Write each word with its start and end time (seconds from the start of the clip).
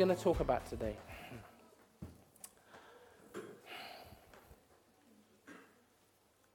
going 0.00 0.16
to 0.16 0.22
talk 0.22 0.40
about 0.40 0.66
today? 0.66 0.96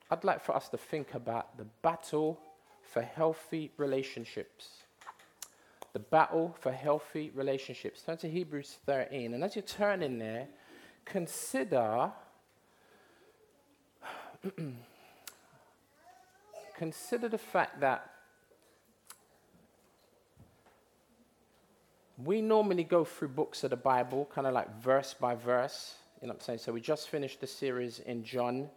I'd 0.09 0.23
like 0.23 0.43
for 0.43 0.55
us 0.55 0.67
to 0.69 0.77
think 0.77 1.13
about 1.13 1.55
the 1.55 1.65
battle 1.83 2.39
for 2.81 3.03
healthy 3.03 3.69
relationships. 3.77 4.69
The 5.93 5.99
battle 5.99 6.55
for 6.59 6.71
healthy 6.71 7.31
relationships. 7.35 8.01
Turn 8.01 8.17
to 8.17 8.27
Hebrews 8.27 8.77
13. 8.87 9.35
And 9.35 9.43
as 9.43 9.55
you 9.55 9.61
turn 9.61 10.01
in 10.01 10.17
there, 10.17 10.47
consider 11.05 12.11
consider 16.75 17.29
the 17.29 17.37
fact 17.37 17.79
that 17.81 18.09
we 22.23 22.41
normally 22.41 22.83
go 22.83 23.03
through 23.03 23.29
books 23.29 23.63
of 23.63 23.71
the 23.71 23.77
Bible, 23.77 24.29
kind 24.33 24.47
of 24.47 24.53
like 24.53 24.81
verse 24.81 25.13
by 25.13 25.35
verse. 25.35 25.95
You 26.21 26.27
know 26.27 26.33
what 26.33 26.41
I'm 26.41 26.45
saying? 26.45 26.59
So 26.59 26.71
we 26.71 26.81
just 26.81 27.09
finished 27.09 27.41
the 27.41 27.47
series 27.47 27.99
in 27.99 28.23
John, 28.23 28.69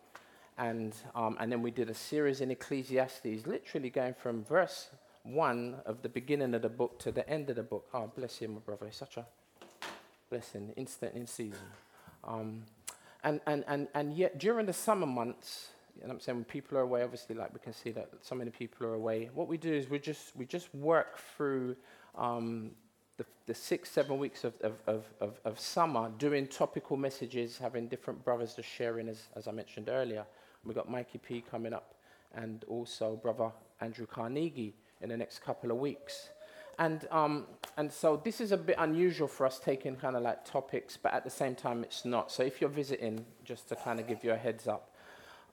and, 0.56 0.95
um, 1.14 1.37
and 1.38 1.51
then 1.52 1.62
we 1.62 1.70
did 1.70 1.88
a 1.88 1.95
series 1.95 2.41
in 2.41 2.51
Ecclesiastes, 2.51 3.47
literally 3.47 3.91
going 3.91 4.14
from 4.14 4.45
verse 4.45 4.88
1 5.23 5.77
of 5.87 6.02
the 6.02 6.09
beginning 6.09 6.55
of 6.55 6.62
the 6.62 6.69
book 6.69 6.98
to 7.01 7.12
the 7.12 7.28
end 7.28 7.48
of 7.51 7.56
the 7.56 7.62
book. 7.62 7.88
Oh, 7.95 8.11
bless 8.16 8.41
you, 8.41 8.48
my 8.48 8.59
brother. 8.59 8.87
It's 8.87 8.97
such 8.97 9.16
a 9.16 9.27
blessing, 10.30 10.73
instant 10.77 11.14
in 11.14 11.27
season. 11.27 11.66
Um, 12.25 12.64
and, 13.22 13.41
and, 13.47 13.64
and, 13.69 13.89
and 13.94 14.14
yet, 14.14 14.39
during 14.39 14.66
the 14.66 14.72
summer 14.72 15.06
months, 15.06 15.69
you 15.94 16.03
know 16.03 16.09
what 16.09 16.14
I'm 16.14 16.20
saying, 16.20 16.39
when 16.39 16.44
people 16.44 16.77
are 16.78 16.83
away, 16.83 17.03
obviously, 17.03 17.36
like 17.36 17.53
we 17.53 17.61
can 17.61 17.72
see 17.72 17.91
that 17.92 18.11
so 18.22 18.34
many 18.34 18.50
people 18.50 18.86
are 18.86 18.94
away, 18.94 19.31
what 19.33 19.48
we 19.48 19.56
do 19.56 19.72
is 19.72 19.89
we 19.89 19.98
just, 19.98 20.34
we 20.36 20.44
just 20.44 20.75
work 20.75 21.19
through 21.36 21.77
um, 22.16 22.72
the, 23.19 23.27
the 23.47 23.55
six, 23.55 23.91
seven 23.91 24.19
weeks 24.19 24.44
of, 24.44 24.55
of, 24.62 25.05
of, 25.20 25.41
of, 25.44 25.61
summer 25.61 26.11
doing 26.19 26.47
topical 26.47 26.97
messages, 26.97 27.58
having 27.58 27.88
different 27.88 28.25
brothers 28.25 28.55
just 28.55 28.69
sharing, 28.69 29.08
as, 29.08 29.25
as 29.34 29.48
I 29.48 29.50
mentioned 29.50 29.88
earlier. 29.88 30.25
We've 30.64 30.75
got 30.75 30.88
Mikey 30.88 31.19
P 31.19 31.44
coming 31.50 31.72
up 31.72 31.94
and 32.34 32.64
also 32.69 33.16
brother 33.16 33.50
Andrew 33.80 34.06
Carnegie 34.06 34.75
in 35.00 35.08
the 35.08 35.16
next 35.16 35.41
couple 35.41 35.70
of 35.70 35.78
weeks. 35.78 36.30
And, 36.78 37.08
um, 37.10 37.47
and 37.77 37.92
so 37.92 38.20
this 38.25 38.41
is 38.41 38.52
a 38.52 38.56
bit 38.56 38.77
unusual 38.78 39.27
for 39.27 39.47
us 39.47 39.58
taking 39.58 39.97
kind 39.97 40.14
of 40.14 40.22
like 40.22 40.44
topics, 40.44 40.97
but 40.97 41.12
at 41.12 41.25
the 41.25 41.30
same 41.30 41.56
time 41.56 41.82
it's 41.82 42.05
not. 42.05 42.30
So 42.30 42.44
if 42.44 42.60
you're 42.60 42.70
visiting, 42.70 43.25
just 43.44 43.69
to 43.70 43.77
kind 43.77 43.98
of 43.98 44.06
give 44.06 44.22
you 44.22 44.30
a 44.30 44.36
heads 44.36 44.69
up. 44.69 44.94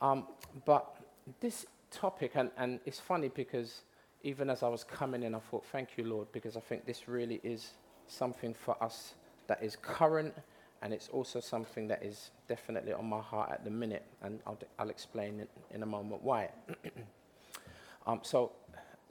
Um, 0.02 0.28
but 0.66 0.98
this 1.40 1.66
topic, 1.90 2.34
and, 2.36 2.52
and 2.58 2.80
it's 2.86 3.00
funny 3.00 3.30
because 3.30 3.82
even 4.26 4.50
as 4.50 4.64
I 4.64 4.68
was 4.68 4.84
coming 4.84 5.22
in, 5.22 5.36
I 5.36 5.40
thought, 5.40 5.64
thank 5.72 5.98
you, 5.98 6.04
Lord, 6.04 6.28
because 6.32 6.58
I 6.58 6.60
think 6.60 6.88
this 6.88 7.08
really 7.08 7.40
is 7.44 7.70
something 8.08 8.56
for 8.56 8.76
us 8.84 9.14
that 9.46 9.64
is 9.64 9.76
current 9.76 10.34
and 10.82 10.92
it's 10.92 11.10
also 11.10 11.40
something 11.40 11.88
that 11.88 12.04
is 12.04 12.32
definitely 12.50 12.92
on 12.92 13.06
my 13.06 13.22
heart 13.22 13.52
at 13.52 13.64
the 13.64 13.70
minute, 13.70 14.04
and 14.24 14.40
I'll, 14.48 14.58
I'll 14.80 14.90
explain 14.90 15.40
it 15.40 15.50
in 15.72 15.84
a 15.84 15.86
moment 15.86 16.24
why. 16.24 16.50
um, 18.08 18.20
so 18.24 18.52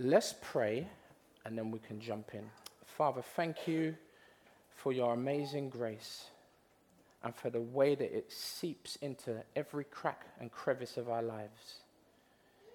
let's 0.01 0.35
pray 0.42 0.87
and 1.45 1.57
then 1.57 1.70
we 1.70 1.79
can 1.79 2.01
jump 2.01 2.35
in. 2.35 2.45
Father, 2.85 3.23
thank 3.23 3.69
you 3.69 3.95
for 4.75 4.92
your 4.92 5.15
amazing 5.15 5.69
grace 5.69 6.27
and 7.23 7.35
for 7.35 7.51
the 7.51 7.61
way 7.61 7.95
that 7.95 8.17
it 8.17 8.33
seeps 8.33 8.97
into 8.97 9.42
every 9.55 9.85
crack 9.85 10.27
and 10.41 10.51
crevice 10.51 10.97
of 10.97 11.09
our 11.09 11.23
lives. 11.23 11.83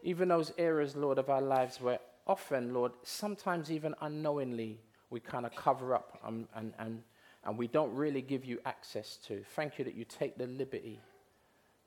Even 0.04 0.30
those 0.30 0.54
areas, 0.58 0.96
Lord, 0.96 1.18
of 1.18 1.30
our 1.30 1.42
lives 1.42 1.82
where 1.82 2.00
often, 2.30 2.76
Lord, 2.76 2.92
sometimes 3.04 3.72
even 3.72 3.96
unknowingly, 4.02 4.80
we 5.10 5.20
kind 5.20 5.48
of 5.48 5.56
cover 5.56 5.96
up 5.96 6.20
and, 6.24 6.48
and, 6.56 6.74
and, 6.78 7.02
and 7.44 7.58
we 7.58 7.68
don't 7.68 7.94
really 7.96 8.22
give 8.22 8.46
you 8.46 8.60
access 8.66 9.18
to. 9.28 9.44
Thank 9.56 9.80
you 9.80 9.86
that 9.86 9.96
you 9.96 10.06
take 10.06 10.38
the 10.38 10.46
liberty 10.46 11.00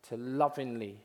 to 0.09 0.17
lovingly 0.17 1.01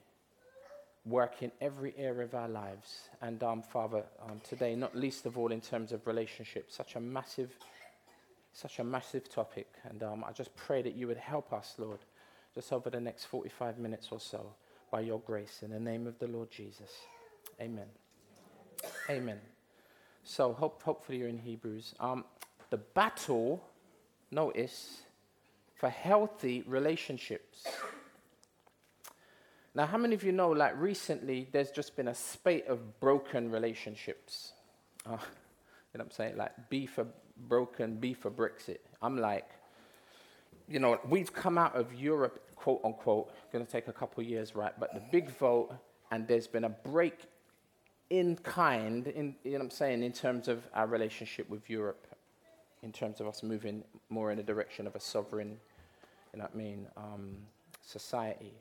work 1.06 1.44
in 1.44 1.52
every 1.62 1.94
area 1.98 2.26
of 2.26 2.34
our 2.34 2.50
lives. 2.50 3.10
And, 3.22 3.42
um, 3.44 3.62
Father, 3.62 4.04
um, 4.28 4.42
today, 4.44 4.76
not 4.76 4.96
least 4.96 5.28
of 5.28 5.38
all 5.38 5.52
in 5.52 5.62
terms 5.62 5.92
of 5.92 6.08
relationships, 6.08 6.76
such 6.76 6.96
a 6.96 7.00
massive, 7.00 7.56
such 8.54 8.80
a 8.80 8.84
massive 8.84 9.30
topic. 9.30 9.68
And 9.84 10.02
um, 10.02 10.26
I 10.28 10.32
just 10.32 10.54
pray 10.56 10.82
that 10.82 10.96
you 10.96 11.06
would 11.06 11.18
help 11.18 11.54
us, 11.54 11.76
Lord, 11.78 12.00
just 12.56 12.74
over 12.74 12.90
the 12.90 13.00
next 13.00 13.26
45 13.26 13.78
minutes 13.78 14.08
or 14.10 14.20
so, 14.20 14.56
by 14.92 15.02
your 15.02 15.20
grace. 15.20 15.60
In 15.62 15.70
the 15.70 15.80
name 15.80 16.08
of 16.08 16.18
the 16.18 16.28
Lord 16.28 16.50
Jesus. 16.50 16.90
Amen. 17.62 17.88
Amen. 19.10 19.40
So 20.24 20.54
hope, 20.54 20.84
hopefully 20.84 21.20
you're 21.20 21.30
in 21.30 21.38
Hebrews. 21.38 21.96
Um, 22.00 22.26
the 22.70 22.78
battle, 22.78 23.64
notice, 24.32 25.02
for 25.76 25.90
healthy 25.90 26.64
relationships. 26.68 27.66
Now, 29.74 29.86
how 29.86 29.98
many 29.98 30.16
of 30.16 30.24
you 30.24 30.32
know, 30.32 30.50
like 30.50 30.74
recently, 30.76 31.48
there's 31.52 31.72
just 31.72 31.96
been 31.96 32.08
a 32.08 32.16
spate 32.16 32.68
of 32.68 33.00
broken 33.00 33.52
relationships? 33.52 34.54
Uh, 35.06 35.12
you 35.12 35.18
know 35.18 35.20
what 35.94 36.02
I'm 36.06 36.12
saying? 36.12 36.38
Like 36.38 36.52
B 36.70 36.88
for 36.88 37.06
broken, 37.48 37.96
B 37.96 38.14
for 38.14 38.32
Brexit. 38.32 38.80
I'm 39.02 39.18
like, 39.18 39.48
you 40.68 40.80
know, 40.80 41.00
we've 41.08 41.32
come 41.32 41.58
out 41.58 41.76
of 41.76 41.94
Europe, 41.94 42.42
quote 42.56 42.82
unquote, 42.84 43.32
going 43.54 43.66
to 43.66 43.72
take 43.72 43.88
a 43.88 43.94
couple 43.94 44.24
years, 44.24 44.56
right? 44.56 44.74
But 44.80 44.94
the 44.94 45.02
big 45.12 45.30
vote, 45.30 45.74
and 46.12 46.28
there's 46.28 46.48
been 46.48 46.64
a 46.64 46.70
break 46.70 47.20
in 48.10 48.36
kind, 48.38 49.08
in, 49.08 49.36
you 49.44 49.52
know 49.52 49.58
what 49.58 49.64
I'm 49.66 49.70
saying, 49.72 50.04
in 50.04 50.12
terms 50.12 50.48
of 50.48 50.64
our 50.74 50.88
relationship 50.88 51.50
with 51.50 51.70
Europe, 51.70 52.08
in 52.84 52.92
terms 52.92 53.20
of 53.20 53.28
us 53.28 53.44
moving 53.44 53.84
more 54.10 54.32
in 54.32 54.38
the 54.38 54.44
direction 54.44 54.88
of 54.88 54.96
a 54.96 55.00
sovereign, 55.00 55.58
you 56.34 56.40
know 56.40 56.46
what 56.46 56.52
I 56.54 56.58
mean, 56.58 56.88
um, 56.96 57.38
society. 57.82 58.54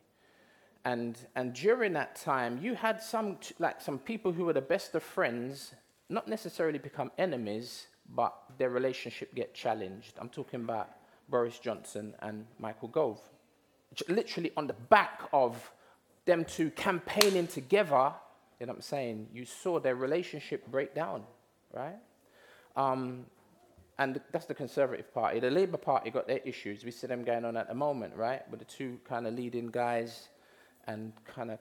And, 0.85 1.19
and 1.35 1.53
during 1.53 1.93
that 1.95 2.17
time, 2.17 2.59
you 2.63 2.75
had 2.75 3.03
some, 3.03 3.39
like 3.59 3.81
some 3.81 3.99
people 3.99 4.33
who 4.33 4.45
were 4.45 4.53
the 4.53 4.61
best 4.61 4.95
of 4.95 5.03
friends, 5.03 5.75
not 6.09 6.29
necessarily 6.29 6.79
become 6.79 7.11
enemies, 7.19 7.87
but 8.15 8.35
their 8.59 8.71
relationship 8.71 9.35
get 9.35 9.53
challenged. 9.53 10.15
I'm 10.21 10.29
talking 10.29 10.61
about 10.61 10.91
Boris 11.29 11.59
Johnson 11.59 12.15
and 12.21 12.47
Michael 12.59 12.89
Gove. 12.89 13.21
Literally 14.09 14.53
on 14.57 14.67
the 14.67 14.75
back 14.75 15.23
of 15.33 15.73
them 16.25 16.45
two 16.45 16.71
campaigning 16.71 17.47
together 17.47 18.13
you 18.59 18.67
know 18.67 18.73
what 18.73 18.79
I'm 18.79 18.83
saying? 18.83 19.29
You 19.33 19.45
saw 19.45 19.79
their 19.79 19.95
relationship 19.95 20.67
break 20.71 20.95
down, 20.95 21.25
right? 21.75 21.99
Um, 22.75 23.27
and 23.99 24.21
that's 24.33 24.47
the 24.47 24.55
Conservative 24.55 25.13
Party. 25.13 25.41
The 25.41 25.51
Labour 25.51 25.79
Party 25.79 26.11
got 26.11 26.27
their 26.27 26.41
issues. 26.45 26.85
We 26.85 26.91
see 26.91 27.07
them 27.07 27.25
going 27.25 27.45
on 27.45 27.57
at 27.57 27.69
the 27.69 27.75
moment, 27.75 28.15
right? 28.15 28.49
With 28.51 28.61
the 28.61 28.67
two 28.67 28.99
kind 29.09 29.27
of 29.27 29.35
leading 29.35 29.69
guys 29.69 30.29
and 30.87 31.13
kind 31.25 31.51
of, 31.51 31.59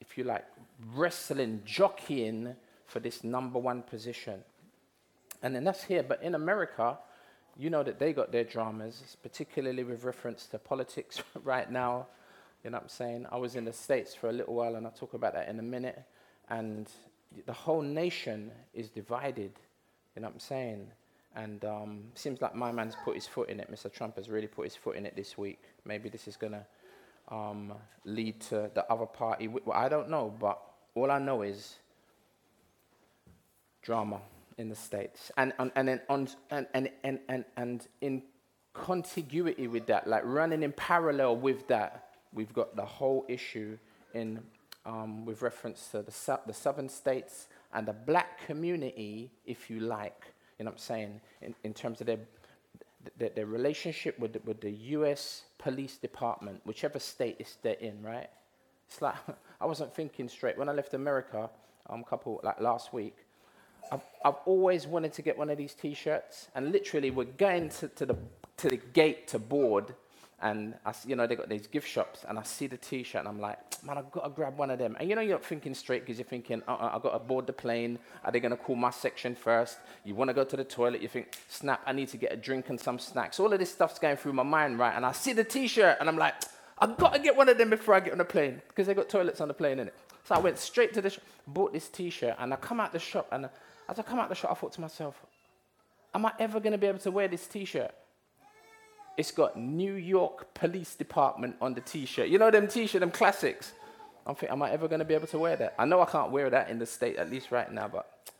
if 0.00 0.16
you 0.16 0.24
like, 0.24 0.44
wrestling, 0.94 1.62
jockeying 1.64 2.54
for 2.86 3.00
this 3.00 3.24
number 3.24 3.58
one 3.58 3.82
position. 3.82 4.42
And 5.42 5.54
then 5.54 5.64
that's 5.64 5.84
here. 5.84 6.02
But 6.02 6.22
in 6.22 6.34
America, 6.34 6.98
you 7.58 7.70
know 7.70 7.82
that 7.82 7.98
they 7.98 8.12
got 8.12 8.32
their 8.32 8.44
dramas, 8.44 9.16
particularly 9.22 9.84
with 9.84 10.04
reference 10.04 10.46
to 10.46 10.58
politics 10.58 11.22
right 11.42 11.70
now. 11.70 12.06
You 12.64 12.70
know 12.70 12.78
what 12.78 12.84
I'm 12.84 12.88
saying? 12.88 13.26
I 13.30 13.36
was 13.36 13.56
in 13.56 13.64
the 13.64 13.72
States 13.72 14.14
for 14.14 14.30
a 14.30 14.32
little 14.32 14.54
while, 14.54 14.74
and 14.74 14.86
I'll 14.86 14.92
talk 14.92 15.14
about 15.14 15.34
that 15.34 15.48
in 15.48 15.58
a 15.58 15.62
minute 15.62 16.02
and 16.50 16.90
the 17.46 17.52
whole 17.52 17.82
nation 17.82 18.50
is 18.74 18.88
divided. 18.88 19.52
You 20.14 20.22
know 20.22 20.28
what 20.28 20.34
I'm 20.34 20.40
saying? 20.40 20.86
And 21.36 21.64
um, 21.64 22.04
seems 22.14 22.40
like 22.40 22.54
my 22.54 22.72
man's 22.72 22.94
put 23.04 23.14
his 23.14 23.26
foot 23.26 23.48
in 23.48 23.60
it. 23.60 23.70
Mr. 23.70 23.92
Trump 23.92 24.16
has 24.16 24.28
really 24.28 24.46
put 24.46 24.64
his 24.64 24.74
foot 24.74 24.96
in 24.96 25.06
it 25.06 25.14
this 25.14 25.36
week. 25.38 25.62
Maybe 25.84 26.08
this 26.08 26.26
is 26.26 26.36
going 26.36 26.54
to 26.54 26.64
um, 27.34 27.74
lead 28.04 28.40
to 28.42 28.70
the 28.74 28.90
other 28.90 29.06
party. 29.06 29.46
Well, 29.48 29.62
I 29.72 29.88
don't 29.88 30.08
know, 30.08 30.34
but 30.40 30.60
all 30.94 31.10
I 31.10 31.18
know 31.18 31.42
is 31.42 31.76
drama 33.82 34.20
in 34.56 34.68
the 34.68 34.74
States. 34.74 35.30
And, 35.36 35.52
and, 35.58 35.70
and, 35.76 36.00
on, 36.08 36.28
and, 36.50 36.66
and, 36.74 36.90
and, 37.04 37.20
and, 37.28 37.44
and 37.56 37.86
in 38.00 38.22
contiguity 38.72 39.68
with 39.68 39.86
that, 39.86 40.06
like 40.06 40.22
running 40.24 40.62
in 40.62 40.72
parallel 40.72 41.36
with 41.36 41.68
that, 41.68 42.10
we've 42.32 42.52
got 42.52 42.74
the 42.74 42.84
whole 42.84 43.24
issue 43.28 43.78
in 44.14 44.40
um, 44.88 45.26
with 45.26 45.42
reference 45.42 45.88
to 45.88 46.02
the, 46.02 46.10
su- 46.10 46.38
the 46.46 46.52
southern 46.52 46.88
states 46.88 47.48
and 47.74 47.86
the 47.86 47.92
black 47.92 48.44
community, 48.46 49.30
if 49.44 49.68
you 49.68 49.80
like, 49.80 50.32
you 50.58 50.64
know 50.64 50.70
what 50.70 50.76
I'm 50.76 50.78
saying, 50.78 51.20
in, 51.42 51.54
in 51.62 51.74
terms 51.74 52.00
of 52.00 52.06
their, 52.06 52.18
their, 53.18 53.28
their 53.28 53.46
relationship 53.46 54.18
with 54.18 54.32
the, 54.32 54.40
with 54.44 54.62
the 54.62 54.70
US 54.70 55.42
police 55.58 55.98
department, 55.98 56.62
whichever 56.64 56.98
state 56.98 57.36
is 57.38 57.58
they're 57.62 57.74
in, 57.74 58.02
right? 58.02 58.30
It's 58.88 59.02
like, 59.02 59.14
I 59.60 59.66
wasn't 59.66 59.94
thinking 59.94 60.28
straight. 60.28 60.56
When 60.56 60.70
I 60.70 60.72
left 60.72 60.94
America, 60.94 61.50
um, 61.90 62.02
couple, 62.02 62.40
like 62.42 62.60
last 62.60 62.94
week, 62.94 63.16
I've, 63.92 64.02
I've 64.24 64.36
always 64.46 64.86
wanted 64.86 65.12
to 65.14 65.22
get 65.22 65.36
one 65.36 65.50
of 65.50 65.58
these 65.58 65.74
t-shirts, 65.74 66.48
and 66.54 66.72
literally 66.72 67.10
we're 67.10 67.24
going 67.24 67.68
to, 67.70 67.88
to, 67.88 68.06
the, 68.06 68.16
to 68.58 68.68
the 68.68 68.76
gate 68.76 69.28
to 69.28 69.38
board, 69.38 69.94
and 70.40 70.74
I, 70.86 70.94
you 71.06 71.16
know 71.16 71.26
they 71.26 71.36
got 71.36 71.48
these 71.48 71.66
gift 71.66 71.88
shops, 71.88 72.24
and 72.28 72.38
I 72.38 72.42
see 72.42 72.66
the 72.66 72.76
T-shirt, 72.76 73.20
and 73.20 73.28
I'm 73.28 73.40
like, 73.40 73.58
man, 73.82 73.98
I've 73.98 74.10
got 74.10 74.24
to 74.24 74.30
grab 74.30 74.58
one 74.58 74.70
of 74.70 74.78
them. 74.78 74.96
And 74.98 75.08
you 75.08 75.14
know 75.14 75.20
you're 75.20 75.36
not 75.36 75.44
thinking 75.44 75.74
straight 75.74 76.02
because 76.02 76.18
you're 76.18 76.26
thinking, 76.26 76.62
uh-uh, 76.66 76.90
I've 76.94 77.02
got 77.02 77.12
to 77.12 77.18
board 77.18 77.46
the 77.46 77.52
plane. 77.52 77.98
Are 78.24 78.32
they 78.32 78.40
going 78.40 78.50
to 78.50 78.56
call 78.56 78.76
my 78.76 78.90
section 78.90 79.34
first? 79.34 79.78
You 80.04 80.14
want 80.14 80.28
to 80.28 80.34
go 80.34 80.44
to 80.44 80.56
the 80.56 80.64
toilet? 80.64 81.02
You 81.02 81.08
think, 81.08 81.36
snap, 81.48 81.82
I 81.86 81.92
need 81.92 82.08
to 82.08 82.16
get 82.16 82.32
a 82.32 82.36
drink 82.36 82.68
and 82.68 82.80
some 82.80 82.98
snacks. 82.98 83.38
All 83.40 83.52
of 83.52 83.58
this 83.58 83.72
stuff's 83.72 83.98
going 83.98 84.16
through 84.16 84.34
my 84.34 84.42
mind, 84.42 84.78
right? 84.78 84.94
And 84.94 85.04
I 85.04 85.12
see 85.12 85.32
the 85.32 85.44
T-shirt, 85.44 85.98
and 86.00 86.08
I'm 86.08 86.16
like, 86.16 86.34
I've 86.78 86.96
got 86.96 87.12
to 87.14 87.18
get 87.18 87.36
one 87.36 87.48
of 87.48 87.58
them 87.58 87.70
before 87.70 87.94
I 87.94 88.00
get 88.00 88.12
on 88.12 88.18
the 88.18 88.24
plane 88.24 88.62
because 88.68 88.86
they 88.86 88.94
got 88.94 89.08
toilets 89.08 89.40
on 89.40 89.48
the 89.48 89.54
plane, 89.54 89.78
innit? 89.78 89.92
So 90.24 90.34
I 90.34 90.38
went 90.38 90.58
straight 90.58 90.92
to 90.94 91.00
the 91.00 91.10
shop, 91.10 91.24
bought 91.46 91.72
this 91.72 91.88
T-shirt, 91.88 92.36
and 92.38 92.52
I 92.52 92.56
come 92.56 92.80
out 92.80 92.92
the 92.92 92.98
shop, 92.98 93.28
and 93.32 93.46
uh, 93.46 93.48
as 93.88 93.98
I 93.98 94.02
come 94.02 94.18
out 94.18 94.28
the 94.28 94.34
shop, 94.34 94.50
I 94.50 94.54
thought 94.54 94.72
to 94.74 94.80
myself, 94.80 95.20
am 96.14 96.26
I 96.26 96.32
ever 96.38 96.60
going 96.60 96.72
to 96.72 96.78
be 96.78 96.86
able 96.86 96.98
to 97.00 97.10
wear 97.10 97.28
this 97.28 97.46
T-shirt? 97.46 97.92
It's 99.18 99.32
got 99.32 99.58
New 99.58 99.94
York 99.94 100.54
Police 100.54 100.94
Department 100.94 101.56
on 101.60 101.74
the 101.74 101.80
t-shirt. 101.80 102.28
You 102.28 102.38
know 102.38 102.52
them 102.52 102.68
t-shirt, 102.68 103.00
them 103.00 103.10
classics. 103.10 103.72
I'm 104.24 104.36
thinking, 104.36 104.50
am 104.50 104.62
I 104.62 104.70
ever 104.70 104.86
going 104.86 105.00
to 105.00 105.04
be 105.04 105.14
able 105.14 105.26
to 105.26 105.38
wear 105.40 105.56
that? 105.56 105.74
I 105.76 105.86
know 105.86 106.00
I 106.00 106.04
can't 106.04 106.30
wear 106.30 106.48
that 106.50 106.70
in 106.70 106.78
the 106.78 106.86
state, 106.86 107.16
at 107.16 107.28
least 107.28 107.50
right 107.50 107.70
now, 107.72 107.88
but 107.88 108.32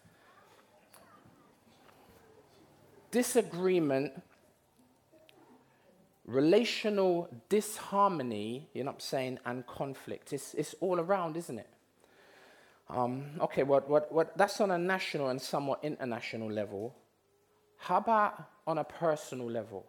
disagreement, 3.11 4.23
relational 6.27 7.29
disharmony, 7.49 8.69
you 8.73 8.85
know 8.85 8.91
what 8.91 8.97
I'm 8.97 9.01
saying, 9.01 9.39
and 9.47 9.67
conflict. 9.67 10.33
It's, 10.33 10.55
it's 10.55 10.77
all 10.81 11.01
around, 11.01 11.37
isn't 11.37 11.59
it? 11.59 11.69
Um, 12.89 13.25
okay, 13.41 13.65
what, 13.65 13.91
what, 13.91 14.13
what, 14.13 14.39
that's 14.39 14.61
on 14.61 14.71
a 14.71 14.79
national 14.79 15.29
and 15.31 15.43
somewhat 15.43 15.81
international 15.83 16.53
level. 16.53 16.95
How 17.79 17.97
about 17.97 18.45
on 18.65 18.79
a 18.79 18.85
personal 18.85 19.51
level? 19.51 19.85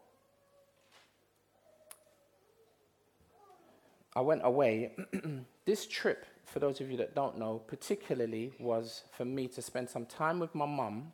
I 4.15 4.21
went 4.21 4.41
away. 4.43 4.91
this 5.65 5.85
trip, 5.85 6.25
for 6.45 6.59
those 6.59 6.81
of 6.81 6.89
you 6.89 6.97
that 6.97 7.15
don't 7.15 7.37
know, 7.37 7.61
particularly 7.67 8.51
was 8.59 9.03
for 9.11 9.25
me 9.25 9.47
to 9.49 9.61
spend 9.61 9.89
some 9.89 10.05
time 10.05 10.39
with 10.39 10.55
my 10.55 10.65
mum 10.65 11.11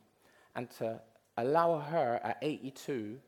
and 0.54 0.70
to 0.78 1.00
allow 1.36 1.78
her 1.78 2.20
at 2.24 2.38
82 2.40 3.18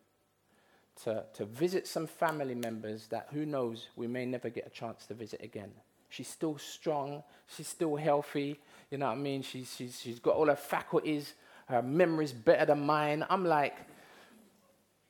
to, 1.04 1.24
to 1.34 1.44
visit 1.44 1.86
some 1.86 2.06
family 2.06 2.54
members 2.54 3.06
that 3.08 3.28
who 3.32 3.46
knows 3.46 3.88
we 3.96 4.06
may 4.06 4.24
never 4.26 4.48
get 4.48 4.66
a 4.66 4.70
chance 4.70 5.06
to 5.06 5.14
visit 5.14 5.40
again. 5.42 5.70
She's 6.08 6.28
still 6.28 6.56
strong, 6.58 7.22
she's 7.46 7.68
still 7.68 7.96
healthy, 7.96 8.58
you 8.90 8.98
know 8.98 9.06
what 9.06 9.12
I 9.12 9.16
mean? 9.16 9.42
She's, 9.42 9.74
she's, 9.76 10.00
she's 10.00 10.18
got 10.18 10.34
all 10.34 10.46
her 10.46 10.56
faculties, 10.56 11.34
her 11.66 11.82
memory's 11.82 12.32
better 12.32 12.64
than 12.64 12.80
mine. 12.80 13.26
I'm 13.28 13.44
like, 13.44 13.76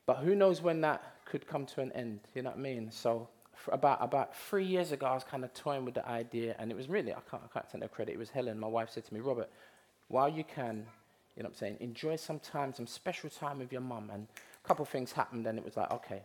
but 0.07 0.17
who 0.19 0.35
knows 0.35 0.61
when 0.61 0.81
that 0.81 1.03
could 1.25 1.47
come 1.47 1.67
to 1.67 1.81
an 1.81 1.93
end, 1.93 2.21
you 2.35 2.43
know 2.43 2.51
what 2.51 2.59
I 2.59 2.63
mean? 2.63 2.91
So 2.91 3.29
about 3.69 3.99
about 4.01 4.37
three 4.37 4.65
years 4.65 4.93
ago, 4.93 5.07
I 5.07 5.15
was 5.15 5.25
kind 5.25 5.45
of 5.45 5.53
toying 5.55 5.85
with 5.85 5.95
the 5.95 6.07
idea, 6.09 6.55
and 6.59 6.71
it 6.71 6.77
was 6.77 6.89
really 6.89 7.13
I 7.13 7.21
can't 7.31 7.43
I 7.45 7.49
can't 7.53 7.69
take 7.71 7.81
no 7.81 7.89
credit. 7.89 8.13
It 8.13 8.19
was 8.19 8.31
Helen, 8.31 8.59
my 8.59 8.67
wife, 8.67 8.91
said 8.91 9.05
to 9.07 9.15
me, 9.15 9.21
Robert, 9.21 9.51
while 10.09 10.29
you 10.29 10.45
can, 10.45 10.87
you 11.37 11.43
know, 11.43 11.49
what 11.49 11.51
I'm 11.51 11.55
saying, 11.55 11.77
enjoy 11.81 12.17
some 12.17 12.39
time, 12.39 12.73
some 12.75 12.87
special 12.87 13.31
time 13.31 13.59
with 13.59 13.73
your 13.73 13.81
mum, 13.81 14.11
and 14.13 14.27
a 14.65 14.69
couple 14.69 14.83
of 14.83 14.89
things 14.89 15.13
happened, 15.13 15.47
and 15.47 15.59
it 15.59 15.65
was 15.65 15.77
like, 15.77 15.91
okay, 15.91 16.23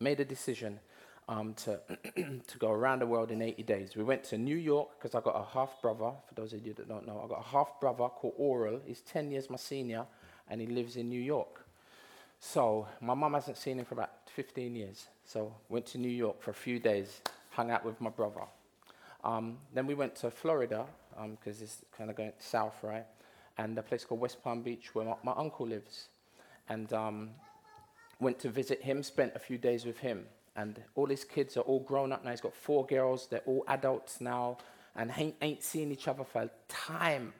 made 0.00 0.20
a 0.20 0.24
decision. 0.24 0.80
Um, 1.28 1.54
to 1.54 1.80
to 2.14 2.58
go 2.60 2.70
around 2.70 3.00
the 3.00 3.06
world 3.08 3.32
in 3.32 3.42
80 3.42 3.64
days. 3.64 3.96
We 3.96 4.04
went 4.04 4.22
to 4.26 4.38
New 4.38 4.54
York 4.54 4.90
because 4.96 5.16
I 5.16 5.20
got 5.20 5.34
a 5.34 5.44
half 5.44 5.82
brother. 5.82 6.12
For 6.28 6.34
those 6.36 6.52
of 6.52 6.64
you 6.64 6.72
that 6.74 6.88
don't 6.88 7.04
know, 7.04 7.20
I 7.24 7.26
got 7.26 7.40
a 7.40 7.48
half 7.48 7.80
brother 7.80 8.06
called 8.08 8.34
Oral. 8.36 8.80
He's 8.86 9.00
10 9.00 9.32
years 9.32 9.50
my 9.50 9.56
senior, 9.56 10.06
and 10.48 10.60
he 10.60 10.68
lives 10.68 10.96
in 10.96 11.08
New 11.08 11.20
York. 11.20 11.66
So 12.38 12.86
my 13.00 13.14
mum 13.14 13.34
hasn't 13.34 13.56
seen 13.56 13.78
him 13.78 13.84
for 13.84 13.94
about 13.94 14.25
15 14.36 14.76
years. 14.76 15.08
So 15.24 15.54
went 15.70 15.86
to 15.86 15.98
New 15.98 16.10
York 16.10 16.42
for 16.42 16.50
a 16.50 16.54
few 16.54 16.78
days, 16.78 17.22
hung 17.48 17.70
out 17.70 17.86
with 17.86 17.98
my 18.02 18.10
brother. 18.10 18.42
Um, 19.24 19.56
then 19.72 19.86
we 19.86 19.94
went 19.94 20.14
to 20.16 20.30
Florida 20.30 20.84
because 21.30 21.58
um, 21.58 21.64
it's 21.64 21.82
kind 21.96 22.10
of 22.10 22.16
going 22.16 22.32
south, 22.38 22.74
right? 22.82 23.06
And 23.56 23.78
a 23.78 23.82
place 23.82 24.04
called 24.04 24.20
West 24.20 24.44
Palm 24.44 24.60
Beach 24.60 24.94
where 24.94 25.06
my, 25.06 25.14
my 25.22 25.32
uncle 25.34 25.66
lives. 25.66 26.08
And 26.68 26.92
um, 26.92 27.30
went 28.20 28.38
to 28.40 28.50
visit 28.50 28.82
him, 28.82 29.02
spent 29.02 29.32
a 29.34 29.38
few 29.38 29.56
days 29.56 29.86
with 29.86 30.00
him. 30.00 30.26
And 30.54 30.82
all 30.94 31.06
his 31.06 31.24
kids 31.24 31.56
are 31.56 31.62
all 31.62 31.80
grown 31.80 32.12
up 32.12 32.22
now. 32.22 32.30
He's 32.30 32.42
got 32.42 32.54
four 32.54 32.84
girls. 32.84 33.28
They're 33.28 33.40
all 33.46 33.64
adults 33.68 34.20
now 34.20 34.58
and 34.94 35.10
ain't, 35.16 35.36
ain't 35.40 35.62
seen 35.62 35.90
each 35.90 36.08
other 36.08 36.24
for 36.24 36.42
a 36.42 36.50
time. 36.68 37.32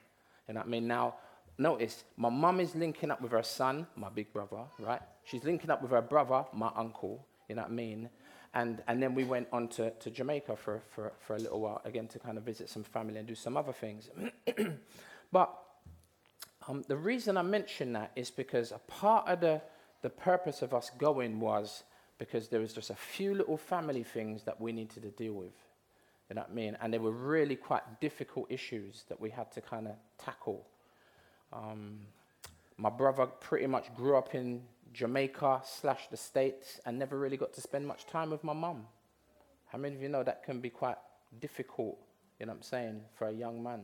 You 0.49 0.55
know 0.55 0.61
what 0.61 0.67
I 0.67 0.71
mean? 0.71 0.87
Now, 0.87 1.17
notice, 1.59 2.05
my 2.17 2.29
mum 2.29 2.61
is 2.61 2.75
linking 2.75 3.11
up 3.11 3.21
with 3.21 3.33
her 3.33 3.43
son, 3.43 3.87
my 3.97 4.09
big 4.09 4.33
brother, 4.33 4.65
right? 4.79 5.01
She's 5.25 5.45
linking 5.45 5.71
up 5.71 5.83
with 5.83 5.91
her 5.91 6.03
brother, 6.03 6.45
my 6.53 6.71
uncle. 6.77 7.27
You 7.49 7.57
know 7.57 7.63
what 7.63 7.71
I 7.71 7.75
mean? 7.75 8.11
And, 8.55 8.83
and 8.89 9.03
then 9.03 9.15
we 9.15 9.25
went 9.25 9.49
on 9.53 9.69
to, 9.69 9.91
to 9.91 10.11
Jamaica 10.11 10.57
for, 10.57 10.83
for, 10.95 11.13
for 11.21 11.37
a 11.37 11.39
little 11.39 11.61
while, 11.61 11.83
again, 11.85 12.09
to 12.09 12.19
kind 12.19 12.39
of 12.39 12.45
visit 12.45 12.71
some 12.71 12.85
family 12.85 13.19
and 13.19 13.29
do 13.29 13.35
some 13.35 13.57
other 13.57 13.73
things. 13.73 14.09
but 15.33 15.55
um, 16.69 16.83
the 16.89 16.97
reason 16.97 17.37
I 17.37 17.43
mention 17.43 17.93
that 17.93 18.13
is 18.17 18.31
because 18.31 18.73
a 18.73 18.79
part 18.79 19.29
of 19.29 19.41
the, 19.41 19.61
the 20.03 20.11
purpose 20.11 20.63
of 20.63 20.75
us 20.75 20.91
going 20.99 21.39
was 21.39 21.85
because 22.19 22.49
there 22.49 22.61
was 22.61 22.73
just 22.73 22.91
a 22.91 22.95
few 22.95 23.35
little 23.35 23.57
family 23.57 24.03
things 24.03 24.45
that 24.45 24.61
we 24.61 24.73
needed 24.73 25.03
to 25.03 25.11
deal 25.11 25.35
with. 25.35 25.53
You 26.31 26.37
know 26.37 26.43
what 26.43 26.51
I 26.51 26.55
mean? 26.55 26.77
And 26.81 26.93
they 26.93 26.99
were 26.99 27.13
really 27.13 27.57
quite 27.57 28.01
difficult 28.01 28.51
issues 28.51 29.05
that 29.09 29.21
we 29.21 29.31
had 29.31 29.53
to 29.53 29.61
kind 29.61 29.87
of 29.87 29.95
tackle. 30.19 30.67
Um, 31.57 32.01
my 32.77 32.91
brother 32.91 33.27
pretty 33.27 33.67
much 33.67 33.95
grew 33.95 34.17
up 34.17 34.35
in 34.35 34.63
Jamaica 34.93 35.63
slash 35.65 36.09
the 36.09 36.17
States 36.17 36.81
and 36.85 36.99
never 36.99 37.19
really 37.19 37.37
got 37.37 37.53
to 37.55 37.61
spend 37.61 37.87
much 37.87 38.07
time 38.07 38.31
with 38.31 38.45
my 38.45 38.53
mum. 38.53 38.87
How 39.67 39.79
many 39.79 39.95
of 39.95 40.03
you 40.03 40.09
know 40.09 40.23
that 40.23 40.45
can 40.45 40.61
be 40.61 40.71
quite 40.71 40.97
difficult, 41.41 41.99
you 42.39 42.47
know 42.47 42.53
what 42.53 42.59
I'm 42.59 42.63
saying, 42.63 43.01
for 43.15 43.29
a 43.29 43.33
young 43.33 43.63
man 43.63 43.83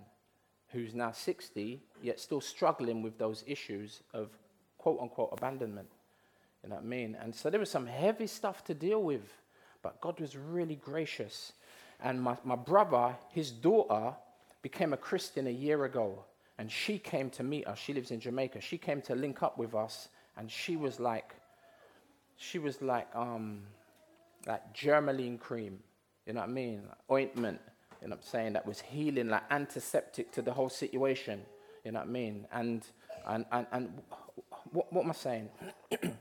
who's 0.69 0.95
now 0.95 1.13
60, 1.13 1.83
yet 2.03 2.21
still 2.21 2.41
struggling 2.41 3.03
with 3.03 3.19
those 3.19 3.45
issues 3.47 4.03
of 4.13 4.31
quote 4.79 4.99
unquote 5.01 5.31
abandonment. 5.33 5.89
You 6.63 6.71
know 6.71 6.77
what 6.77 6.85
I 6.85 6.87
mean? 6.87 7.17
And 7.21 7.35
so 7.35 7.51
there 7.51 7.61
was 7.61 7.71
some 7.71 7.87
heavy 7.87 8.27
stuff 8.27 8.65
to 8.65 8.75
deal 8.75 9.03
with, 9.03 9.23
but 9.83 10.01
God 10.01 10.21
was 10.21 10.37
really 10.37 10.77
gracious. 10.77 11.53
And 12.01 12.21
my, 12.21 12.37
my 12.45 12.57
brother, 12.57 13.17
his 13.31 13.51
daughter, 13.51 14.15
became 14.63 14.93
a 14.93 14.97
Christian 14.97 15.47
a 15.47 15.51
year 15.51 15.85
ago, 15.85 16.25
and 16.59 16.71
she 16.71 16.99
came 16.99 17.31
to 17.31 17.43
meet 17.43 17.67
us. 17.67 17.79
She 17.79 17.93
lives 17.93 18.11
in 18.11 18.21
Jamaica. 18.21 18.61
She 18.61 18.79
came 18.79 19.01
to 19.03 19.15
link 19.15 19.43
up 19.43 19.59
with 19.59 19.75
us 19.75 20.09
and 20.37 20.51
she 20.51 20.77
was 20.77 21.01
like, 21.01 21.35
she 22.37 22.59
was 22.59 22.83
like, 22.83 23.09
um, 23.15 23.63
like 24.47 24.75
Germolene 24.75 25.39
cream, 25.39 25.79
you 26.27 26.33
know 26.33 26.41
what 26.41 26.49
I 26.49 26.53
mean? 26.53 26.83
Like 26.89 26.99
Ointment, 27.11 27.61
you 28.01 28.09
know 28.09 28.17
what 28.17 28.25
I'm 28.25 28.29
saying? 28.29 28.53
That 28.55 28.67
was 28.67 28.81
healing, 28.81 29.29
like 29.29 29.45
antiseptic 29.51 30.33
to 30.33 30.43
the 30.43 30.53
whole 30.53 30.69
situation, 30.69 31.43
you 31.85 31.93
know 31.93 32.01
what 32.01 32.09
I 32.09 32.11
mean? 32.11 32.47
And, 32.53 32.85
and, 33.27 33.45
and, 33.53 33.67
and 33.73 34.03
what, 34.73 34.93
what 34.93 35.05
am 35.05 35.11
I 35.11 35.15
saying? 35.15 35.49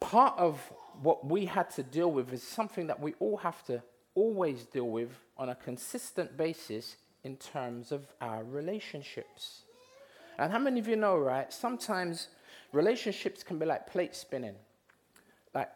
Part 0.00 0.38
of 0.38 0.60
what 1.02 1.26
we 1.26 1.46
had 1.46 1.70
to 1.70 1.82
deal 1.82 2.10
with 2.10 2.32
is 2.32 2.42
something 2.42 2.86
that 2.88 3.00
we 3.00 3.14
all 3.18 3.38
have 3.38 3.64
to 3.66 3.82
always 4.14 4.64
deal 4.64 4.88
with 4.88 5.10
on 5.36 5.48
a 5.48 5.54
consistent 5.54 6.36
basis 6.36 6.96
in 7.24 7.36
terms 7.36 7.92
of 7.92 8.06
our 8.20 8.42
relationships. 8.44 9.62
And 10.38 10.50
how 10.50 10.58
many 10.58 10.80
of 10.80 10.88
you 10.88 10.96
know, 10.96 11.16
right? 11.16 11.52
Sometimes 11.52 12.28
relationships 12.72 13.42
can 13.42 13.58
be 13.58 13.66
like 13.66 13.86
plate 13.86 14.14
spinning. 14.14 14.54
Like, 15.54 15.70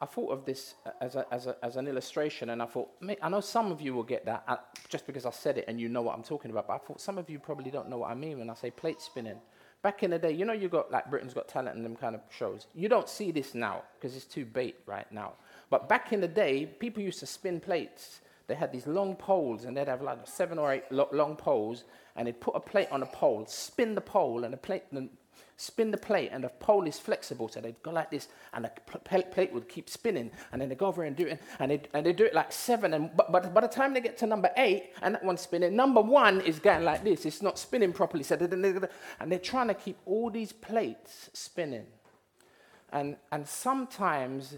I 0.00 0.06
thought 0.06 0.30
of 0.30 0.44
this 0.44 0.74
as, 1.00 1.16
a, 1.16 1.26
as, 1.32 1.46
a, 1.46 1.56
as 1.62 1.76
an 1.76 1.88
illustration, 1.88 2.50
and 2.50 2.62
I 2.62 2.66
thought, 2.66 2.88
I 3.22 3.28
know 3.28 3.40
some 3.40 3.72
of 3.72 3.80
you 3.80 3.94
will 3.94 4.02
get 4.02 4.26
that 4.26 4.44
uh, 4.46 4.56
just 4.88 5.06
because 5.06 5.24
I 5.24 5.30
said 5.30 5.58
it 5.58 5.64
and 5.68 5.80
you 5.80 5.88
know 5.88 6.02
what 6.02 6.14
I'm 6.14 6.22
talking 6.22 6.50
about, 6.50 6.68
but 6.68 6.74
I 6.74 6.78
thought 6.78 7.00
some 7.00 7.18
of 7.18 7.30
you 7.30 7.38
probably 7.38 7.70
don't 7.70 7.88
know 7.88 7.98
what 7.98 8.10
I 8.10 8.14
mean 8.14 8.38
when 8.38 8.50
I 8.50 8.54
say 8.54 8.70
plate 8.70 9.00
spinning. 9.00 9.38
Back 9.82 10.02
in 10.02 10.10
the 10.10 10.18
day, 10.18 10.32
you 10.32 10.44
know, 10.44 10.52
you 10.52 10.68
got 10.68 10.90
like 10.90 11.08
Britain's 11.10 11.32
Got 11.32 11.48
Talent 11.48 11.76
and 11.76 11.84
them 11.84 11.96
kind 11.96 12.14
of 12.14 12.20
shows. 12.30 12.66
You 12.74 12.88
don't 12.88 13.08
see 13.08 13.30
this 13.30 13.54
now 13.54 13.82
because 13.94 14.16
it's 14.16 14.24
too 14.24 14.44
bait 14.44 14.76
right 14.86 15.10
now. 15.12 15.34
But 15.70 15.88
back 15.88 16.12
in 16.12 16.20
the 16.20 16.28
day, 16.28 16.66
people 16.66 17.02
used 17.02 17.20
to 17.20 17.26
spin 17.26 17.60
plates. 17.60 18.20
They 18.46 18.54
had 18.54 18.72
these 18.72 18.86
long 18.86 19.16
poles, 19.16 19.64
and 19.64 19.76
they'd 19.76 19.88
have 19.88 20.02
like 20.02 20.26
seven 20.26 20.58
or 20.58 20.72
eight 20.72 20.84
lo- 20.90 21.08
long 21.12 21.36
poles, 21.36 21.84
and 22.14 22.26
they'd 22.26 22.40
put 22.40 22.54
a 22.54 22.60
plate 22.60 22.88
on 22.90 23.02
a 23.02 23.06
pole, 23.06 23.44
spin 23.46 23.94
the 23.94 24.00
pole, 24.00 24.44
and 24.44 24.52
the 24.52 24.58
plate, 24.58 24.84
and 24.92 25.10
spin 25.56 25.90
the 25.90 25.96
plate, 25.98 26.30
and 26.32 26.44
the 26.44 26.48
pole 26.48 26.86
is 26.86 26.98
flexible, 26.98 27.48
so 27.48 27.60
they'd 27.60 27.82
go 27.82 27.90
like 27.90 28.10
this, 28.10 28.28
and 28.52 28.64
the 28.64 28.70
pl- 28.86 29.22
plate 29.22 29.52
would 29.52 29.68
keep 29.68 29.88
spinning, 29.88 30.30
and 30.52 30.60
then 30.60 30.68
they 30.68 30.74
go 30.74 30.86
over 30.86 31.02
and 31.04 31.16
do 31.16 31.26
it, 31.26 31.42
and 31.58 31.70
they 31.70 31.82
and 31.94 32.04
they 32.06 32.12
do 32.12 32.24
it 32.24 32.34
like 32.34 32.52
seven, 32.52 32.94
and 32.94 33.10
but, 33.16 33.32
but 33.32 33.52
by 33.52 33.60
the 33.60 33.68
time 33.68 33.94
they 33.94 34.00
get 34.00 34.16
to 34.18 34.26
number 34.26 34.50
eight, 34.56 34.92
and 35.02 35.14
that 35.14 35.24
one's 35.24 35.40
spinning, 35.40 35.74
number 35.74 36.00
one 36.00 36.40
is 36.42 36.58
going 36.58 36.84
like 36.84 37.02
this, 37.02 37.24
it's 37.26 37.42
not 37.42 37.58
spinning 37.58 37.92
properly, 37.92 38.22
so 38.22 38.36
and 38.36 39.32
they're 39.32 39.38
trying 39.38 39.68
to 39.68 39.74
keep 39.74 39.96
all 40.04 40.30
these 40.30 40.52
plates 40.52 41.30
spinning, 41.32 41.86
and 42.92 43.16
and 43.32 43.46
sometimes. 43.46 44.56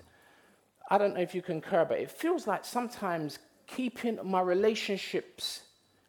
I 0.90 0.97
don't 0.97 1.12
know 1.12 1.21
if 1.21 1.35
you 1.35 1.42
concur, 1.42 1.85
but 1.85 1.99
it 1.99 2.11
feels 2.11 2.47
like 2.47 2.64
sometimes 2.64 3.38
keeping 3.68 4.18
my 4.25 4.40
relationships 4.40 5.62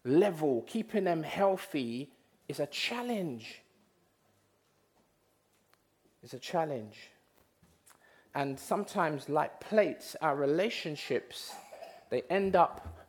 level, 0.04 0.64
keeping 0.68 1.04
them 1.04 1.22
healthy, 1.22 2.10
is 2.48 2.60
a 2.60 2.66
challenge. 2.66 3.62
It's 6.24 6.34
a 6.34 6.40
challenge. 6.40 6.98
And 8.34 8.60
sometimes, 8.60 9.30
like 9.30 9.60
plates, 9.60 10.16
our 10.22 10.36
relationships, 10.36 11.54
they 12.10 12.24
end 12.30 12.56
up 12.56 13.06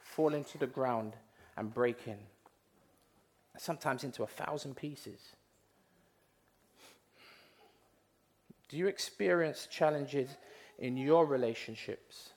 falling 0.00 0.44
to 0.44 0.58
the 0.58 0.66
ground 0.66 1.14
and 1.56 1.72
breaking, 1.72 2.18
sometimes 3.56 4.04
into 4.04 4.22
a 4.22 4.26
thousand 4.26 4.76
pieces. 4.76 5.20
Do 8.68 8.76
you 8.76 8.88
experience 8.88 9.68
challenges 9.70 10.30
in 10.78 10.96
your 10.96 11.26
relationships? 11.26 12.31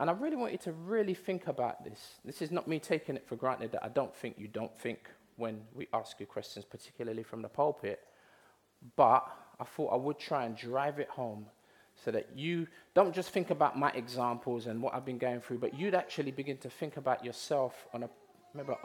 And 0.00 0.08
I 0.08 0.14
really 0.14 0.36
want 0.36 0.52
you 0.52 0.58
to 0.58 0.72
really 0.72 1.12
think 1.12 1.46
about 1.46 1.84
this. 1.84 2.00
This 2.24 2.40
is 2.40 2.50
not 2.50 2.66
me 2.66 2.78
taking 2.78 3.16
it 3.16 3.28
for 3.28 3.36
granted 3.36 3.72
that 3.72 3.84
I 3.84 3.90
don't 3.90 4.14
think 4.16 4.36
you 4.38 4.48
don't 4.48 4.74
think 4.78 5.10
when 5.36 5.60
we 5.74 5.88
ask 5.92 6.18
you 6.18 6.24
questions, 6.24 6.64
particularly 6.64 7.22
from 7.22 7.42
the 7.42 7.48
pulpit. 7.50 8.00
But 8.96 9.30
I 9.60 9.64
thought 9.64 9.92
I 9.92 9.96
would 9.96 10.18
try 10.18 10.46
and 10.46 10.56
drive 10.56 11.00
it 11.00 11.08
home 11.10 11.44
so 12.02 12.10
that 12.12 12.30
you 12.34 12.66
don't 12.94 13.14
just 13.14 13.28
think 13.28 13.50
about 13.50 13.78
my 13.78 13.90
examples 13.90 14.66
and 14.66 14.82
what 14.82 14.94
I've 14.94 15.04
been 15.04 15.18
going 15.18 15.42
through, 15.42 15.58
but 15.58 15.78
you'd 15.78 15.94
actually 15.94 16.30
begin 16.30 16.56
to 16.58 16.70
think 16.70 16.96
about 16.96 17.22
yourself 17.22 17.74
on 17.92 18.04
a. 18.04 18.10
Remember, 18.54 18.76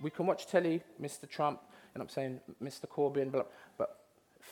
we 0.00 0.10
can 0.10 0.26
watch 0.26 0.46
telly, 0.46 0.80
Mr. 1.00 1.28
Trump, 1.28 1.60
and 1.92 2.00
I'm 2.00 2.08
saying 2.08 2.40
Mr. 2.62 2.86
Corbyn, 2.86 3.32
but, 3.32 3.52
but 3.78 3.98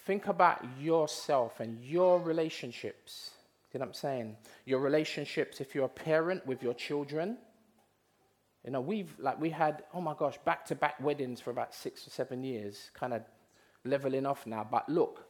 think 0.07 0.27
about 0.27 0.65
yourself 0.81 1.61
and 1.61 1.81
your 1.85 2.21
relationships. 2.21 3.31
You 3.73 3.79
know 3.79 3.85
what 3.85 3.91
I'm 3.91 3.95
saying? 3.95 4.37
Your 4.65 4.81
relationships, 4.81 5.61
if 5.61 5.75
you're 5.75 5.85
a 5.85 5.89
parent 5.89 6.47
with 6.47 6.63
your 6.63 6.75
children. 6.75 7.39
You 8.65 8.73
know, 8.73 8.81
we've, 8.81 9.15
like, 9.19 9.41
we 9.41 9.51
had, 9.51 9.85
oh 9.95 10.01
my 10.01 10.15
gosh, 10.19 10.37
back 10.45 10.67
to 10.67 10.75
back 10.75 11.01
weddings 11.01 11.41
for 11.41 11.51
about 11.51 11.75
six 11.75 12.07
or 12.07 12.11
seven 12.11 12.43
years, 12.43 12.91
kind 12.95 13.15
of 13.15 13.23
leveling 13.85 14.27
off 14.27 14.47
now. 14.47 14.67
But 14.71 14.89
look, 14.89 15.25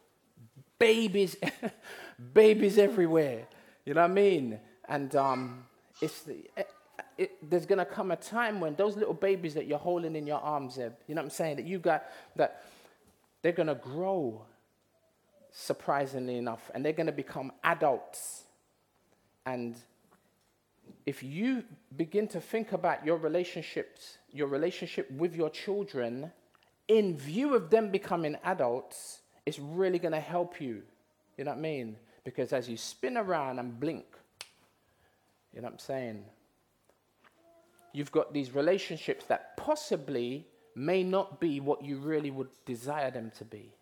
babies, 0.79 1.37
babies 2.35 2.79
everywhere. 2.79 3.47
You 3.85 3.95
know 3.95 4.03
what 4.03 4.11
I 4.11 4.15
mean? 4.15 4.59
And 4.89 5.15
um, 5.15 5.65
it's 6.01 6.23
the, 6.23 6.51
it, 6.57 6.69
it, 7.17 7.51
there's 7.51 7.67
going 7.67 7.79
to 7.79 7.85
come 7.85 8.11
a 8.11 8.17
time 8.17 8.61
when 8.61 8.75
those 8.75 8.97
little 8.97 9.15
babies 9.15 9.55
that 9.55 9.67
you're 9.67 9.79
holding 9.79 10.17
in 10.17 10.27
your 10.27 10.41
arms, 10.41 10.75
Zeb, 10.75 10.93
you 11.07 11.15
know 11.15 11.21
what 11.21 11.27
I'm 11.27 11.31
saying? 11.31 11.57
That 11.57 11.67
you 11.67 11.79
got, 11.79 12.05
that 12.37 12.63
they're 13.43 13.53
going 13.53 13.69
to 13.69 13.75
grow, 13.75 14.43
surprisingly 15.53 16.37
enough, 16.37 16.71
and 16.75 16.85
they're 16.85 16.93
going 16.93 17.07
to 17.07 17.13
become 17.13 17.53
adults. 17.65 18.45
And 19.47 19.77
if 21.07 21.23
you 21.23 21.65
begin 21.97 22.29
to 22.29 22.41
think 22.41 22.73
about 22.73 23.05
your 23.05 23.17
relationships, 23.17 24.19
your 24.33 24.47
relationship 24.47 25.11
with 25.11 25.35
your 25.35 25.51
children, 25.51 26.33
in 26.89 27.17
view 27.17 27.55
of 27.55 27.71
them 27.71 27.91
becoming 27.91 28.37
adults, 28.45 29.21
it's 29.47 29.59
really 29.59 29.99
going 29.99 30.13
to 30.13 30.21
help 30.21 30.61
you. 30.61 30.83
You 31.37 31.45
know 31.45 31.53
what 31.53 31.59
I 31.59 31.63
mean? 31.63 31.97
Because 32.25 32.53
as 32.53 32.69
you 32.69 32.77
spin 32.77 33.17
around 33.17 33.59
and 33.59 33.79
blink, 33.79 34.05
you 35.55 35.61
know 35.61 35.67
what 35.67 35.73
I'm 35.73 35.79
saying? 35.79 36.25
You've 37.93 38.13
got 38.13 38.33
these 38.33 38.55
relationships 38.55 39.25
that 39.27 39.57
possibly 39.57 40.47
may 40.77 41.03
not 41.03 41.41
be 41.41 41.61
what 41.61 41.83
you 41.83 41.99
really 41.99 42.31
would 42.31 42.51
desire 42.65 43.11
them 43.11 43.33
to 43.39 43.45
be. 43.45 43.75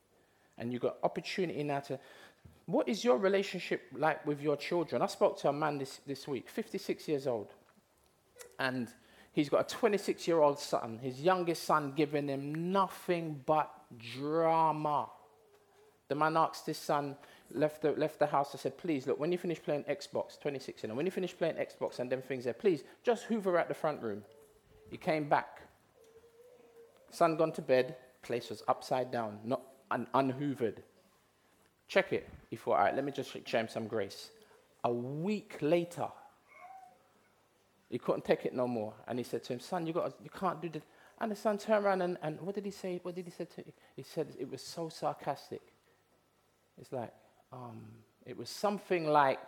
And 0.58 0.72
you've 0.72 0.82
got 0.82 0.96
opportunity 1.02 1.62
now 1.62 1.80
to. 1.80 1.98
What 2.66 2.88
is 2.88 3.02
your 3.02 3.16
relationship 3.16 3.82
like 3.94 4.26
with 4.26 4.42
your 4.42 4.56
children? 4.56 5.00
I 5.00 5.06
spoke 5.06 5.38
to 5.40 5.48
a 5.48 5.52
man 5.52 5.78
this, 5.78 6.00
this 6.06 6.28
week, 6.28 6.50
56 6.50 7.08
years 7.08 7.26
old. 7.26 7.54
And 8.58 8.88
he's 9.32 9.48
got 9.48 9.60
a 9.60 9.76
26 9.76 10.26
year 10.26 10.40
old 10.40 10.58
son, 10.58 10.98
his 11.00 11.20
youngest 11.20 11.64
son 11.64 11.92
giving 11.96 12.28
him 12.28 12.72
nothing 12.72 13.40
but 13.46 13.72
drama. 14.16 15.08
The 16.08 16.14
man 16.14 16.36
asked 16.36 16.66
his 16.66 16.78
son, 16.78 17.16
left 17.52 17.82
the, 17.82 17.92
left 17.92 18.18
the 18.18 18.26
house, 18.26 18.50
I 18.54 18.58
said, 18.58 18.76
please, 18.78 19.06
look, 19.06 19.20
when 19.20 19.30
you 19.30 19.38
finish 19.38 19.62
playing 19.62 19.84
Xbox, 19.84 20.40
26 20.40 20.84
and 20.84 20.96
when 20.96 21.06
you 21.06 21.12
finish 21.12 21.36
playing 21.36 21.54
Xbox 21.54 21.98
and 21.98 22.10
them 22.10 22.22
things 22.22 22.44
there, 22.44 22.52
please, 22.54 22.82
just 23.02 23.24
hoover 23.24 23.58
at 23.58 23.68
the 23.68 23.74
front 23.74 24.02
room. 24.02 24.24
He 24.90 24.96
came 24.96 25.28
back. 25.28 25.62
Son 27.10 27.36
gone 27.36 27.52
to 27.52 27.62
bed, 27.62 27.96
place 28.22 28.50
was 28.50 28.62
upside 28.68 29.10
down, 29.10 29.38
not 29.44 29.62
un- 29.90 30.08
unhoovered. 30.14 30.78
Check 31.86 32.12
it. 32.12 32.28
He 32.50 32.56
thought, 32.56 32.72
all 32.72 32.84
right, 32.84 32.94
let 32.94 33.04
me 33.04 33.12
just 33.12 33.30
show 33.46 33.58
him 33.58 33.68
some 33.68 33.86
grace. 33.86 34.30
A 34.84 34.92
week 34.92 35.58
later, 35.60 36.08
he 37.88 37.98
couldn't 37.98 38.24
take 38.24 38.44
it 38.44 38.54
no 38.54 38.66
more. 38.66 38.94
And 39.06 39.18
he 39.18 39.24
said 39.24 39.42
to 39.44 39.54
him, 39.54 39.60
son, 39.60 39.86
you, 39.86 39.92
got 39.92 40.14
you 40.22 40.30
can't 40.30 40.60
do 40.60 40.68
this. 40.68 40.82
And 41.20 41.32
the 41.32 41.36
son 41.36 41.58
turned 41.58 41.84
around 41.84 42.02
and, 42.02 42.16
and 42.22 42.40
what 42.40 42.54
did 42.54 42.64
he 42.64 42.70
say? 42.70 43.00
What 43.02 43.14
did 43.14 43.24
he 43.24 43.30
say 43.30 43.44
to 43.44 43.56
him? 43.56 43.72
He 43.96 44.02
said 44.02 44.28
it 44.38 44.50
was 44.50 44.62
so 44.62 44.88
sarcastic. 44.88 45.62
It's 46.80 46.92
like, 46.92 47.12
um, 47.52 47.80
it 48.24 48.36
was 48.36 48.50
something 48.50 49.08
like, 49.08 49.40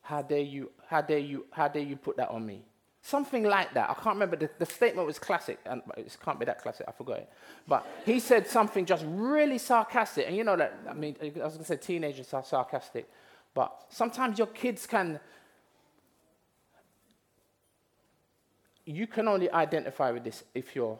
how 0.00 0.22
dare 0.22 0.38
you, 0.38 0.70
how 0.86 1.02
dare 1.02 1.18
you, 1.18 1.46
how 1.50 1.68
dare 1.68 1.82
you 1.82 1.96
put 1.96 2.16
that 2.16 2.30
on 2.30 2.46
me? 2.46 2.62
Something 3.06 3.44
like 3.44 3.72
that. 3.74 3.88
I 3.88 3.94
can't 3.94 4.16
remember. 4.16 4.34
The, 4.34 4.50
the 4.58 4.66
statement 4.66 5.06
was 5.06 5.20
classic, 5.20 5.60
and 5.64 5.80
it 5.96 6.16
can't 6.24 6.40
be 6.40 6.44
that 6.46 6.60
classic. 6.60 6.86
I 6.88 6.90
forgot 6.90 7.18
it. 7.18 7.28
But 7.68 7.86
he 8.04 8.18
said 8.18 8.48
something 8.48 8.84
just 8.84 9.04
really 9.06 9.58
sarcastic. 9.58 10.26
And 10.26 10.36
you 10.36 10.42
know 10.42 10.56
that, 10.56 10.76
I 10.90 10.92
mean, 10.92 11.14
I 11.22 11.26
was 11.26 11.54
going 11.54 11.58
to 11.58 11.64
say 11.64 11.76
teenagers 11.76 12.34
are 12.34 12.42
sarcastic. 12.42 13.08
But 13.54 13.84
sometimes 13.90 14.38
your 14.38 14.48
kids 14.48 14.88
can, 14.88 15.20
you 18.84 19.06
can 19.06 19.28
only 19.28 19.48
identify 19.52 20.10
with 20.10 20.24
this 20.24 20.42
if 20.52 20.74
you're 20.74 20.98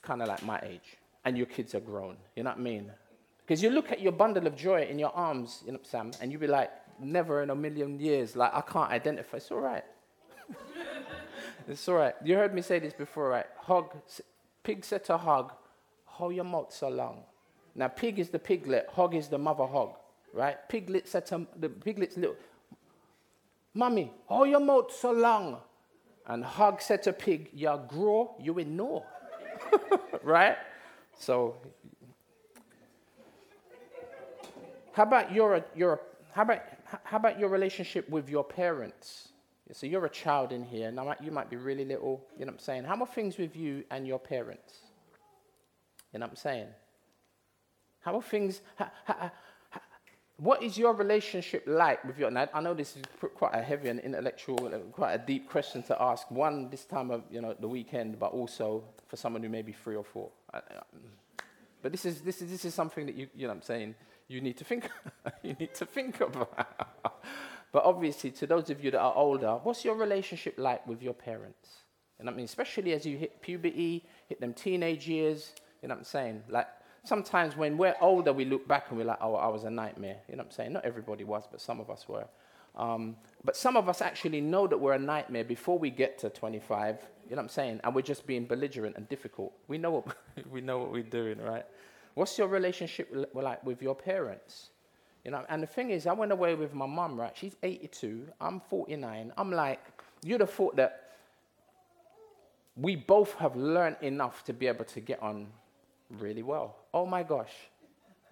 kind 0.00 0.22
of 0.22 0.28
like 0.28 0.42
my 0.42 0.58
age 0.62 0.96
and 1.26 1.36
your 1.36 1.48
kids 1.48 1.74
are 1.74 1.80
grown. 1.80 2.16
You 2.34 2.44
know 2.44 2.50
what 2.50 2.60
I 2.60 2.62
mean? 2.62 2.90
Because 3.46 3.62
you 3.62 3.68
look 3.68 3.92
at 3.92 4.00
your 4.00 4.12
bundle 4.12 4.46
of 4.46 4.56
joy 4.56 4.86
in 4.88 4.98
your 4.98 5.14
arms, 5.14 5.62
you 5.66 5.72
know, 5.72 5.80
Sam, 5.82 6.12
and 6.22 6.32
you 6.32 6.38
be 6.38 6.46
like, 6.46 6.70
never 6.98 7.42
in 7.42 7.50
a 7.50 7.54
million 7.54 8.00
years, 8.00 8.36
like, 8.36 8.54
I 8.54 8.62
can't 8.62 8.90
identify. 8.90 9.36
It's 9.36 9.50
all 9.50 9.60
right. 9.60 9.84
it's 11.68 11.88
all 11.88 11.96
right. 11.96 12.14
You 12.24 12.36
heard 12.36 12.54
me 12.54 12.62
say 12.62 12.78
this 12.78 12.92
before, 12.92 13.28
right? 13.28 13.46
Hog, 13.58 13.94
pig 14.62 14.84
said 14.84 15.04
to 15.06 15.16
hog, 15.16 15.52
how 16.18 16.30
your 16.30 16.44
mouth 16.44 16.72
so 16.72 16.88
long? 16.88 17.22
Now, 17.74 17.88
pig 17.88 18.18
is 18.18 18.30
the 18.30 18.38
piglet, 18.38 18.88
hog 18.90 19.14
is 19.14 19.28
the 19.28 19.38
mother 19.38 19.66
hog, 19.66 19.96
right? 20.32 20.56
Piglet 20.68 21.08
said 21.08 21.26
to 21.26 21.46
the 21.58 21.68
piglet's 21.68 22.16
little, 22.16 22.36
Mommy, 23.74 24.10
how 24.28 24.44
your 24.44 24.60
mouth 24.60 24.90
so 24.90 25.12
long? 25.12 25.58
And 26.26 26.42
hog 26.44 26.80
said 26.80 27.02
to 27.02 27.12
pig, 27.12 27.50
you 27.52 27.78
grow, 27.88 28.34
you 28.40 28.54
will 28.54 28.64
know. 28.64 29.04
right? 30.22 30.56
So, 31.18 31.56
how 34.92 35.02
about 35.02 35.32
your, 35.32 35.64
your, 35.74 36.00
how 36.32 36.42
about, 36.42 36.62
how 37.04 37.16
about 37.18 37.38
your 37.38 37.50
relationship 37.50 38.08
with 38.08 38.30
your 38.30 38.44
parents? 38.44 39.28
So 39.72 39.86
you're 39.86 40.04
a 40.04 40.10
child 40.10 40.52
in 40.52 40.64
here. 40.64 40.90
Now 40.90 41.14
you 41.20 41.30
might 41.30 41.50
be 41.50 41.56
really 41.56 41.84
little. 41.84 42.24
You 42.38 42.44
know 42.44 42.52
what 42.52 42.60
I'm 42.60 42.64
saying? 42.64 42.84
How 42.84 42.96
are 43.00 43.06
things 43.06 43.36
with 43.36 43.56
you 43.56 43.84
and 43.90 44.06
your 44.06 44.18
parents? 44.18 44.74
You 46.12 46.20
know 46.20 46.26
what 46.26 46.30
I'm 46.30 46.36
saying? 46.36 46.68
How 48.00 48.16
are 48.16 48.22
things? 48.22 48.60
How, 48.76 48.90
how, 49.04 49.30
how, 49.70 49.80
what 50.38 50.62
is 50.62 50.78
your 50.78 50.94
relationship 50.94 51.64
like 51.66 52.04
with 52.04 52.18
your? 52.18 52.30
Now 52.30 52.48
I 52.54 52.60
know 52.60 52.74
this 52.74 52.96
is 52.96 53.02
quite 53.34 53.54
a 53.54 53.62
heavy 53.62 53.88
and 53.88 53.98
intellectual, 54.00 54.70
uh, 54.72 54.78
quite 54.92 55.14
a 55.14 55.18
deep 55.18 55.50
question 55.50 55.82
to 55.84 56.00
ask. 56.00 56.30
One 56.30 56.70
this 56.70 56.84
time 56.84 57.10
of 57.10 57.24
you 57.30 57.40
know 57.40 57.56
the 57.58 57.68
weekend, 57.68 58.18
but 58.20 58.32
also 58.32 58.84
for 59.08 59.16
someone 59.16 59.42
who 59.42 59.48
may 59.48 59.62
be 59.62 59.72
three 59.72 59.96
or 59.96 60.04
four. 60.04 60.30
But 61.86 61.92
this 61.92 62.04
is, 62.04 62.20
this 62.20 62.42
is, 62.42 62.50
this 62.50 62.64
is 62.64 62.74
something 62.74 63.06
that 63.06 63.14
you, 63.14 63.28
you 63.32 63.42
know 63.42 63.50
what 63.50 63.58
I'm 63.58 63.62
saying, 63.62 63.94
you 64.26 64.40
need 64.40 64.56
to 64.56 64.64
think, 64.64 64.90
you 65.44 65.54
need 65.60 65.72
to 65.74 65.86
think 65.86 66.20
about. 66.20 67.22
But 67.76 67.84
obviously, 67.84 68.30
to 68.30 68.46
those 68.46 68.70
of 68.70 68.82
you 68.82 68.90
that 68.90 69.00
are 69.00 69.14
older, 69.14 69.60
what's 69.62 69.84
your 69.84 69.96
relationship 69.96 70.54
like 70.56 70.86
with 70.86 71.02
your 71.02 71.12
parents? 71.12 71.68
And 72.18 72.26
I 72.26 72.32
mean, 72.32 72.46
especially 72.46 72.94
as 72.94 73.04
you 73.04 73.18
hit 73.18 73.42
puberty, 73.42 74.06
hit 74.30 74.40
them 74.40 74.54
teenage 74.54 75.06
years, 75.06 75.52
you 75.82 75.88
know 75.88 75.94
what 75.96 75.98
I'm 75.98 76.04
saying? 76.04 76.42
Like, 76.48 76.68
sometimes 77.04 77.54
when 77.54 77.76
we're 77.76 77.94
older, 78.00 78.32
we 78.32 78.46
look 78.46 78.66
back 78.66 78.86
and 78.88 78.96
we're 78.96 79.04
like, 79.04 79.18
oh, 79.20 79.34
I 79.34 79.48
was 79.48 79.64
a 79.64 79.70
nightmare. 79.70 80.16
You 80.26 80.36
know 80.36 80.44
what 80.44 80.46
I'm 80.46 80.52
saying? 80.52 80.72
Not 80.72 80.86
everybody 80.86 81.24
was, 81.24 81.44
but 81.50 81.60
some 81.60 81.78
of 81.78 81.90
us 81.90 82.08
were. 82.08 82.26
Um, 82.76 83.14
but 83.44 83.58
some 83.58 83.76
of 83.76 83.90
us 83.90 84.00
actually 84.00 84.40
know 84.40 84.66
that 84.66 84.78
we're 84.78 84.94
a 84.94 84.98
nightmare 84.98 85.44
before 85.44 85.78
we 85.78 85.90
get 85.90 86.18
to 86.20 86.30
25. 86.30 86.96
You 87.28 87.36
know 87.36 87.36
what 87.36 87.42
I'm 87.42 87.48
saying? 87.50 87.80
And 87.84 87.94
we're 87.94 88.00
just 88.00 88.26
being 88.26 88.46
belligerent 88.46 88.96
and 88.96 89.06
difficult. 89.10 89.52
We 89.68 89.76
know 89.76 89.90
what, 89.90 90.16
we 90.50 90.62
know 90.62 90.78
what 90.78 90.92
we're 90.92 91.02
doing, 91.02 91.42
right? 91.42 91.66
What's 92.14 92.38
your 92.38 92.48
relationship 92.48 93.14
like 93.34 93.62
with 93.66 93.82
your 93.82 93.94
parents? 93.94 94.70
You 95.26 95.32
know, 95.32 95.44
and 95.48 95.60
the 95.60 95.66
thing 95.66 95.90
is, 95.90 96.06
I 96.06 96.12
went 96.12 96.30
away 96.30 96.54
with 96.54 96.72
my 96.72 96.86
mum, 96.86 97.18
right? 97.18 97.32
She's 97.36 97.56
82, 97.60 98.28
I'm 98.40 98.60
49. 98.70 99.32
I'm 99.36 99.50
like, 99.50 99.80
you'd 100.22 100.40
have 100.40 100.52
thought 100.52 100.76
that 100.76 101.10
we 102.76 102.94
both 102.94 103.34
have 103.34 103.56
learned 103.56 103.96
enough 104.02 104.44
to 104.44 104.52
be 104.52 104.68
able 104.68 104.84
to 104.84 105.00
get 105.00 105.20
on 105.20 105.48
really 106.20 106.44
well. 106.44 106.76
Oh 106.94 107.06
my 107.06 107.24
gosh. 107.24 107.50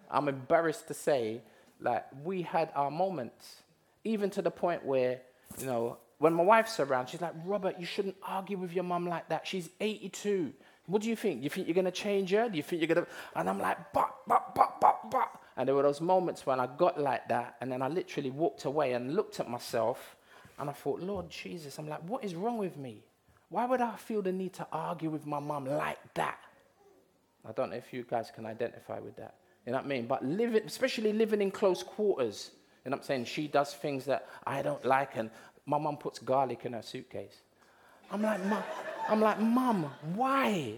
I'm 0.08 0.28
embarrassed 0.28 0.86
to 0.86 0.94
say, 0.94 1.40
like, 1.80 2.06
we 2.22 2.42
had 2.42 2.70
our 2.76 2.92
moments 2.92 3.62
even 4.04 4.30
to 4.30 4.40
the 4.40 4.52
point 4.52 4.84
where, 4.84 5.20
you 5.58 5.66
know, 5.66 5.96
when 6.18 6.32
my 6.32 6.44
wife's 6.44 6.78
around, 6.78 7.08
she's 7.08 7.20
like, 7.20 7.34
Robert, 7.44 7.74
you 7.80 7.86
shouldn't 7.86 8.14
argue 8.22 8.56
with 8.56 8.72
your 8.72 8.84
mum 8.84 9.08
like 9.08 9.28
that. 9.30 9.48
She's 9.48 9.68
82. 9.80 10.52
What 10.86 11.02
do 11.02 11.08
you 11.08 11.16
think? 11.16 11.42
You 11.42 11.50
think 11.50 11.66
you're 11.66 11.74
going 11.74 11.86
to 11.86 11.90
change 11.90 12.30
her? 12.30 12.48
Do 12.48 12.56
you 12.56 12.62
think 12.62 12.82
you're 12.82 12.94
going 12.94 13.04
to. 13.04 13.10
And 13.34 13.50
I'm 13.50 13.58
like, 13.58 13.92
but, 13.92 14.14
but, 14.28 14.54
but, 14.54 14.80
but, 14.80 15.10
but. 15.10 15.40
And 15.56 15.68
there 15.68 15.74
were 15.74 15.82
those 15.82 16.00
moments 16.00 16.46
when 16.46 16.58
I 16.58 16.66
got 16.66 17.00
like 17.00 17.28
that, 17.28 17.56
and 17.60 17.70
then 17.70 17.80
I 17.80 17.88
literally 17.88 18.30
walked 18.30 18.64
away 18.64 18.92
and 18.92 19.14
looked 19.14 19.38
at 19.40 19.48
myself, 19.48 20.16
and 20.58 20.68
I 20.68 20.72
thought, 20.72 21.00
Lord 21.00 21.30
Jesus, 21.30 21.78
I'm 21.78 21.88
like, 21.88 22.02
what 22.08 22.24
is 22.24 22.34
wrong 22.34 22.58
with 22.58 22.76
me? 22.76 23.04
Why 23.50 23.66
would 23.66 23.80
I 23.80 23.96
feel 23.96 24.22
the 24.22 24.32
need 24.32 24.52
to 24.54 24.66
argue 24.72 25.10
with 25.10 25.26
my 25.26 25.38
mum 25.38 25.66
like 25.66 25.98
that? 26.14 26.38
I 27.46 27.52
don't 27.52 27.70
know 27.70 27.76
if 27.76 27.92
you 27.92 28.04
guys 28.08 28.32
can 28.34 28.46
identify 28.46 28.98
with 28.98 29.16
that. 29.16 29.34
You 29.66 29.72
know 29.72 29.78
what 29.78 29.84
I 29.84 29.88
mean? 29.88 30.06
But 30.06 30.24
living, 30.24 30.62
especially 30.66 31.12
living 31.12 31.40
in 31.40 31.50
close 31.50 31.82
quarters, 31.82 32.50
you 32.84 32.90
know 32.90 32.96
what 32.96 33.02
I'm 33.02 33.06
saying? 33.06 33.24
She 33.26 33.48
does 33.48 33.74
things 33.74 34.04
that 34.06 34.26
I 34.46 34.62
don't 34.62 34.84
like, 34.84 35.16
and 35.16 35.30
my 35.66 35.78
mum 35.78 35.96
puts 35.96 36.18
garlic 36.18 36.64
in 36.64 36.72
her 36.72 36.82
suitcase. 36.82 37.36
I'm 38.10 38.22
like, 38.22 38.44
mum, 38.44 38.62
I'm 39.08 39.20
like, 39.20 39.40
mum, 39.40 39.90
why? 40.14 40.74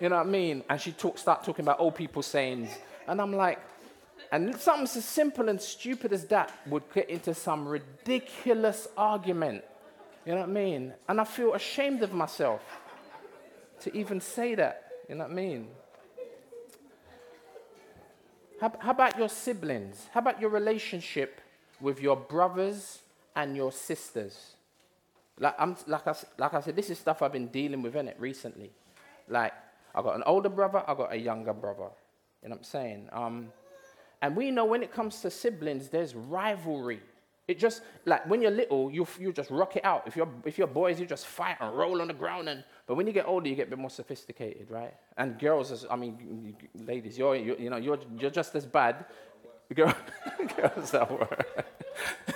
You 0.00 0.08
know 0.08 0.16
what 0.16 0.26
I 0.26 0.30
mean? 0.30 0.64
And 0.68 0.80
she 0.80 0.92
talk, 0.92 1.18
start 1.18 1.44
talking 1.44 1.64
about 1.64 1.80
old 1.80 1.94
people 1.94 2.22
sayings, 2.22 2.70
and 3.06 3.20
I'm 3.20 3.32
like, 3.32 3.60
and 4.32 4.58
something 4.58 4.86
so 4.86 5.00
simple 5.00 5.50
and 5.50 5.60
stupid 5.60 6.10
as 6.10 6.24
that 6.28 6.50
would 6.66 6.82
get 6.94 7.10
into 7.10 7.34
some 7.34 7.68
ridiculous 7.68 8.88
argument. 8.96 9.62
You 10.24 10.32
know 10.32 10.40
what 10.40 10.48
I 10.48 10.52
mean? 10.52 10.94
And 11.06 11.20
I 11.20 11.24
feel 11.24 11.52
ashamed 11.52 12.02
of 12.02 12.14
myself 12.14 12.62
to 13.80 13.94
even 13.94 14.22
say 14.22 14.54
that. 14.54 14.88
You 15.06 15.16
know 15.16 15.24
what 15.24 15.32
I 15.32 15.34
mean? 15.34 15.68
How, 18.58 18.72
how 18.78 18.90
about 18.92 19.18
your 19.18 19.28
siblings? 19.28 20.06
How 20.14 20.20
about 20.20 20.40
your 20.40 20.48
relationship 20.48 21.40
with 21.78 22.00
your 22.00 22.16
brothers 22.16 23.00
and 23.36 23.54
your 23.54 23.70
sisters? 23.70 24.54
Like, 25.38 25.56
I'm, 25.58 25.76
like, 25.86 26.06
I, 26.06 26.14
like 26.38 26.54
I 26.54 26.60
said, 26.62 26.76
this 26.76 26.88
is 26.88 26.98
stuff 26.98 27.20
I've 27.20 27.32
been 27.32 27.48
dealing 27.48 27.82
with 27.82 27.96
in 27.96 28.08
it 28.08 28.16
recently. 28.18 28.70
Like, 29.28 29.52
I've 29.94 30.04
got 30.04 30.16
an 30.16 30.22
older 30.24 30.48
brother, 30.48 30.82
I've 30.86 30.96
got 30.96 31.12
a 31.12 31.16
younger 31.16 31.52
brother. 31.52 31.90
You 32.42 32.48
know 32.48 32.54
what 32.54 32.58
I'm 32.58 32.64
saying? 32.64 33.08
Um, 33.12 33.52
and 34.22 34.36
we 34.36 34.50
know 34.50 34.64
when 34.64 34.82
it 34.82 34.92
comes 34.92 35.20
to 35.20 35.30
siblings, 35.30 35.88
there's 35.88 36.14
rivalry. 36.14 37.00
It 37.48 37.58
just 37.58 37.82
like 38.06 38.24
when 38.30 38.40
you're 38.40 38.52
little, 38.52 38.90
you 38.90 39.06
you 39.18 39.32
just 39.32 39.50
rock 39.50 39.76
it 39.76 39.84
out. 39.84 40.04
If 40.06 40.16
you're 40.16 40.28
if 40.46 40.56
you're 40.56 40.68
boys, 40.68 41.00
you 41.00 41.06
just 41.06 41.26
fight 41.26 41.56
and 41.60 41.76
roll 41.76 42.00
on 42.00 42.08
the 42.08 42.14
ground. 42.14 42.48
And 42.48 42.62
but 42.86 42.94
when 42.94 43.06
you 43.06 43.12
get 43.12 43.26
older, 43.26 43.48
you 43.48 43.56
get 43.56 43.66
a 43.66 43.70
bit 43.70 43.80
more 43.80 43.90
sophisticated, 43.90 44.70
right? 44.70 44.94
And 45.18 45.38
girls, 45.38 45.84
I 45.90 45.96
mean, 45.96 46.56
ladies, 46.74 47.18
you're, 47.18 47.34
you 47.34 47.56
you 47.58 47.68
know 47.68 47.78
you're 47.78 47.98
you're 48.16 48.30
just 48.30 48.54
as 48.54 48.64
bad. 48.64 49.04
Girl, 49.74 49.92
are. 50.94 51.28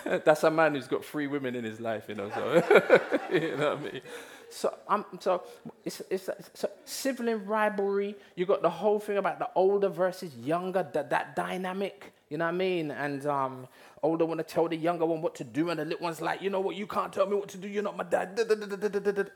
That's 0.25 0.45
a 0.45 0.51
man 0.51 0.75
who's 0.75 0.87
got 0.87 1.05
three 1.05 1.27
women 1.27 1.55
in 1.55 1.65
his 1.65 1.81
life, 1.81 2.05
you 2.09 2.15
know. 2.15 2.31
So 2.31 2.55
you 3.33 3.57
know 3.57 3.77
what 3.77 3.79
I 3.79 3.93
mean. 3.93 4.01
So, 4.49 4.73
um, 4.89 5.05
so 5.19 5.43
it's, 5.85 6.03
it's, 6.09 6.29
it's 6.29 6.65
sibling 6.85 7.45
rivalry. 7.47 8.15
You 8.37 8.47
got 8.47 8.63
the 8.63 8.71
whole 8.71 9.01
thing 9.01 9.17
about 9.17 9.39
the 9.39 9.49
older 9.55 9.89
versus 9.89 10.35
younger, 10.37 10.89
that, 10.93 11.11
that 11.11 11.35
dynamic. 11.35 12.13
You 12.31 12.39
know 12.39 12.45
what 12.45 12.55
I 12.55 12.57
mean? 12.57 12.91
And 12.91 13.27
um, 13.27 13.67
older 14.03 14.25
want 14.25 14.39
to 14.39 14.45
tell 14.45 14.69
the 14.69 14.77
younger 14.77 15.05
one 15.07 15.23
what 15.23 15.35
to 15.37 15.45
do, 15.45 15.71
and 15.71 15.81
the 15.81 15.85
little 15.85 16.05
one's 16.05 16.21
like, 16.21 16.43
you 16.43 16.51
know 16.51 16.61
what? 16.61 16.77
You 16.77 16.87
can't 16.87 17.13
tell 17.13 17.27
me 17.27 17.37
what 17.37 17.49
to 17.51 17.59
do. 17.59 17.69
You're 17.69 17.83
not 17.83 17.97
my 17.97 18.05
dad. 18.05 19.31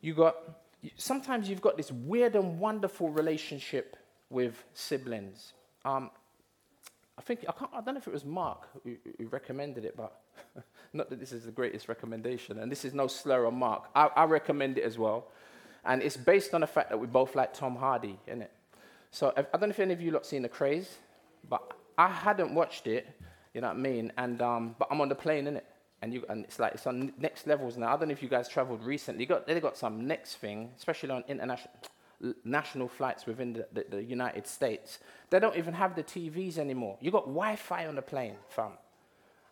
You 0.00 0.14
got. 0.14 0.36
Sometimes 0.96 1.48
you've 1.48 1.60
got 1.60 1.76
this 1.76 1.90
weird 1.90 2.36
and 2.36 2.60
wonderful 2.60 3.10
relationship 3.10 3.96
with 4.30 4.62
siblings. 4.72 5.52
Um, 5.84 6.10
I 7.18 7.22
think 7.22 7.44
I, 7.48 7.52
can't, 7.52 7.70
I, 7.72 7.80
don't 7.80 7.94
know 7.94 7.98
if 7.98 8.06
it 8.06 8.12
was 8.12 8.24
Mark 8.24 8.68
who, 8.84 8.96
who 9.18 9.26
recommended 9.28 9.84
it, 9.84 9.96
but 9.96 10.20
not 10.92 11.08
that 11.10 11.18
this 11.18 11.32
is 11.32 11.44
the 11.44 11.50
greatest 11.50 11.88
recommendation, 11.88 12.58
and 12.58 12.70
this 12.70 12.84
is 12.84 12.92
no 12.92 13.06
slur 13.06 13.46
on 13.46 13.54
Mark. 13.54 13.84
I, 13.94 14.08
I, 14.08 14.24
recommend 14.24 14.76
it 14.76 14.84
as 14.84 14.98
well, 14.98 15.28
and 15.84 16.02
it's 16.02 16.16
based 16.16 16.52
on 16.52 16.60
the 16.60 16.66
fact 16.66 16.90
that 16.90 16.98
we 16.98 17.06
both 17.06 17.34
like 17.34 17.54
Tom 17.54 17.76
Hardy, 17.76 18.18
isn't 18.26 18.42
it? 18.42 18.52
So 19.10 19.32
I 19.36 19.42
don't 19.42 19.62
know 19.62 19.68
if 19.68 19.80
any 19.80 19.94
of 19.94 20.02
you 20.02 20.10
lot 20.10 20.26
seen 20.26 20.42
The 20.42 20.48
Krays, 20.48 20.88
but 21.48 21.72
I 21.96 22.08
hadn't 22.08 22.54
watched 22.54 22.86
it, 22.86 23.08
you 23.54 23.62
know 23.62 23.68
what 23.68 23.76
I 23.76 23.80
mean? 23.80 24.12
And 24.18 24.42
um, 24.42 24.76
but 24.78 24.88
I'm 24.90 25.00
on 25.00 25.08
the 25.08 25.14
plane, 25.14 25.46
in 25.46 25.56
it, 25.56 25.66
and 26.02 26.12
you 26.12 26.24
and 26.28 26.44
it's 26.44 26.58
like 26.58 26.74
it's 26.74 26.86
on 26.86 27.14
next 27.18 27.46
levels 27.46 27.78
now. 27.78 27.94
I 27.94 27.96
don't 27.96 28.08
know 28.08 28.12
if 28.12 28.22
you 28.22 28.28
guys 28.28 28.46
travelled 28.46 28.84
recently. 28.84 29.24
Got 29.24 29.46
they 29.46 29.58
got 29.58 29.78
some 29.78 30.06
next 30.06 30.34
thing, 30.36 30.70
especially 30.76 31.10
on 31.10 31.24
international 31.28 31.72
national 32.44 32.88
flights 32.88 33.26
within 33.26 33.52
the, 33.52 33.66
the, 33.72 33.84
the, 33.90 34.02
United 34.02 34.46
States, 34.46 34.98
they 35.30 35.38
don't 35.38 35.56
even 35.56 35.74
have 35.74 35.94
the 35.94 36.02
TVs 36.02 36.58
anymore. 36.58 36.96
You 37.00 37.10
got 37.10 37.26
Wi-Fi 37.26 37.86
on 37.86 37.96
the 37.96 38.02
plane, 38.02 38.36
fam. 38.48 38.72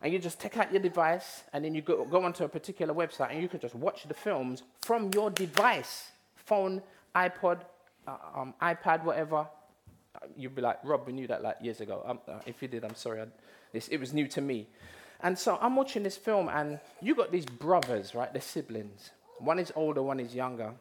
And 0.01 0.11
you 0.11 0.19
just 0.19 0.39
take 0.39 0.57
out 0.57 0.71
your 0.71 0.81
device 0.81 1.43
and 1.53 1.63
then 1.63 1.73
you 1.73 1.81
go, 1.81 2.05
go 2.05 2.23
onto 2.23 2.43
a 2.43 2.49
particular 2.49 2.93
website 2.93 3.31
and 3.31 3.41
you 3.41 3.47
can 3.47 3.59
just 3.59 3.75
watch 3.75 4.03
the 4.07 4.13
films 4.13 4.63
from 4.81 5.11
your 5.13 5.29
device, 5.29 6.09
phone, 6.35 6.81
iPod, 7.15 7.61
uh, 8.07 8.17
um, 8.35 8.53
iPad, 8.61 9.03
whatever. 9.03 9.47
You'd 10.37 10.55
be 10.55 10.61
like, 10.61 10.79
Rob, 10.83 11.07
we 11.07 11.13
knew 11.13 11.27
that 11.27 11.43
like 11.43 11.57
years 11.61 11.81
ago. 11.81 12.03
Um, 12.05 12.19
uh, 12.27 12.39
if 12.45 12.61
you 12.61 12.67
did, 12.67 12.83
I'm 12.83 12.95
sorry. 12.95 13.23
This, 13.73 13.87
it 13.87 13.97
was 13.97 14.13
new 14.13 14.27
to 14.29 14.41
me. 14.41 14.67
And 15.21 15.37
so 15.37 15.57
I'm 15.61 15.75
watching 15.75 16.03
this 16.03 16.17
film 16.17 16.49
and 16.49 16.79
you 17.01 17.15
got 17.15 17.31
these 17.31 17.45
brothers, 17.45 18.13
right? 18.13 18.31
They're 18.31 18.41
siblings. 18.41 19.11
One 19.39 19.59
is 19.59 19.71
older, 19.75 20.01
one 20.01 20.19
is 20.19 20.35
younger. 20.35 20.73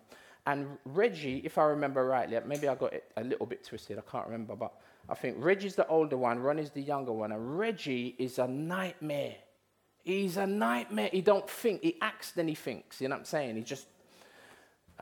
And 0.47 0.79
Reggie, 0.85 1.39
if 1.45 1.57
I 1.57 1.65
remember 1.65 2.05
rightly, 2.07 2.39
maybe 2.47 2.69
I 2.69 2.75
got 2.75 2.93
it 2.93 3.05
a 3.17 3.25
little 3.25 3.47
bit 3.47 3.65
twisted, 3.65 3.99
I 3.99 4.03
can't 4.11 4.27
remember, 4.27 4.55
but 4.55 4.75
I 5.09 5.15
think 5.15 5.37
Reggie's 5.39 5.75
the 5.75 5.87
older 5.87 6.17
one, 6.17 6.39
Ron 6.39 6.59
is 6.59 6.71
the 6.71 6.83
younger 6.83 7.13
one, 7.13 7.33
and 7.33 7.59
Reggie 7.59 8.15
is 8.19 8.39
a 8.39 8.47
nightmare. 8.47 9.37
He's 10.03 10.37
a 10.37 10.47
nightmare. 10.47 11.09
He 11.11 11.23
don't 11.23 11.49
think, 11.49 11.83
he 11.83 11.97
acts 12.03 12.33
then 12.33 12.47
he 12.49 12.55
thinks, 12.55 13.01
you 13.01 13.09
know 13.09 13.15
what 13.15 13.21
I'm 13.21 13.25
saying? 13.25 13.57
He 13.57 13.63
just, 13.63 13.87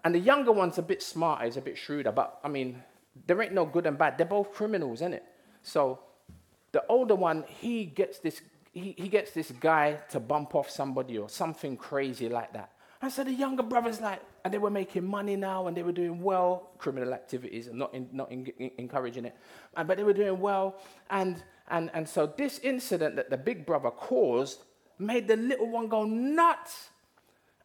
and 0.04 0.14
the 0.14 0.20
younger 0.20 0.52
one's 0.52 0.78
a 0.78 0.82
bit 0.82 1.02
smarter, 1.02 1.44
he's 1.44 1.56
a 1.56 1.60
bit 1.60 1.76
shrewder, 1.76 2.12
but 2.12 2.38
I 2.44 2.48
mean, 2.48 2.82
there 3.26 3.40
ain't 3.42 3.52
no 3.52 3.66
good 3.66 3.86
and 3.86 3.98
bad. 3.98 4.18
They're 4.18 4.26
both 4.26 4.52
criminals, 4.52 5.02
it? 5.02 5.24
So 5.62 6.00
the 6.70 6.84
older 6.88 7.14
one, 7.14 7.44
he 7.48 7.84
gets 7.84 8.18
this, 8.18 8.40
he, 8.72 8.94
he 8.96 9.08
gets 9.08 9.32
this 9.32 9.50
guy 9.50 9.98
to 10.10 10.20
bump 10.20 10.54
off 10.54 10.70
somebody 10.70 11.18
or 11.18 11.28
something 11.28 11.76
crazy 11.76 12.28
like 12.28 12.52
that. 12.52 12.70
And 13.00 13.12
so 13.12 13.24
the 13.24 13.32
younger 13.32 13.62
brothers 13.62 14.00
like, 14.00 14.20
and 14.44 14.52
they 14.52 14.58
were 14.58 14.70
making 14.70 15.06
money 15.06 15.36
now 15.36 15.66
and 15.66 15.76
they 15.76 15.82
were 15.82 15.92
doing 15.92 16.20
well, 16.20 16.70
criminal 16.78 17.14
activities, 17.14 17.68
and 17.68 17.78
not, 17.78 17.94
in, 17.94 18.08
not 18.12 18.30
in, 18.32 18.46
in, 18.58 18.70
encouraging 18.78 19.24
it, 19.26 19.36
and, 19.76 19.86
but 19.86 19.96
they 19.96 20.04
were 20.04 20.12
doing 20.12 20.40
well. 20.40 20.76
And, 21.10 21.42
and, 21.68 21.90
and 21.94 22.08
so 22.08 22.26
this 22.26 22.58
incident 22.60 23.16
that 23.16 23.30
the 23.30 23.36
big 23.36 23.64
brother 23.64 23.90
caused 23.90 24.60
made 24.98 25.28
the 25.28 25.36
little 25.36 25.68
one 25.68 25.88
go 25.88 26.04
nuts. 26.04 26.90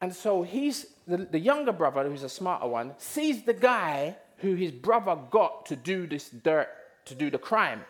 And 0.02 0.14
so 0.14 0.44
he's, 0.44 0.88
the, 1.08 1.18
the 1.18 1.40
younger 1.40 1.72
brother, 1.72 2.08
who's 2.08 2.24
a 2.24 2.30
smarter 2.30 2.68
one, 2.68 2.94
sees 2.98 3.44
the 3.44 3.54
guy 3.54 4.16
who 4.38 4.54
his 4.54 4.72
brother 4.72 5.18
got 5.32 5.66
to 5.68 5.76
do 5.76 6.06
this 6.06 6.30
dirt, 6.30 6.70
to 7.06 7.16
do 7.16 7.32
the 7.32 7.38
crime, 7.38 7.84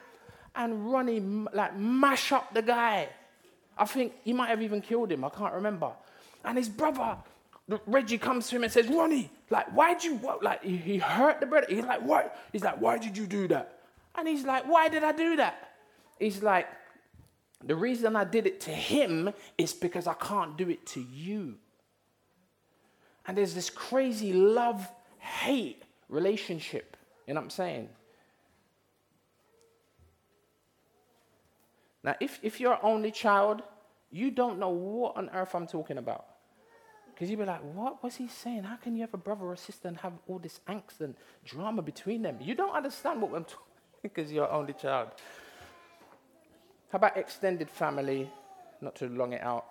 and 0.56 0.92
Ronnie 0.92 1.20
like 1.20 1.76
mash 1.78 2.32
up 2.32 2.54
the 2.54 2.62
guy. 2.62 3.10
I 3.78 3.86
think 3.86 4.14
he 4.24 4.34
might 4.34 4.50
have 4.50 4.62
even 4.62 4.82
killed 4.82 5.12
him, 5.12 5.24
I 5.24 5.30
can't 5.30 5.54
remember. 5.54 5.92
And 6.44 6.58
his 6.58 6.70
brother 6.70 7.18
Reggie 7.86 8.18
comes 8.18 8.48
to 8.48 8.56
him 8.56 8.64
and 8.64 8.72
says, 8.72 8.88
Ronnie, 8.88 9.30
like, 9.50 9.68
why'd 9.74 10.04
you, 10.04 10.16
what? 10.16 10.42
like, 10.42 10.64
he, 10.64 10.78
he 10.78 10.98
hurt 10.98 11.42
the 11.42 11.46
brother. 11.46 11.68
He's 11.70 11.84
like, 11.84 12.02
what? 12.02 12.38
He's 12.54 12.64
like, 12.64 12.80
why 12.80 12.98
did 12.98 13.18
you 13.18 13.26
do 13.26 13.48
that? 13.50 13.80
And 14.16 14.28
he's 14.28 14.46
like, 14.46 14.66
why 14.68 14.88
did 14.88 15.04
I 15.04 15.12
do 15.12 15.36
that? 15.36 15.72
He's 16.18 16.42
like, 16.42 16.68
the 17.64 17.76
reason 17.76 18.16
I 18.16 18.24
did 18.24 18.48
it 18.48 18.62
to 18.62 18.72
him 18.72 19.34
is 19.58 19.74
because 19.74 20.08
I 20.08 20.14
can't 20.14 20.58
do 20.58 20.70
it 20.70 20.86
to 20.88 21.02
you. 21.02 21.56
And 23.26 23.38
there's 23.38 23.54
this 23.54 23.70
crazy 23.70 24.32
love 24.32 24.88
hate 25.20 25.84
relationship. 26.08 26.96
You 27.28 27.34
know 27.34 27.42
what 27.42 27.46
I'm 27.46 27.50
saying? 27.50 27.90
Now, 32.04 32.16
if, 32.22 32.40
if 32.42 32.62
you're 32.62 32.80
only 32.82 33.12
child, 33.12 33.62
you 34.10 34.32
don't 34.32 34.60
know 34.60 34.70
what 34.70 35.18
on 35.18 35.30
earth 35.34 35.54
I'm 35.54 35.68
talking 35.68 35.98
about. 35.98 36.26
Because 37.18 37.32
you'd 37.32 37.40
be 37.40 37.46
like, 37.46 37.62
what 37.74 38.04
was 38.04 38.16
he 38.16 38.28
saying? 38.28 38.62
How 38.62 38.76
can 38.76 38.94
you 38.96 39.02
have 39.02 39.14
a 39.16 39.18
brother 39.18 39.46
or 39.46 39.56
sister 39.56 39.88
and 39.88 39.98
have 39.98 40.14
all 40.28 40.38
this 40.38 40.60
angst 40.68 41.02
and 41.02 41.16
drama 41.44 41.82
between 41.82 42.22
them? 42.22 42.38
You 42.40 42.54
don't 42.54 42.76
understand 42.76 43.24
what 43.24 43.34
I'm 43.34 43.44
talking 43.44 43.74
because 44.04 44.32
you're 44.32 44.48
only 44.52 44.74
child. 44.74 45.10
How 46.92 46.98
about 46.98 47.18
extended 47.18 47.72
family? 47.72 48.30
Not 48.82 48.96
to 48.98 49.08
long 49.08 49.34
it 49.34 49.42
out. 49.42 49.66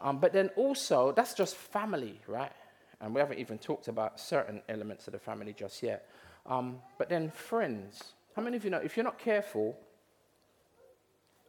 Um, 0.00 0.20
but 0.20 0.32
then 0.32 0.50
also, 0.54 1.10
that's 1.10 1.34
just 1.34 1.56
family, 1.56 2.20
right? 2.28 2.52
And 3.00 3.12
we 3.12 3.20
haven't 3.20 3.40
even 3.40 3.58
talked 3.58 3.88
about 3.88 4.20
certain 4.20 4.62
elements 4.68 5.08
of 5.08 5.14
the 5.14 5.18
family 5.18 5.52
just 5.52 5.82
yet. 5.82 6.08
Um, 6.46 6.78
but 6.96 7.08
then 7.08 7.28
friends. 7.28 8.12
How 8.36 8.42
many 8.42 8.56
of 8.56 8.62
you 8.62 8.70
know 8.70 8.78
if 8.78 8.96
you're 8.96 9.02
not 9.02 9.18
careful, 9.18 9.76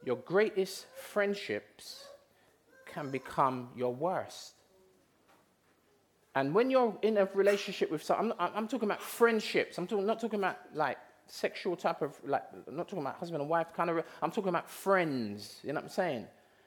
your 0.04 0.16
greatest 0.16 0.86
friendships 0.96 2.06
can 2.84 3.12
become 3.12 3.68
your 3.76 3.94
worst? 3.94 4.54
And 6.36 6.54
when 6.54 6.70
you're 6.70 6.94
in 7.00 7.16
a 7.16 7.24
relationship 7.32 7.90
with 7.90 8.02
someone, 8.02 8.34
I'm, 8.38 8.50
I'm, 8.54 8.68
talking 8.68 8.86
about 8.86 9.00
friendships. 9.00 9.78
I'm 9.78 9.86
talking, 9.86 10.04
not 10.04 10.20
talking 10.20 10.38
about 10.38 10.58
like 10.74 10.98
sexual 11.26 11.76
type 11.76 12.02
of, 12.02 12.14
like, 12.26 12.42
I'm 12.68 12.76
not 12.76 12.88
talking 12.88 13.00
about 13.00 13.16
husband 13.16 13.40
and 13.40 13.48
wife 13.48 13.68
kind 13.74 13.88
of, 13.88 14.04
I'm 14.20 14.30
talking 14.30 14.50
about 14.50 14.68
friends. 14.68 15.58
You 15.62 15.70
know 15.72 15.76
what 15.76 15.84
I'm 15.84 15.90
saying? 15.90 16.26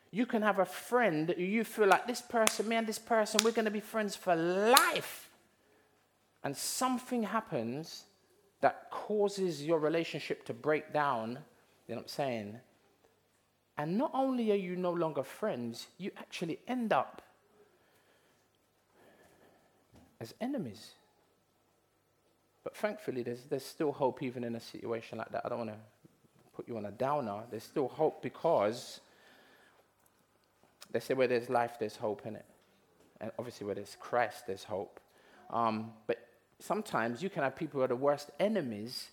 You 0.10 0.26
can 0.26 0.42
have 0.42 0.58
a 0.58 0.66
friend 0.66 1.36
you 1.38 1.64
feel 1.64 1.86
like 1.86 2.08
this 2.08 2.20
person, 2.20 2.68
me 2.68 2.78
and 2.78 2.88
this 2.88 2.98
person, 2.98 3.42
we're 3.44 3.52
going 3.52 3.66
to 3.66 3.72
be 3.72 3.80
friends 3.80 4.16
for 4.16 4.36
life. 4.36 5.30
and 6.44 6.58
something 6.58 7.22
happens 7.22 8.06
that 8.62 8.90
causes 8.90 9.64
your 9.64 9.78
relationship 9.78 10.46
to 10.46 10.54
break 10.54 10.92
down, 10.92 11.38
you 11.88 11.94
know 11.94 11.98
what 11.98 12.02
I'm 12.02 12.08
saying? 12.08 12.60
And 13.78 14.00
not 14.00 14.10
only 14.16 14.52
are 14.52 14.56
you 14.56 14.76
no 14.76 14.92
longer 14.92 15.22
friends, 15.22 15.86
you 16.00 16.10
actually 16.18 16.60
end 16.68 16.92
up 16.92 17.22
as 20.22 20.34
enemies. 20.42 20.92
But 22.64 22.76
thankfully, 22.76 23.24
there's, 23.24 23.44
there's 23.50 23.66
still 23.66 23.92
hope 23.92 24.22
even 24.22 24.44
in 24.44 24.56
a 24.56 24.60
situation 24.60 25.18
like 25.18 25.32
that. 25.32 25.46
I 25.46 25.50
don't 25.50 25.60
want 25.60 25.72
to 25.72 25.78
put 26.56 26.68
you 26.68 26.78
on 26.78 26.86
a 26.86 26.92
downer. 26.92 27.44
There's 27.50 27.64
still 27.64 27.88
hope 27.88 28.22
because 28.22 29.00
they 30.92 31.00
say 31.00 31.14
where 31.14 31.28
there's 31.28 31.50
life, 31.50 31.78
there's 31.80 31.96
hope 31.96 32.26
in 32.26 32.36
it. 32.36 32.46
And 33.22 33.32
obviously, 33.38 33.66
where 33.66 33.76
there's 33.76 33.98
Christ, 34.00 34.48
there's 34.48 34.64
hope. 34.64 35.00
Um, 35.50 35.92
but 36.08 36.18
sometimes 36.60 37.24
you 37.24 37.30
can 37.30 37.44
have 37.44 37.56
people 37.56 37.80
who 37.80 37.84
are 37.84 37.88
the 37.88 37.96
worst 37.96 38.30
enemies 38.40 39.08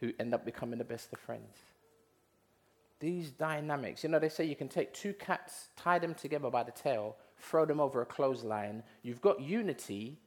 who 0.00 0.12
end 0.18 0.34
up 0.34 0.44
becoming 0.44 0.78
the 0.78 0.84
best 0.84 1.12
of 1.12 1.18
friends. 1.18 1.56
These 2.98 3.30
dynamics, 3.30 4.04
you 4.04 4.10
know, 4.10 4.18
they 4.18 4.28
say 4.28 4.44
you 4.44 4.56
can 4.56 4.68
take 4.68 4.92
two 4.94 5.12
cats, 5.12 5.68
tie 5.76 5.98
them 5.98 6.14
together 6.14 6.50
by 6.50 6.62
the 6.62 6.70
tail, 6.70 7.16
throw 7.38 7.64
them 7.64 7.80
over 7.80 8.00
a 8.00 8.06
clothesline. 8.06 8.82
You've 9.02 9.20
got 9.20 9.40
unity. 9.40 10.18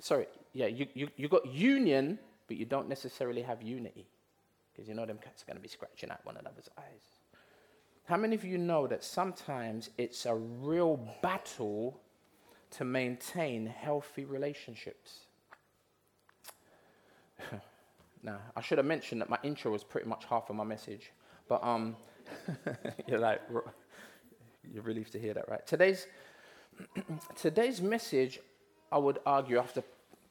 Sorry, 0.00 0.26
yeah, 0.52 0.66
you, 0.66 0.86
you, 0.94 1.08
you 1.16 1.28
got 1.28 1.46
union, 1.46 2.18
but 2.48 2.56
you 2.56 2.64
don't 2.64 2.88
necessarily 2.88 3.42
have 3.42 3.62
unity. 3.62 4.06
Because 4.72 4.88
you 4.88 4.94
know 4.94 5.06
them 5.06 5.18
cats 5.18 5.42
are 5.42 5.46
going 5.46 5.56
to 5.56 5.62
be 5.62 5.68
scratching 5.68 6.10
at 6.10 6.24
one 6.24 6.36
another's 6.36 6.68
eyes. 6.78 7.02
How 8.04 8.16
many 8.16 8.36
of 8.36 8.44
you 8.44 8.58
know 8.58 8.86
that 8.86 9.02
sometimes 9.02 9.90
it's 9.98 10.26
a 10.26 10.34
real 10.34 11.00
battle 11.22 11.98
to 12.72 12.84
maintain 12.84 13.66
healthy 13.66 14.24
relationships? 14.24 15.20
now, 18.22 18.38
I 18.54 18.60
should 18.60 18.78
have 18.78 18.86
mentioned 18.86 19.20
that 19.22 19.30
my 19.30 19.38
intro 19.42 19.72
was 19.72 19.82
pretty 19.82 20.08
much 20.08 20.24
half 20.26 20.50
of 20.50 20.56
my 20.56 20.64
message, 20.64 21.10
but 21.48 21.64
um, 21.64 21.96
you're 23.08 23.18
like, 23.18 23.40
you're 24.72 24.82
relieved 24.82 25.12
to 25.12 25.18
hear 25.18 25.34
that, 25.34 25.48
right? 25.48 25.66
Today's 25.66 26.06
today's 27.36 27.80
message, 27.80 28.40
I 28.90 28.98
would 28.98 29.18
argue, 29.26 29.58
after 29.58 29.82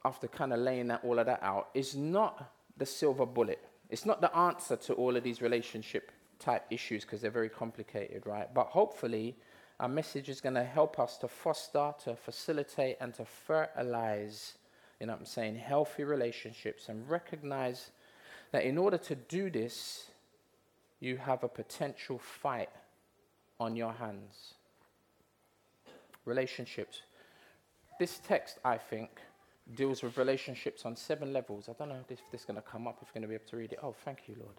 after 0.03 0.27
kind 0.27 0.53
of 0.53 0.59
laying 0.59 0.87
that 0.89 1.01
all 1.03 1.17
of 1.17 1.25
that 1.25 1.41
out, 1.41 1.69
is 1.73 1.95
not 1.95 2.51
the 2.77 2.85
silver 2.85 3.25
bullet. 3.25 3.59
It's 3.89 4.05
not 4.05 4.21
the 4.21 4.35
answer 4.35 4.75
to 4.75 4.93
all 4.93 5.15
of 5.15 5.23
these 5.23 5.41
relationship 5.41 6.11
type 6.37 6.63
issues 6.69 7.03
because 7.03 7.21
they're 7.21 7.31
very 7.31 7.49
complicated, 7.49 8.27
right? 8.27 8.53
But 8.53 8.67
hopefully, 8.67 9.35
our 9.79 9.87
message 9.87 10.29
is 10.29 10.41
going 10.41 10.55
to 10.55 10.63
help 10.63 10.99
us 10.99 11.17
to 11.17 11.27
foster, 11.27 11.93
to 12.03 12.15
facilitate, 12.15 12.97
and 13.01 13.13
to 13.15 13.25
fertilize 13.25 14.53
you 14.99 15.07
know 15.07 15.13
what 15.13 15.19
I'm 15.19 15.25
saying, 15.25 15.55
healthy 15.55 16.03
relationships 16.03 16.89
and 16.89 17.09
recognize 17.09 17.91
that 18.51 18.63
in 18.63 18.77
order 18.77 18.97
to 18.97 19.15
do 19.15 19.49
this, 19.49 20.07
you 20.99 21.17
have 21.17 21.43
a 21.43 21.49
potential 21.49 22.17
fight 22.17 22.69
on 23.59 23.75
your 23.75 23.93
hands. 23.93 24.53
Relationships. 26.23 27.01
This 27.99 28.19
text, 28.27 28.59
I 28.65 28.77
think, 28.77 29.09
deals 29.75 30.03
with 30.03 30.17
relationships 30.17 30.85
on 30.85 30.95
seven 30.95 31.33
levels. 31.33 31.69
I 31.69 31.73
don't 31.73 31.89
know 31.89 31.95
if 31.95 32.07
this 32.07 32.41
is 32.41 32.45
going 32.45 32.57
to 32.57 32.61
come 32.61 32.87
up, 32.87 32.99
if 33.01 33.07
you're 33.07 33.21
going 33.21 33.23
to 33.23 33.27
be 33.27 33.35
able 33.35 33.49
to 33.49 33.57
read 33.57 33.71
it. 33.73 33.79
Oh, 33.81 33.95
thank 34.03 34.27
you, 34.27 34.35
Lord. 34.39 34.55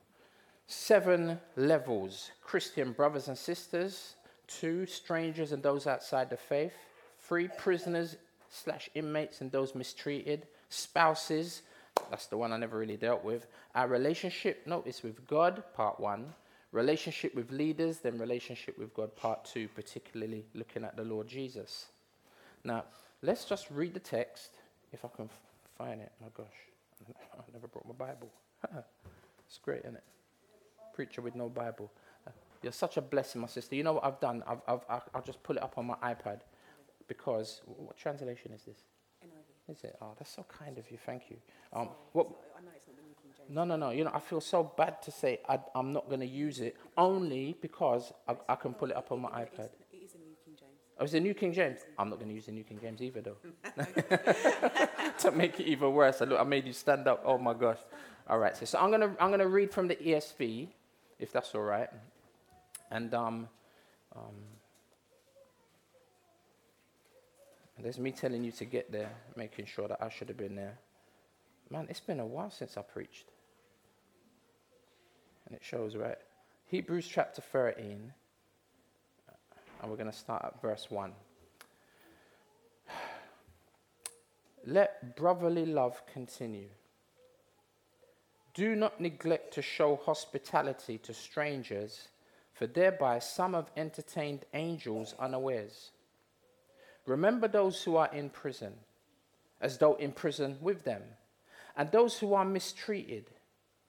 Seven 0.67 1.39
levels 1.57 2.31
Christian 2.43 2.93
brothers 2.93 3.29
and 3.29 3.39
sisters, 3.39 4.17
two 4.49 4.87
strangers 4.87 5.53
and 5.53 5.63
those 5.63 5.87
outside 5.87 6.29
the 6.31 6.37
faith, 6.37 6.75
three 7.21 7.49
prisoners 7.57 8.17
slash 8.49 8.91
inmates 8.95 9.41
and 9.41 9.53
those 9.53 9.75
mistreated, 9.75 10.47
spouses, 10.69 11.63
that's 12.11 12.27
the 12.27 12.37
one 12.37 12.53
I 12.53 12.57
never 12.57 12.79
really 12.79 12.97
dealt 12.97 13.25
with. 13.25 13.47
Our 13.75 13.89
relationship, 13.89 14.67
notice, 14.67 15.03
with 15.03 15.27
God, 15.27 15.63
part 15.75 15.99
one. 15.99 16.35
Relationship 16.73 17.35
with 17.35 17.51
leaders, 17.51 17.99
then 17.99 18.19
relationship 18.19 18.79
with 18.79 18.93
God, 18.95 19.17
part 19.17 19.45
two, 19.45 19.69
particularly 19.69 20.45
looking 20.55 20.85
at 20.85 20.97
the 20.97 21.05
Lord 21.05 21.27
Jesus. 21.27 21.87
Now, 22.65 22.85
let's 23.23 23.45
just 23.45 23.71
read 23.71 23.95
the 23.95 24.01
text, 24.01 24.51
if 24.93 25.05
I 25.05 25.09
can 25.09 25.29
find 25.77 26.01
it. 26.01 26.13
My 26.21 26.29
gosh, 26.35 26.47
I 27.35 27.43
never 27.53 27.69
brought 27.69 27.87
my 27.87 27.95
Bible. 27.95 28.31
it's 29.47 29.59
great, 29.59 29.81
isn't 29.81 29.97
it? 29.97 30.05
Preacher 30.95 31.21
with 31.21 31.35
no 31.35 31.49
Bible. 31.49 31.91
You're 32.63 32.73
such 32.73 32.97
a 32.97 33.03
blessing, 33.03 33.41
my 33.41 33.47
sister. 33.47 33.77
You 33.77 33.85
know 33.85 33.93
what 33.93 34.05
I've 34.05 34.19
done? 34.19 34.43
I've, 34.47 34.61
I've, 34.67 35.03
I'll 35.15 35.23
just 35.23 35.43
pull 35.43 35.57
it 35.57 35.63
up 35.63 35.77
on 35.77 35.87
my 35.87 35.95
iPad 35.97 36.41
because 37.07 37.61
what 37.67 37.97
translation 37.97 38.53
is 38.53 38.63
this? 38.63 38.79
Is 39.69 39.83
it? 39.83 39.97
Oh, 40.01 40.13
that's 40.17 40.31
so 40.31 40.45
kind 40.49 40.79
of 40.79 40.89
you. 40.91 40.99
Thank 41.05 41.25
you. 41.29 41.37
Um, 41.73 41.89
what? 42.13 42.29
I 42.57 42.63
know 42.63 42.71
it's 42.75 42.87
not 42.87 42.97
the 42.97 43.03
New 43.03 43.15
King 43.21 43.33
James. 43.37 43.51
No, 43.51 43.65
no, 43.65 43.77
no. 43.77 43.91
You 43.91 44.05
know, 44.05 44.13
I 44.15 44.21
feel 44.21 44.41
so 44.41 44.63
bad 44.77 45.03
to 45.03 45.11
say 45.11 45.41
I, 45.49 45.59
am 45.75 45.93
not 45.93 46.09
going 46.09 46.21
to 46.21 46.27
use 46.27 46.61
it 46.61 46.77
only 46.97 47.57
because 47.61 48.13
I, 48.29 48.37
I, 48.49 48.55
can 48.55 48.75
pull 48.75 48.91
it 48.91 48.97
up 48.97 49.11
on 49.11 49.23
my 49.23 49.31
iPad. 49.31 49.71
It 49.93 50.05
is 50.05 50.15
a 50.15 50.19
New 50.19 50.37
King 50.45 50.55
James. 50.57 50.86
Oh, 50.99 51.05
is 51.05 51.13
it 51.13 51.21
New 51.21 51.35
King 51.35 51.53
James? 51.53 51.81
I'm 51.99 52.09
not 52.09 52.19
going 52.19 52.31
to 52.31 52.35
use 52.35 52.47
the 52.47 52.53
New 52.53 52.65
King 52.65 52.79
James 52.81 53.03
either, 53.03 53.21
though. 53.21 53.37
to 55.19 55.31
make 55.31 55.61
it 55.61 55.67
even 55.67 55.93
worse, 55.93 56.23
I, 56.23 56.25
look, 56.25 56.41
I 56.41 56.45
made 56.45 56.67
you 56.67 56.73
stand 56.73 57.07
up. 57.07 57.23
Oh 57.25 57.37
my 57.37 57.53
gosh. 57.53 57.79
All 58.29 58.39
right. 58.39 58.57
So, 58.57 58.65
so 58.65 58.79
I'm 58.79 58.91
gonna 58.91 59.15
I'm 59.21 59.31
gonna 59.31 59.47
read 59.47 59.73
from 59.73 59.89
the 59.89 59.97
ESV, 59.97 60.69
if 61.19 61.33
that's 61.33 61.55
all 61.55 61.63
right. 61.63 61.89
And 62.91 63.13
um, 63.15 63.49
um, 64.15 64.35
there's 67.79 67.99
me 67.99 68.11
telling 68.11 68.43
you 68.43 68.53
to 68.53 68.65
get 68.65 68.91
there, 68.91 69.11
making 69.37 69.67
sure 69.67 69.87
that 69.89 70.03
I 70.03 70.09
should 70.09 70.29
have 70.29 70.39
been 70.39 70.57
there. 70.57 70.79
Man, 71.71 71.87
it's 71.91 72.01
been 72.01 72.21
a 72.21 72.27
while 72.27 72.51
since 72.51 72.77
I 72.77 72.83
preached. 72.83 73.27
And 75.47 75.55
it 75.55 75.63
shows, 75.63 75.95
right? 75.95 76.19
Hebrews 76.67 77.07
chapter 77.07 77.41
13, 77.41 78.13
and 79.81 79.91
we're 79.91 79.97
going 79.97 80.11
to 80.11 80.17
start 80.17 80.45
at 80.45 80.61
verse 80.61 80.91
1. 80.91 81.13
Let 84.67 85.17
brotherly 85.17 85.67
love 85.67 86.03
continue. 86.13 86.69
Do 88.55 88.75
not 88.75 89.01
neglect 89.01 89.53
to 89.55 89.63
show 89.63 89.97
hospitality 89.97 90.99
to 90.99 91.13
strangers, 91.13 92.09
for 92.55 92.67
thereby 92.67 93.19
some 93.19 93.53
have 93.53 93.71
entertained 93.77 94.47
angels 94.55 95.15
unawares. 95.19 95.91
Remember 97.05 97.49
those 97.49 97.83
who 97.83 97.97
are 97.97 98.11
in 98.15 98.31
prison, 98.31 98.73
as 99.61 99.79
though 99.79 99.95
in 99.97 100.13
prison 100.13 100.57
with 100.63 100.85
them, 100.85 101.03
and 101.77 101.91
those 101.93 102.19
who 102.19 102.33
are 102.33 102.47
mistreated, 102.47 103.27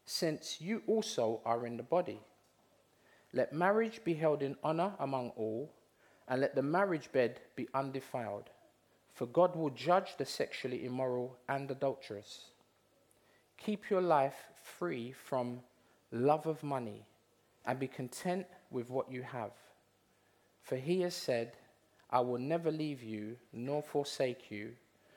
since 0.05 0.59
you 0.59 0.83
also 0.85 1.41
are 1.45 1.65
in 1.65 1.77
the 1.77 1.83
body. 1.83 2.19
Let 3.33 3.53
marriage 3.53 4.03
be 4.03 4.13
held 4.13 4.41
in 4.41 4.57
honor 4.63 4.93
among 4.99 5.29
all, 5.37 5.73
and 6.27 6.41
let 6.41 6.55
the 6.55 6.61
marriage 6.61 7.11
bed 7.11 7.39
be 7.55 7.67
undefiled, 7.73 8.49
for 9.13 9.25
God 9.25 9.55
will 9.55 9.69
judge 9.69 10.17
the 10.17 10.25
sexually 10.25 10.85
immoral 10.85 11.37
and 11.47 11.69
adulterous. 11.71 12.45
Keep 13.57 13.89
your 13.89 14.01
life 14.01 14.47
free 14.55 15.11
from 15.11 15.61
love 16.11 16.45
of 16.45 16.63
money, 16.63 17.05
and 17.65 17.79
be 17.79 17.87
content 17.87 18.45
with 18.71 18.89
what 18.89 19.11
you 19.11 19.21
have. 19.21 19.51
For 20.61 20.75
he 20.75 21.01
has 21.01 21.15
said, 21.15 21.53
I 22.09 22.21
will 22.21 22.39
never 22.39 22.71
leave 22.71 23.03
you 23.03 23.35
nor 23.51 23.81
forsake 23.81 24.49
you. 24.49 24.71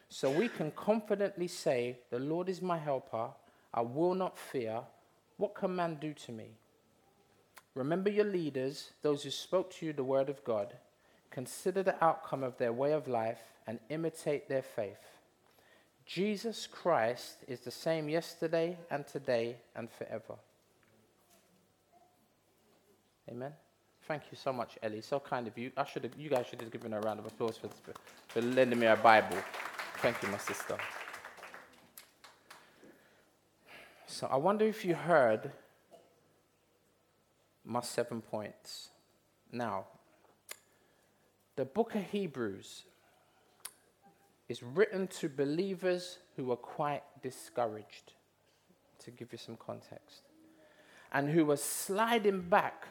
So 0.09 0.31
we 0.31 0.49
can 0.49 0.73
confidently 0.73 1.47
say, 1.47 1.99
The 2.11 2.19
Lord 2.19 2.49
is 2.49 2.61
my 2.61 2.79
helper. 2.79 3.29
I 3.73 3.83
will 3.83 4.15
not 4.15 4.37
fear. 4.37 4.81
What 5.37 5.55
can 5.55 5.77
man 5.77 5.99
do 6.01 6.13
to 6.13 6.33
me? 6.33 6.51
Remember 7.77 8.11
your 8.11 8.25
leaders, 8.25 8.91
those 9.03 9.23
who 9.23 9.31
spoke 9.31 9.73
to 9.75 9.87
you 9.87 9.93
the 9.93 10.03
word 10.03 10.29
of 10.29 10.43
God. 10.43 10.75
Consider 11.31 11.83
the 11.83 12.03
outcome 12.05 12.43
of 12.43 12.59
their 12.59 12.73
way 12.73 12.93
of 12.93 13.07
life 13.07 13.39
and 13.67 13.79
imitate 13.89 14.49
their 14.49 14.63
faith. 14.63 14.99
Jesus 16.05 16.67
Christ 16.67 17.37
is 17.47 17.61
the 17.61 17.71
same 17.71 18.09
yesterday 18.09 18.77
and 18.91 19.07
today 19.07 19.57
and 19.77 19.89
forever. 19.91 20.35
Amen. 23.31 23.53
Thank 24.09 24.25
you 24.33 24.37
so 24.37 24.53
much, 24.53 24.77
Ellie. 24.83 25.03
So 25.03 25.21
kind 25.21 25.47
of 25.47 25.57
you. 25.57 25.71
I 25.77 25.85
should 25.85 26.03
have, 26.03 26.17
you 26.19 26.29
guys 26.29 26.47
should 26.49 26.61
have 26.61 26.73
given 26.73 26.91
her 26.91 26.99
a 26.99 27.03
round 27.03 27.21
of 27.21 27.27
applause 27.27 27.57
for, 27.57 27.69
for 28.27 28.41
lending 28.41 28.81
me 28.81 28.87
a 28.87 28.97
Bible. 28.97 29.37
Thank 29.99 30.21
you, 30.23 30.29
my 30.31 30.39
sister. 30.39 30.77
So 34.09 34.27
I 34.27 34.37
wonder 34.37 34.65
if 34.65 34.85
you 34.85 34.97
heard 34.97 35.53
my 37.65 37.81
seven 37.83 38.21
points. 38.21 38.89
Now, 39.53 39.85
the 41.61 41.67
book 41.67 41.95
of 41.95 42.03
Hebrews 42.05 42.85
is 44.49 44.63
written 44.63 45.07
to 45.09 45.29
believers 45.29 46.17
who 46.35 46.51
are 46.53 46.57
quite 46.57 47.03
discouraged, 47.23 48.15
to 49.01 49.11
give 49.11 49.31
you 49.31 49.37
some 49.37 49.59
context, 49.59 50.23
and 51.13 51.29
who 51.29 51.51
are 51.51 51.59
sliding 51.59 52.41
back 52.41 52.89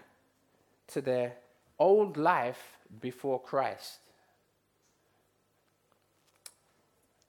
to 0.89 1.01
their 1.01 1.33
old 1.79 2.15
life 2.15 2.77
before 3.01 3.41
Christ. 3.41 3.97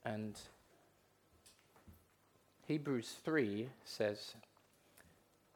And 0.05 0.39
Hebrews 2.67 3.15
3 3.25 3.67
says, 3.83 4.35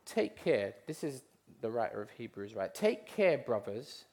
Take 0.04 0.44
care. 0.44 0.74
This 0.88 1.04
is 1.04 1.22
the 1.62 1.70
writer 1.70 2.02
of 2.02 2.10
Hebrews, 2.10 2.56
right? 2.56 2.74
Take 2.74 3.06
care, 3.06 3.38
brothers 3.38 4.06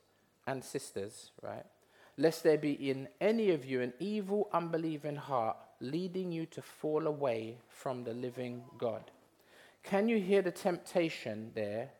and 0.46 0.62
sisters, 0.64 1.30
right? 1.42 1.66
Lest 2.16 2.42
there 2.42 2.58
be 2.58 2.72
in 2.72 3.08
any 3.20 3.50
of 3.50 3.64
you 3.64 3.80
an 3.80 3.92
evil, 3.98 4.48
unbelieving 4.52 5.16
heart 5.16 5.56
leading 5.80 6.30
you 6.30 6.46
to 6.46 6.62
fall 6.62 7.06
away 7.06 7.56
from 7.68 8.04
the 8.04 8.14
living 8.14 8.62
God. 8.78 9.10
Can 9.82 10.08
you 10.08 10.20
hear 10.20 10.42
the 10.42 10.52
temptation 10.52 11.50
there 11.54 11.90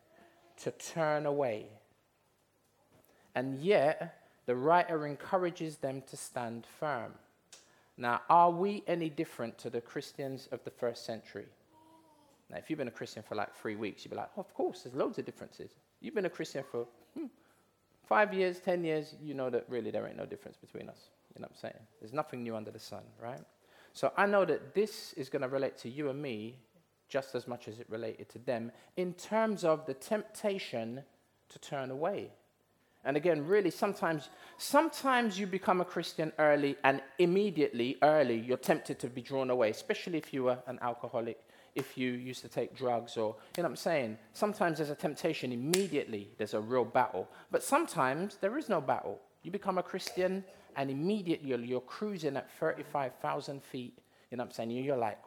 to 0.59 0.71
turn 0.71 1.27
away? 1.27 1.67
And 3.35 3.61
yet, 3.61 4.21
the 4.47 4.55
writer 4.55 5.07
encourages 5.07 5.79
them 5.79 6.03
to 6.09 6.17
stand 6.17 6.67
firm. 6.79 7.15
Now, 7.97 8.23
are 8.29 8.51
we 8.51 8.85
any 8.87 9.09
different 9.09 9.59
to 9.59 9.71
the 9.71 9.81
Christians 9.81 10.49
of 10.53 10.63
the 10.65 10.71
first 10.71 11.05
century? 11.05 11.47
Now, 12.51 12.59
if 12.59 12.69
you've 12.69 12.79
been 12.79 12.89
a 12.89 12.93
Christian 12.93 13.23
for 13.23 13.35
like 13.35 13.55
three 13.55 13.77
weeks, 13.77 14.05
you'd 14.05 14.11
be 14.11 14.17
like, 14.17 14.31
oh, 14.37 14.41
of 14.41 14.55
course, 14.55 14.83
there's 14.83 14.95
loads 14.95 15.19
of 15.19 15.25
differences. 15.25 15.71
You've 16.01 16.15
been 16.15 16.27
a 16.27 16.31
Christian 16.31 16.65
for 16.71 16.87
hmm, 17.15 17.27
five 18.13 18.35
years, 18.35 18.61
ten 18.61 18.85
years, 18.85 19.15
you 19.23 19.33
know 19.33 19.49
that 19.49 19.65
really 19.69 19.91
there 19.91 20.07
ain't 20.07 20.19
no 20.19 20.27
difference 20.27 20.59
between 20.59 20.87
us. 20.91 20.99
You 21.35 21.41
know 21.41 21.49
what 21.49 21.57
I'm 21.57 21.61
saying? 21.63 21.83
There's 21.99 22.13
nothing 22.13 22.43
new 22.43 22.55
under 22.55 22.71
the 22.71 22.79
sun, 22.79 23.05
right? 23.19 23.41
So 23.95 24.13
I 24.19 24.27
know 24.27 24.45
that 24.45 24.75
this 24.75 25.15
is 25.15 25.31
going 25.31 25.41
to 25.41 25.49
relate 25.49 25.79
to 25.79 25.89
you 25.89 26.11
and 26.11 26.21
me 26.21 26.57
just 27.09 27.35
as 27.35 27.49
much 27.49 27.69
as 27.69 27.81
it 27.81 27.87
related 27.89 28.29
to 28.29 28.39
them 28.39 28.71
in 28.99 29.15
terms 29.15 29.65
of 29.65 29.87
the 29.87 29.95
temptation 29.95 31.03
to 31.49 31.59
turn 31.59 31.91
away. 31.91 32.33
And 33.03 33.17
again, 33.17 33.47
really, 33.47 33.71
sometimes, 33.71 34.29
sometimes 34.59 35.39
you 35.39 35.47
become 35.47 35.81
a 35.81 35.85
Christian 35.87 36.33
early, 36.39 36.77
and 36.85 37.01
immediately, 37.19 37.97
early, 38.03 38.39
you're 38.39 38.59
tempted 38.59 38.99
to 38.99 39.09
be 39.09 39.23
drawn 39.23 39.49
away, 39.49 39.71
especially 39.71 40.19
if 40.19 40.35
you 40.35 40.45
were 40.45 40.59
an 40.67 40.79
alcoholic, 40.83 41.41
if 41.75 41.97
you 41.97 42.13
used 42.13 42.43
to 42.43 42.49
take 42.49 42.77
drugs, 42.77 43.17
or, 43.17 43.35
you 43.57 43.63
know 43.63 43.69
what 43.69 43.73
I'm 43.73 43.77
saying? 43.77 44.19
Sometimes 44.35 44.79
there's 44.79 44.91
a 44.91 44.95
temptation 44.95 45.53
immediately, 45.53 46.29
there's 46.37 46.55
a 46.55 46.61
real 46.61 46.85
battle. 46.85 47.29
But 47.51 47.63
sometimes 47.63 48.37
there 48.41 48.59
is 48.59 48.69
no 48.69 48.81
battle. 48.81 49.21
You 49.43 49.51
become 49.51 49.79
a 49.79 49.83
Christian, 49.83 50.45
and 50.77 50.91
immediately 50.91 51.49
you're, 51.49 51.59
you're 51.59 51.81
cruising 51.81 52.37
at 52.37 52.51
35,000 52.59 53.63
feet, 53.63 53.99
you 54.31 54.37
know 54.37 54.45
what 54.45 54.51
I'm 54.51 54.55
saying? 54.55 54.71
You're 54.71 54.97
like, 54.97 55.19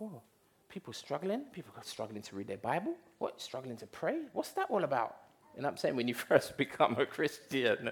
oh, 0.00 0.20
people 0.68 0.92
struggling? 0.92 1.42
People 1.52 1.72
struggling 1.82 2.22
to 2.22 2.36
read 2.36 2.48
their 2.48 2.56
Bible? 2.56 2.94
What? 3.18 3.40
Struggling 3.40 3.76
to 3.78 3.86
pray? 3.86 4.22
What's 4.32 4.50
that 4.52 4.66
all 4.70 4.84
about? 4.84 5.16
You 5.54 5.62
know 5.62 5.68
what 5.68 5.72
I'm 5.72 5.76
saying? 5.76 5.96
When 5.96 6.08
you 6.08 6.14
first 6.30 6.56
become 6.56 6.96
a 6.98 7.06
Christian. 7.06 7.90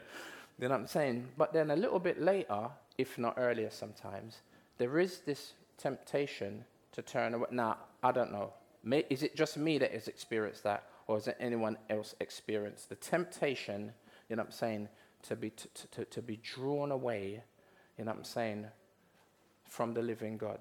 You 0.59 0.69
know 0.69 0.75
what 0.75 0.81
I'm 0.81 0.87
saying? 0.87 1.29
But 1.37 1.53
then 1.53 1.71
a 1.71 1.77
little 1.77 1.99
bit 1.99 2.21
later, 2.21 2.69
if 2.99 3.19
not 3.19 3.35
earlier 3.37 3.71
sometimes, 3.71 4.43
there 4.79 4.99
is 4.99 5.21
this 5.21 5.55
temptation 5.79 6.65
to 6.93 7.03
turn 7.03 7.35
away. 7.35 7.47
Now, 7.51 7.79
I 8.03 8.13
don't 8.13 8.33
know. 8.33 8.53
May, 8.85 9.05
is 9.11 9.23
it 9.23 9.37
just 9.37 9.57
me 9.57 9.79
that 9.79 9.93
has 9.93 10.09
experienced 10.09 10.65
that? 10.65 10.85
Or 11.07 11.17
has 11.17 11.29
anyone 11.41 11.79
else 11.91 12.15
experienced 12.21 12.89
the 12.89 12.95
temptation, 12.95 13.93
you 14.29 14.37
know 14.37 14.43
what 14.43 14.47
I'm 14.49 14.53
saying, 14.53 14.89
to 15.25 15.37
be, 15.37 15.51
to, 15.51 15.69
to, 15.93 16.05
to 16.05 16.23
be 16.23 16.37
drawn 16.37 16.91
away, 16.91 17.43
you 17.99 18.05
know 18.05 18.13
what 18.13 18.19
I'm 18.19 18.25
saying, 18.25 18.67
from 19.65 19.95
the 19.95 20.03
living 20.03 20.37
God? 20.39 20.61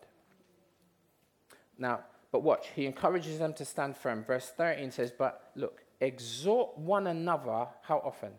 Now, 1.78 2.02
but 2.32 2.44
watch, 2.44 2.68
he 2.76 2.86
encourages 2.86 3.40
them 3.40 3.54
to 3.56 3.66
stand 3.66 3.98
firm. 3.98 4.24
Verse 4.24 4.52
13 4.56 4.92
says, 4.92 5.12
But 5.12 5.52
look, 5.56 5.84
exhort 6.00 6.78
one 6.78 7.08
another 7.08 7.68
how 7.82 7.98
often? 8.04 8.32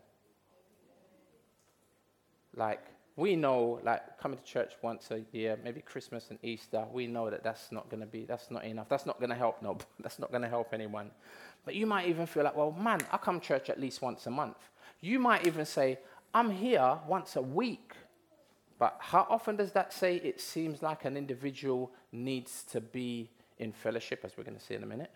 Like, 2.54 2.84
we 3.16 3.36
know, 3.36 3.80
like, 3.84 4.18
coming 4.18 4.38
to 4.38 4.44
church 4.44 4.72
once 4.82 5.10
a 5.10 5.22
year, 5.32 5.58
maybe 5.62 5.80
Christmas 5.80 6.30
and 6.30 6.38
Easter, 6.42 6.84
we 6.92 7.06
know 7.06 7.28
that 7.30 7.44
that's 7.44 7.70
not 7.70 7.88
going 7.90 8.00
to 8.00 8.06
be, 8.06 8.24
that's 8.24 8.50
not 8.50 8.64
enough. 8.64 8.88
That's 8.88 9.06
not 9.06 9.18
going 9.18 9.30
to 9.30 9.36
help, 9.36 9.62
no, 9.62 9.78
that's 10.00 10.18
not 10.18 10.30
going 10.30 10.42
to 10.42 10.48
help 10.48 10.72
anyone. 10.72 11.10
But 11.64 11.74
you 11.74 11.86
might 11.86 12.08
even 12.08 12.26
feel 12.26 12.44
like, 12.44 12.56
well, 12.56 12.72
man, 12.72 13.00
I 13.10 13.18
come 13.18 13.40
to 13.40 13.46
church 13.46 13.70
at 13.70 13.80
least 13.80 14.02
once 14.02 14.26
a 14.26 14.30
month. 14.30 14.56
You 15.00 15.18
might 15.18 15.46
even 15.46 15.64
say, 15.66 15.98
I'm 16.32 16.50
here 16.50 16.98
once 17.06 17.36
a 17.36 17.42
week. 17.42 17.94
But 18.78 18.96
how 18.98 19.26
often 19.28 19.56
does 19.56 19.72
that 19.72 19.92
say 19.92 20.16
it 20.16 20.40
seems 20.40 20.82
like 20.82 21.04
an 21.04 21.16
individual 21.16 21.92
needs 22.10 22.64
to 22.72 22.80
be 22.80 23.30
in 23.58 23.72
fellowship, 23.72 24.20
as 24.24 24.36
we're 24.36 24.44
going 24.44 24.58
to 24.58 24.64
see 24.64 24.74
in 24.74 24.82
a 24.82 24.86
minute? 24.86 25.10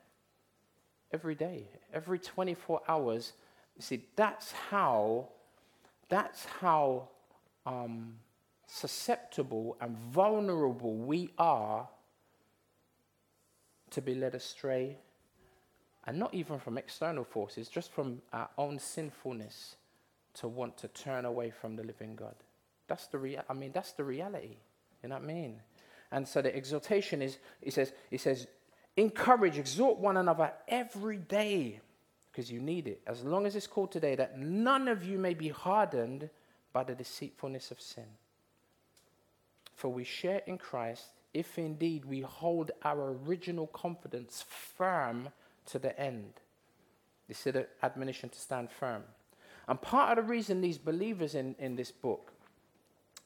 every 1.13 1.35
day, 1.35 1.69
every 1.93 2.19
24 2.19 2.83
hours. 2.89 3.33
You 3.77 3.83
see, 3.83 4.05
that's 4.17 4.53
how, 4.71 5.29
that's 6.09 6.45
how 6.61 7.09
um, 7.67 8.15
susceptible 8.67 9.77
and 9.81 9.97
vulnerable 9.97 10.95
we 10.95 11.31
are 11.39 11.89
to 13.91 14.01
be 14.01 14.15
led 14.15 14.35
astray. 14.35 14.99
And 16.07 16.19
not 16.19 16.33
even 16.35 16.61
from 16.61 16.79
external 16.79 17.25
forces, 17.25 17.69
just 17.69 17.91
from 17.93 18.23
our 18.33 18.49
own 18.57 18.79
sinfulness 18.79 19.77
to 20.35 20.47
want 20.47 20.77
to 20.79 20.89
turn 20.89 21.25
away 21.25 21.51
from 21.51 21.75
the 21.75 21.83
living 21.83 22.15
God. 22.15 22.35
That's 22.87 23.09
the 23.09 23.19
rea- 23.19 23.41
I 23.49 23.53
mean, 23.55 23.73
that's 23.73 23.93
the 23.93 24.05
reality. 24.05 24.57
You 25.03 25.09
know 25.09 25.17
what 25.17 25.25
I 25.25 25.27
mean? 25.27 25.61
And 26.13 26.29
so 26.29 26.43
the 26.43 26.55
exhortation 26.55 27.23
is, 27.23 27.39
he 27.61 27.71
says, 27.71 27.93
he 28.09 28.19
says, 28.19 28.47
encourage, 28.97 29.59
exhort 29.59 29.99
one 29.99 30.17
another 30.17 30.53
every 30.69 31.17
day 31.17 31.81
because 32.31 32.51
you 32.53 32.61
need 32.61 32.87
it. 32.87 33.01
As 33.07 33.25
long 33.25 33.47
as 33.47 33.57
it's 33.57 33.67
called 33.67 33.91
today, 33.91 34.15
that 34.15 34.39
none 34.39 34.89
of 34.89 35.05
you 35.05 35.19
may 35.19 35.35
be 35.35 35.49
hardened 35.49 36.31
by 36.77 36.85
the 36.85 36.95
deceitfulness 36.95 37.71
of 37.71 37.81
sin. 37.81 38.05
For 39.75 39.89
we 39.89 40.05
share 40.05 40.43
in 40.47 40.59
Christ 40.59 41.07
if 41.33 41.59
indeed 41.59 42.05
we 42.05 42.21
hold 42.21 42.71
our 42.83 43.17
original 43.25 43.67
confidence 43.69 44.45
firm 44.47 45.31
to 45.71 45.79
the 45.79 45.99
end. 45.99 46.35
This 47.29 47.47
is 47.47 47.55
the 47.55 47.67
admonition 47.83 48.29
to 48.29 48.39
stand 48.39 48.71
firm. 48.71 49.05
And 49.67 49.81
part 49.81 50.11
of 50.11 50.23
the 50.23 50.31
reason 50.31 50.61
these 50.61 50.77
believers 50.77 51.35
in, 51.35 51.55
in 51.59 51.77
this 51.77 51.91
book 51.91 52.35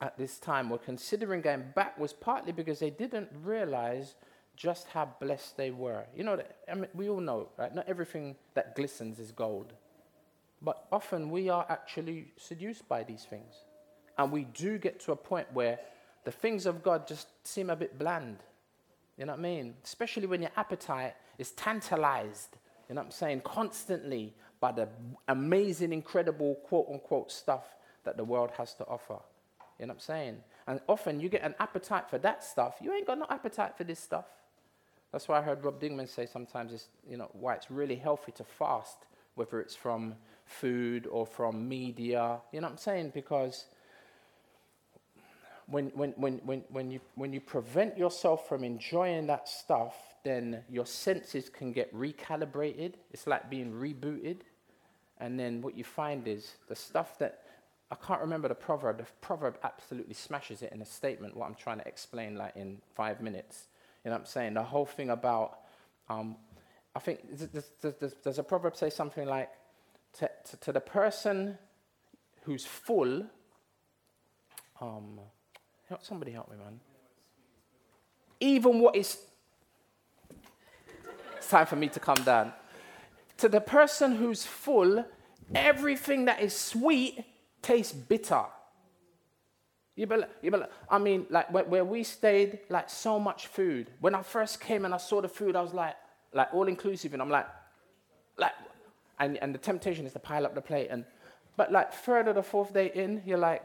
at 0.00 0.16
this 0.16 0.38
time 0.38 0.70
were 0.70 0.78
considering 0.78 1.40
going 1.40 1.64
back 1.74 1.98
was 1.98 2.12
partly 2.12 2.52
because 2.52 2.78
they 2.78 2.90
didn't 2.90 3.30
realize 3.42 4.14
just 4.54 4.86
how 4.86 5.08
blessed 5.20 5.56
they 5.56 5.72
were. 5.72 6.04
You 6.14 6.22
know, 6.22 6.40
I 6.70 6.74
mean, 6.76 6.86
we 6.94 7.08
all 7.08 7.20
know, 7.20 7.48
right? 7.58 7.74
Not 7.74 7.88
everything 7.88 8.36
that 8.54 8.76
glistens 8.76 9.18
is 9.18 9.32
gold. 9.32 9.72
But 10.62 10.86
often 10.92 11.30
we 11.30 11.48
are 11.48 11.64
actually 11.68 12.32
seduced 12.36 12.88
by 12.88 13.02
these 13.02 13.24
things. 13.24 13.54
And 14.18 14.30
we 14.30 14.44
do 14.44 14.78
get 14.78 15.00
to 15.00 15.12
a 15.12 15.16
point 15.16 15.46
where 15.52 15.78
the 16.24 16.30
things 16.30 16.66
of 16.66 16.82
God 16.82 17.06
just 17.06 17.28
seem 17.44 17.70
a 17.70 17.76
bit 17.76 17.98
bland. 17.98 18.38
You 19.16 19.26
know 19.26 19.32
what 19.32 19.38
I 19.38 19.42
mean? 19.42 19.74
Especially 19.84 20.26
when 20.26 20.42
your 20.42 20.50
appetite 20.56 21.14
is 21.38 21.52
tantalized, 21.52 22.56
you 22.88 22.94
know 22.94 23.00
what 23.00 23.06
I'm 23.06 23.12
saying, 23.12 23.40
constantly 23.42 24.34
by 24.60 24.72
the 24.72 24.88
amazing, 25.28 25.92
incredible, 25.92 26.56
quote 26.66 26.86
unquote, 26.90 27.32
stuff 27.32 27.64
that 28.04 28.16
the 28.16 28.24
world 28.24 28.50
has 28.58 28.74
to 28.74 28.84
offer. 28.86 29.18
You 29.78 29.86
know 29.86 29.92
what 29.92 29.94
I'm 29.94 30.00
saying? 30.00 30.36
And 30.66 30.80
often 30.88 31.20
you 31.20 31.30
get 31.30 31.42
an 31.42 31.54
appetite 31.58 32.10
for 32.10 32.18
that 32.18 32.44
stuff. 32.44 32.74
You 32.82 32.92
ain't 32.92 33.06
got 33.06 33.18
no 33.18 33.26
appetite 33.30 33.76
for 33.76 33.84
this 33.84 33.98
stuff. 33.98 34.26
That's 35.12 35.26
why 35.26 35.38
I 35.38 35.42
heard 35.42 35.64
Rob 35.64 35.80
Dingman 35.80 36.08
say 36.08 36.26
sometimes 36.26 36.72
it's, 36.72 36.88
you 37.08 37.16
know, 37.16 37.30
why 37.32 37.54
it's 37.54 37.70
really 37.70 37.96
healthy 37.96 38.32
to 38.32 38.44
fast, 38.44 38.98
whether 39.34 39.60
it's 39.60 39.76
from 39.76 40.14
food 40.44 41.06
or 41.06 41.26
from 41.26 41.68
media. 41.68 42.40
You 42.52 42.60
know 42.60 42.66
what 42.66 42.72
I'm 42.72 42.78
saying? 42.78 43.12
Because 43.14 43.66
when, 45.66 45.86
when, 45.94 46.10
when, 46.12 46.40
when, 46.44 46.64
when, 46.70 46.90
you, 46.90 47.00
when 47.14 47.32
you 47.32 47.40
prevent 47.40 47.96
yourself 47.96 48.48
from 48.48 48.64
enjoying 48.64 49.26
that 49.28 49.48
stuff, 49.48 49.94
then 50.24 50.62
your 50.68 50.86
senses 50.86 51.48
can 51.48 51.72
get 51.72 51.94
recalibrated. 51.94 52.94
It's 53.12 53.26
like 53.26 53.48
being 53.48 53.72
rebooted. 53.72 54.38
And 55.18 55.38
then 55.38 55.62
what 55.62 55.76
you 55.76 55.84
find 55.84 56.26
is 56.26 56.54
the 56.68 56.74
stuff 56.74 57.18
that 57.18 57.42
I 57.90 57.96
can't 57.96 58.20
remember 58.20 58.48
the 58.48 58.54
proverb. 58.54 58.98
The 58.98 59.06
proverb 59.20 59.58
absolutely 59.62 60.14
smashes 60.14 60.62
it 60.62 60.72
in 60.72 60.80
a 60.80 60.86
statement, 60.86 61.36
what 61.36 61.46
I'm 61.46 61.54
trying 61.54 61.78
to 61.78 61.88
explain 61.88 62.36
like 62.36 62.56
in 62.56 62.78
five 62.94 63.20
minutes. 63.20 63.66
You 64.04 64.10
know 64.10 64.16
what 64.16 64.20
I'm 64.20 64.26
saying? 64.26 64.54
The 64.54 64.62
whole 64.62 64.86
thing 64.86 65.10
about, 65.10 65.58
um, 66.08 66.36
I 66.94 66.98
think, 66.98 67.20
does, 68.22 68.38
a 68.38 68.42
proverb 68.42 68.76
say 68.76 68.90
something 68.90 69.26
like, 69.26 69.50
to, 70.18 70.30
to, 70.50 70.56
to 70.56 70.72
the 70.72 70.80
person 70.80 71.56
who's 72.42 72.66
full, 72.66 73.24
um, 74.80 75.20
help, 75.88 76.02
somebody 76.02 76.32
help 76.32 76.50
me, 76.50 76.56
man. 76.56 76.80
Even 78.40 78.80
what 78.80 78.96
is, 78.96 79.18
it's 81.36 81.48
time 81.48 81.66
for 81.66 81.76
me 81.76 81.88
to 81.88 82.00
come 82.00 82.22
down. 82.24 82.52
To 83.38 83.48
the 83.48 83.60
person 83.60 84.16
who's 84.16 84.44
full, 84.44 85.04
everything 85.54 86.24
that 86.24 86.42
is 86.42 86.56
sweet 86.56 87.24
tastes 87.62 87.92
bitter. 87.92 88.44
You 89.94 90.06
be, 90.06 90.16
you 90.42 90.50
be, 90.50 90.58
I 90.88 90.98
mean, 90.98 91.26
like 91.30 91.52
where, 91.52 91.64
where, 91.64 91.84
we 91.84 92.02
stayed, 92.02 92.60
like 92.68 92.88
so 92.88 93.20
much 93.20 93.46
food. 93.48 93.90
When 94.00 94.14
I 94.14 94.22
first 94.22 94.60
came 94.60 94.84
and 94.84 94.94
I 94.94 94.96
saw 94.96 95.20
the 95.20 95.28
food, 95.28 95.54
I 95.54 95.60
was 95.62 95.74
like, 95.74 95.94
like 96.32 96.52
all 96.52 96.68
inclusive, 96.68 97.12
and 97.12 97.22
I'm 97.22 97.30
like, 97.30 97.46
like, 98.38 98.52
and, 99.18 99.36
and 99.38 99.54
the 99.54 99.58
temptation 99.58 100.06
is 100.06 100.12
to 100.12 100.18
pile 100.18 100.46
up 100.46 100.54
the 100.54 100.60
plate. 100.60 100.88
And 100.90 101.04
but 101.56 101.72
like 101.72 101.92
third 101.92 102.28
or 102.28 102.32
the 102.32 102.42
fourth 102.42 102.72
day 102.72 102.90
in, 102.94 103.22
you're 103.26 103.38
like, 103.38 103.64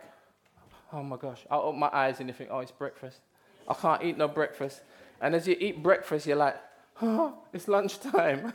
oh 0.91 1.03
my 1.03 1.17
gosh, 1.17 1.45
I 1.49 1.55
open 1.55 1.79
my 1.79 1.89
eyes 1.91 2.19
and 2.19 2.27
you 2.27 2.33
think, 2.33 2.49
oh, 2.51 2.59
it's 2.59 2.71
breakfast. 2.71 3.19
I 3.67 3.73
can't 3.73 4.03
eat 4.03 4.17
no 4.17 4.27
breakfast. 4.27 4.81
And 5.21 5.33
as 5.33 5.47
you 5.47 5.55
eat 5.59 5.81
breakfast, 5.81 6.25
you're 6.25 6.35
like, 6.35 6.57
oh, 7.01 7.37
it's 7.53 7.67
lunchtime. 7.67 8.53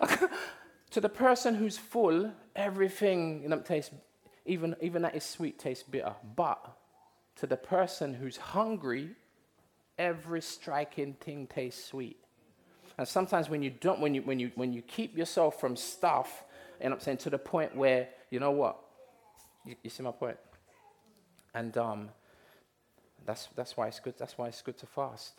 to 0.90 1.00
the 1.00 1.08
person 1.08 1.54
who's 1.54 1.78
full, 1.78 2.32
everything 2.54 3.42
you 3.42 3.48
know, 3.48 3.60
tastes, 3.60 3.90
even, 4.44 4.76
even 4.80 5.02
that 5.02 5.14
is 5.14 5.24
sweet, 5.24 5.58
tastes 5.58 5.84
bitter. 5.84 6.14
But 6.36 6.76
to 7.36 7.46
the 7.46 7.56
person 7.56 8.14
who's 8.14 8.36
hungry, 8.36 9.10
every 9.98 10.42
striking 10.42 11.14
thing 11.14 11.46
tastes 11.46 11.84
sweet. 11.84 12.21
And 12.98 13.06
sometimes 13.08 13.48
when 13.48 13.62
you 13.62 13.70
don't, 13.70 14.00
when 14.00 14.14
you, 14.14 14.22
when 14.22 14.38
you, 14.38 14.50
when 14.54 14.72
you 14.72 14.82
keep 14.82 15.16
yourself 15.16 15.58
from 15.60 15.76
stuff, 15.76 16.44
and 16.80 16.92
I'm 16.92 17.00
saying 17.00 17.18
to 17.18 17.30
the 17.30 17.38
point 17.38 17.76
where, 17.76 18.08
you 18.30 18.40
know 18.40 18.50
what? 18.50 18.76
You, 19.64 19.76
you 19.82 19.90
see 19.90 20.02
my 20.02 20.10
point? 20.10 20.36
And 21.54 21.76
um, 21.78 22.08
that's, 23.24 23.48
that's 23.56 23.76
why 23.76 23.88
it's 23.88 24.00
good. 24.00 24.14
That's 24.18 24.36
why 24.36 24.48
it's 24.48 24.62
good 24.62 24.78
to 24.78 24.86
fast. 24.86 25.34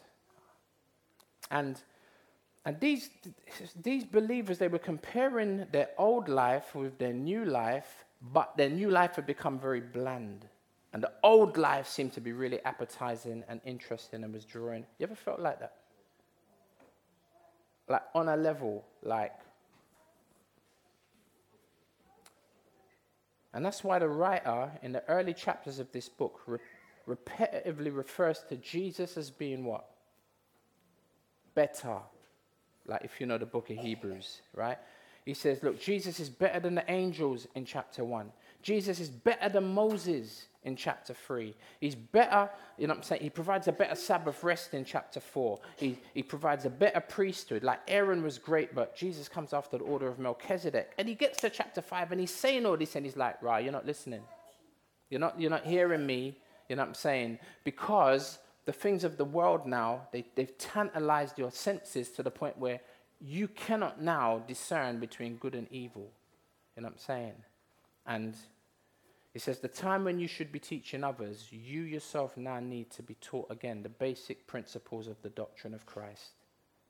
And 1.52 1.82
and 2.66 2.80
these, 2.80 3.10
these 3.82 4.06
believers, 4.06 4.58
they 4.58 4.70
were 4.70 4.80
comparing 4.80 5.68
their 5.72 5.90
old 5.98 6.30
life 6.30 6.74
with 6.76 6.98
their 6.98 7.14
new 7.14 7.44
life, 7.44 8.06
but 8.22 8.56
their 8.56 8.70
new 8.70 8.90
life 8.90 9.16
had 9.16 9.26
become 9.26 9.60
very 9.60 9.82
bland. 9.82 10.48
And 10.94 11.04
the 11.04 11.12
old 11.24 11.58
life 11.58 11.88
seemed 11.88 12.14
to 12.14 12.22
be 12.22 12.32
really 12.32 12.64
appetizing 12.64 13.44
and 13.50 13.60
interesting 13.66 14.24
and 14.24 14.34
was 14.34 14.46
drawing. 14.46 14.86
You 14.98 15.06
ever 15.06 15.16
felt 15.16 15.40
like 15.40 15.60
that? 15.60 15.74
Like 17.88 18.04
on 18.16 18.30
a 18.30 18.36
level, 18.36 18.86
like. 19.02 19.34
And 23.54 23.64
that's 23.64 23.84
why 23.84 24.00
the 24.00 24.08
writer, 24.08 24.72
in 24.82 24.94
the 24.94 25.04
early 25.08 25.34
chapters 25.34 25.80
of 25.80 25.92
this 25.92 26.10
book, 26.10 26.42
re- 26.48 26.60
repetitively 27.08 27.96
refers 27.96 28.44
to 28.50 28.56
Jesus 28.56 29.16
as 29.18 29.30
being 29.30 29.66
what? 29.66 29.86
Better 31.54 32.00
like 32.88 33.02
if 33.04 33.20
you 33.20 33.26
know 33.26 33.38
the 33.38 33.46
book 33.46 33.70
of 33.70 33.78
Hebrews, 33.78 34.42
right? 34.54 34.78
He 35.26 35.34
says, 35.34 35.64
Look, 35.64 35.80
Jesus 35.80 36.20
is 36.20 36.30
better 36.30 36.60
than 36.60 36.76
the 36.76 36.90
angels 36.92 37.48
in 37.56 37.66
chapter 37.66 38.04
1. 38.04 38.32
Jesus 38.62 39.00
is 39.00 39.10
better 39.10 39.50
than 39.50 39.74
Moses 39.74 40.48
in 40.64 40.76
chapter 40.76 41.14
3. 41.14 41.54
He's 41.80 41.96
better, 41.96 42.50
you 42.78 42.88
know 42.88 42.94
what 42.94 43.00
I'm 43.00 43.04
saying? 43.04 43.22
He 43.22 43.30
provides 43.30 43.68
a 43.68 43.72
better 43.72 43.96
Sabbath 43.96 44.44
rest 44.44 44.74
in 44.74 44.86
chapter 44.86 45.20
4. 45.20 45.60
He, 45.78 45.98
he 46.14 46.24
provides 46.24 46.66
a 46.66 46.70
better 46.70 47.00
priesthood. 47.00 47.64
Like 47.64 47.80
Aaron 47.88 48.24
was 48.24 48.38
great, 48.38 48.74
but 48.74 48.96
Jesus 48.96 49.28
comes 49.28 49.54
after 49.54 49.78
the 49.78 49.84
order 49.84 50.08
of 50.08 50.20
Melchizedek. 50.20 50.94
And 50.98 51.08
he 51.08 51.16
gets 51.16 51.42
to 51.42 51.50
chapter 51.50 51.82
5 51.82 52.12
and 52.12 52.22
he's 52.22 52.32
saying 52.32 52.66
all 52.66 52.78
this 52.78 52.96
and 52.96 53.06
he's 53.06 53.18
like, 53.18 53.42
Right, 53.42 53.64
you're 53.64 53.74
not 53.74 53.86
listening. 53.86 54.22
You're 55.10 55.20
not, 55.20 55.40
you're 55.40 55.52
not 55.52 55.66
hearing 55.66 56.06
me. 56.06 56.38
You 56.70 56.78
know 56.78 56.84
what 56.84 56.90
I'm 56.90 56.96
saying? 56.96 57.40
Because 57.64 58.40
the 58.66 58.72
things 58.72 59.04
of 59.04 59.18
the 59.18 59.26
world 59.26 59.66
now, 59.66 60.08
they, 60.12 60.26
they've 60.36 60.58
tantalized 60.58 61.38
your 61.38 61.52
senses 61.52 62.10
to 62.12 62.24
the 62.24 62.32
point 62.32 62.58
where 62.58 62.80
you 63.20 63.48
cannot 63.48 64.02
now 64.02 64.42
discern 64.48 65.00
between 65.00 65.36
good 65.36 65.56
and 65.56 65.68
evil. 65.72 66.10
You 66.76 66.84
know 66.84 66.88
what 66.88 66.94
I'm 66.94 67.00
saying? 67.00 67.34
And 68.06 68.36
it 69.34 69.42
says, 69.42 69.60
the 69.60 69.68
time 69.68 70.04
when 70.04 70.20
you 70.20 70.28
should 70.28 70.52
be 70.52 70.60
teaching 70.60 71.04
others, 71.04 71.48
you 71.52 71.82
yourself 71.82 72.38
now 72.38 72.60
need 72.60 72.92
to 72.92 73.02
be 73.02 73.16
taught 73.16 73.50
again 73.50 73.82
the 73.82 73.90
basic 73.90 74.46
principles 74.46 75.08
of 75.08 75.20
the 75.24 75.30
doctrine 75.30 75.74
of 75.74 75.86
Christ. 75.86 76.34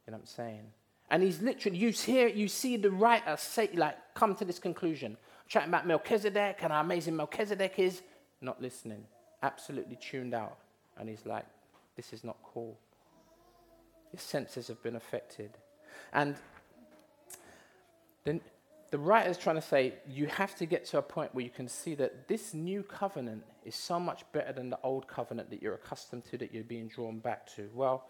You 0.06 0.12
know 0.12 0.18
what 0.18 0.24
I'm 0.24 0.28
saying? 0.28 0.64
And 1.10 1.24
he's 1.24 1.42
literally, 1.42 1.78
you 1.78 1.90
hear, 1.90 2.28
you 2.28 2.48
see 2.48 2.76
the 2.76 2.92
writer 2.92 3.38
say, 3.38 3.70
like, 3.74 3.98
come 4.14 4.36
to 4.36 4.46
this 4.46 4.60
conclusion. 4.60 5.14
I'm 5.14 5.48
chatting 5.48 5.70
about 5.70 5.88
Melchizedek 5.88 6.58
and 6.62 6.74
how 6.74 6.82
amazing 6.82 7.16
Melchizedek 7.16 7.76
is, 7.78 8.02
not 8.42 8.62
listening, 8.62 9.06
absolutely 9.42 9.96
tuned 9.96 10.34
out. 10.34 10.58
And 10.98 11.08
he's 11.08 11.26
like, 11.26 11.46
this 11.96 12.12
is 12.12 12.24
not 12.24 12.38
cool. 12.44 12.78
His 14.12 14.22
senses 14.22 14.68
have 14.68 14.82
been 14.84 14.96
affected. 14.96 15.52
And 16.12 16.36
then 18.26 18.42
the 18.94 19.00
writer 19.00 19.28
is 19.28 19.40
trying 19.40 19.56
to 19.56 19.62
say 19.62 19.96
you 20.08 20.28
have 20.28 20.54
to 20.54 20.68
get 20.68 20.86
to 20.86 21.00
a 21.00 21.02
point 21.02 21.34
where 21.34 21.44
you 21.44 21.50
can 21.50 21.68
see 21.68 21.96
that 21.96 22.28
this 22.28 22.54
new 22.54 22.84
covenant 22.84 23.42
is 23.66 23.74
so 23.74 24.00
much 24.00 24.24
better 24.34 24.54
than 24.54 24.70
the 24.70 24.78
old 24.84 25.08
covenant 25.08 25.50
that 25.50 25.64
you're 25.64 25.74
accustomed 25.74 26.24
to, 26.26 26.38
that 26.38 26.54
you're 26.54 26.64
being 26.64 26.90
drawn 26.90 27.18
back 27.18 27.52
to. 27.56 27.68
Well, 27.74 28.08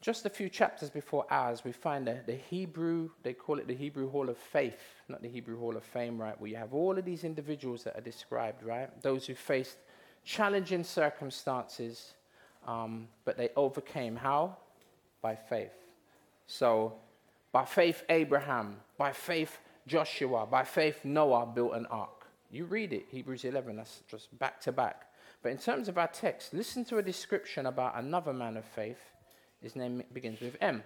just 0.00 0.24
a 0.24 0.30
few 0.30 0.48
chapters 0.48 0.90
before 0.90 1.26
ours, 1.28 1.64
we 1.64 1.72
find 1.72 2.06
the, 2.06 2.20
the 2.24 2.36
Hebrew, 2.36 3.10
they 3.24 3.32
call 3.32 3.58
it 3.58 3.66
the 3.66 3.74
Hebrew 3.74 4.08
Hall 4.08 4.28
of 4.28 4.38
Faith, 4.38 4.78
not 5.08 5.22
the 5.22 5.28
Hebrew 5.28 5.58
Hall 5.58 5.76
of 5.76 5.82
Fame, 5.82 6.22
right? 6.22 6.40
Where 6.40 6.50
you 6.50 6.56
have 6.56 6.72
all 6.72 6.96
of 6.96 7.04
these 7.04 7.24
individuals 7.24 7.82
that 7.82 7.98
are 7.98 8.00
described, 8.00 8.62
right? 8.62 8.88
Those 9.02 9.26
who 9.26 9.34
faced 9.34 9.78
challenging 10.22 10.84
circumstances, 10.84 12.14
um, 12.64 13.08
but 13.24 13.36
they 13.36 13.48
overcame 13.56 14.14
how? 14.14 14.56
By 15.20 15.34
faith. 15.34 15.74
So, 16.46 16.92
by 17.50 17.64
faith, 17.64 18.04
Abraham, 18.08 18.76
by 18.98 19.10
faith, 19.10 19.58
Joshua, 19.86 20.46
by 20.46 20.64
faith, 20.64 21.04
Noah 21.04 21.46
built 21.46 21.74
an 21.74 21.86
ark. 21.86 22.26
You 22.50 22.64
read 22.64 22.92
it, 22.92 23.06
Hebrews 23.10 23.44
11, 23.44 23.76
that's 23.76 24.02
just 24.08 24.36
back 24.38 24.60
to 24.62 24.72
back. 24.72 25.06
But 25.42 25.52
in 25.52 25.58
terms 25.58 25.88
of 25.88 25.98
our 25.98 26.08
text, 26.08 26.54
listen 26.54 26.84
to 26.86 26.98
a 26.98 27.02
description 27.02 27.66
about 27.66 27.96
another 27.96 28.32
man 28.32 28.56
of 28.56 28.64
faith. 28.64 28.98
His 29.60 29.76
name 29.76 30.02
begins 30.12 30.40
with 30.40 30.56
M. 30.60 30.82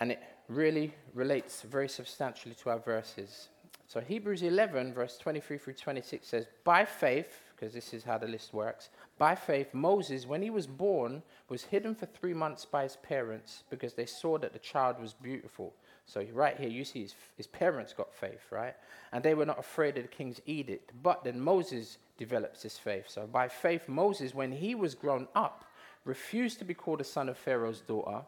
And 0.00 0.12
it 0.12 0.22
really 0.48 0.94
relates 1.14 1.62
very 1.62 1.88
substantially 1.88 2.54
to 2.62 2.70
our 2.70 2.78
verses. 2.78 3.48
So 3.86 4.00
Hebrews 4.00 4.42
11, 4.42 4.94
verse 4.94 5.18
23 5.18 5.58
through 5.58 5.74
26 5.74 6.26
says, 6.26 6.46
By 6.64 6.84
faith, 6.84 7.40
because 7.54 7.74
this 7.74 7.94
is 7.94 8.04
how 8.04 8.18
the 8.18 8.26
list 8.26 8.52
works, 8.52 8.88
by 9.18 9.34
faith, 9.34 9.72
Moses, 9.72 10.26
when 10.26 10.42
he 10.42 10.50
was 10.50 10.66
born, 10.66 11.22
was 11.48 11.64
hidden 11.64 11.94
for 11.94 12.06
three 12.06 12.34
months 12.34 12.64
by 12.64 12.82
his 12.82 12.96
parents 12.96 13.64
because 13.70 13.94
they 13.94 14.06
saw 14.06 14.38
that 14.38 14.52
the 14.52 14.58
child 14.58 15.00
was 15.00 15.12
beautiful. 15.12 15.74
So, 16.06 16.24
right 16.32 16.56
here, 16.56 16.68
you 16.68 16.84
see 16.84 17.02
his, 17.02 17.14
his 17.36 17.46
parents 17.46 17.94
got 17.94 18.12
faith, 18.12 18.42
right? 18.50 18.74
And 19.12 19.24
they 19.24 19.34
were 19.34 19.46
not 19.46 19.58
afraid 19.58 19.96
of 19.96 20.04
the 20.04 20.08
king's 20.08 20.40
edict. 20.44 20.92
But 21.02 21.24
then 21.24 21.40
Moses 21.40 21.98
develops 22.18 22.62
his 22.62 22.76
faith. 22.76 23.08
So, 23.08 23.26
by 23.26 23.48
faith, 23.48 23.88
Moses, 23.88 24.34
when 24.34 24.52
he 24.52 24.74
was 24.74 24.94
grown 24.94 25.26
up, 25.34 25.64
refused 26.04 26.58
to 26.58 26.64
be 26.64 26.74
called 26.74 27.00
a 27.00 27.04
son 27.04 27.28
of 27.28 27.38
Pharaoh's 27.38 27.80
daughter, 27.80 28.22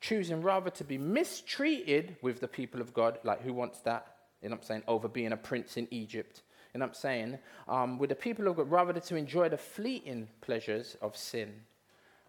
choosing 0.00 0.42
rather 0.42 0.70
to 0.70 0.84
be 0.84 0.98
mistreated 0.98 2.16
with 2.20 2.40
the 2.40 2.48
people 2.48 2.80
of 2.80 2.92
God. 2.92 3.18
Like, 3.24 3.42
who 3.42 3.54
wants 3.54 3.80
that? 3.80 4.06
You 4.42 4.50
know 4.50 4.56
what 4.56 4.62
I'm 4.62 4.66
saying? 4.66 4.82
Over 4.86 5.08
being 5.08 5.32
a 5.32 5.38
prince 5.38 5.78
in 5.78 5.88
Egypt 5.90 6.42
you 6.74 6.80
know 6.80 6.86
what 6.86 6.90
I'm 6.90 6.94
saying? 6.94 7.38
Um, 7.68 7.98
with 7.98 8.10
the 8.10 8.16
people 8.16 8.48
of 8.48 8.56
God, 8.56 8.68
rather 8.68 8.98
to 8.98 9.16
enjoy 9.16 9.48
the 9.48 9.56
fleeting 9.56 10.26
pleasures 10.40 10.96
of 11.00 11.16
sin. 11.16 11.52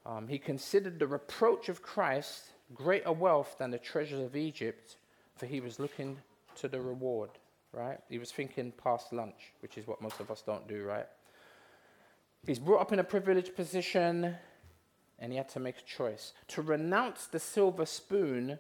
Um, 0.06 0.28
he 0.28 0.38
considered 0.38 1.00
the 1.00 1.08
reproach 1.08 1.68
of 1.68 1.82
Christ 1.82 2.52
greater 2.74 3.12
wealth 3.12 3.56
than 3.60 3.72
the 3.72 3.78
treasures 3.78 4.22
of 4.22 4.36
Egypt, 4.36 4.98
for 5.36 5.46
he 5.46 5.60
was 5.60 5.80
looking 5.80 6.18
to 6.56 6.68
the 6.68 6.80
reward, 6.80 7.30
right? 7.72 8.00
He 8.10 8.18
was 8.18 8.32
thinking 8.32 8.72
past 8.72 9.14
lunch, 9.14 9.54
which 9.60 9.78
is 9.78 9.88
what 9.88 10.02
most 10.02 10.20
of 10.20 10.32
us 10.32 10.42
don't 10.46 10.68
do, 10.68 10.84
right? 10.84 11.08
He's 12.46 12.60
brought 12.60 12.82
up 12.82 12.94
in 12.94 13.00
a 13.00 13.04
privileged 13.04 13.56
position, 13.56 14.36
and 15.20 15.32
he 15.32 15.38
had 15.38 15.50
to 15.50 15.60
make 15.60 15.78
a 15.78 15.82
choice. 15.84 16.34
To 16.50 16.62
renounce 16.62 17.28
the 17.28 17.40
silver 17.40 17.86
spoon 17.86 18.60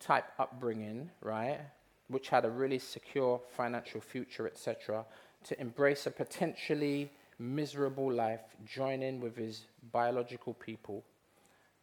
type 0.00 0.26
upbringing, 0.38 1.10
right, 1.22 1.60
which 2.08 2.28
had 2.28 2.44
a 2.44 2.50
really 2.50 2.78
secure 2.78 3.40
financial 3.56 4.00
future, 4.00 4.46
etc., 4.46 5.04
to 5.44 5.60
embrace 5.60 6.06
a 6.06 6.10
potentially 6.10 7.10
miserable 7.38 8.10
life, 8.10 8.40
joining 8.64 9.20
with 9.20 9.36
his 9.36 9.66
biological 9.92 10.54
people 10.54 11.04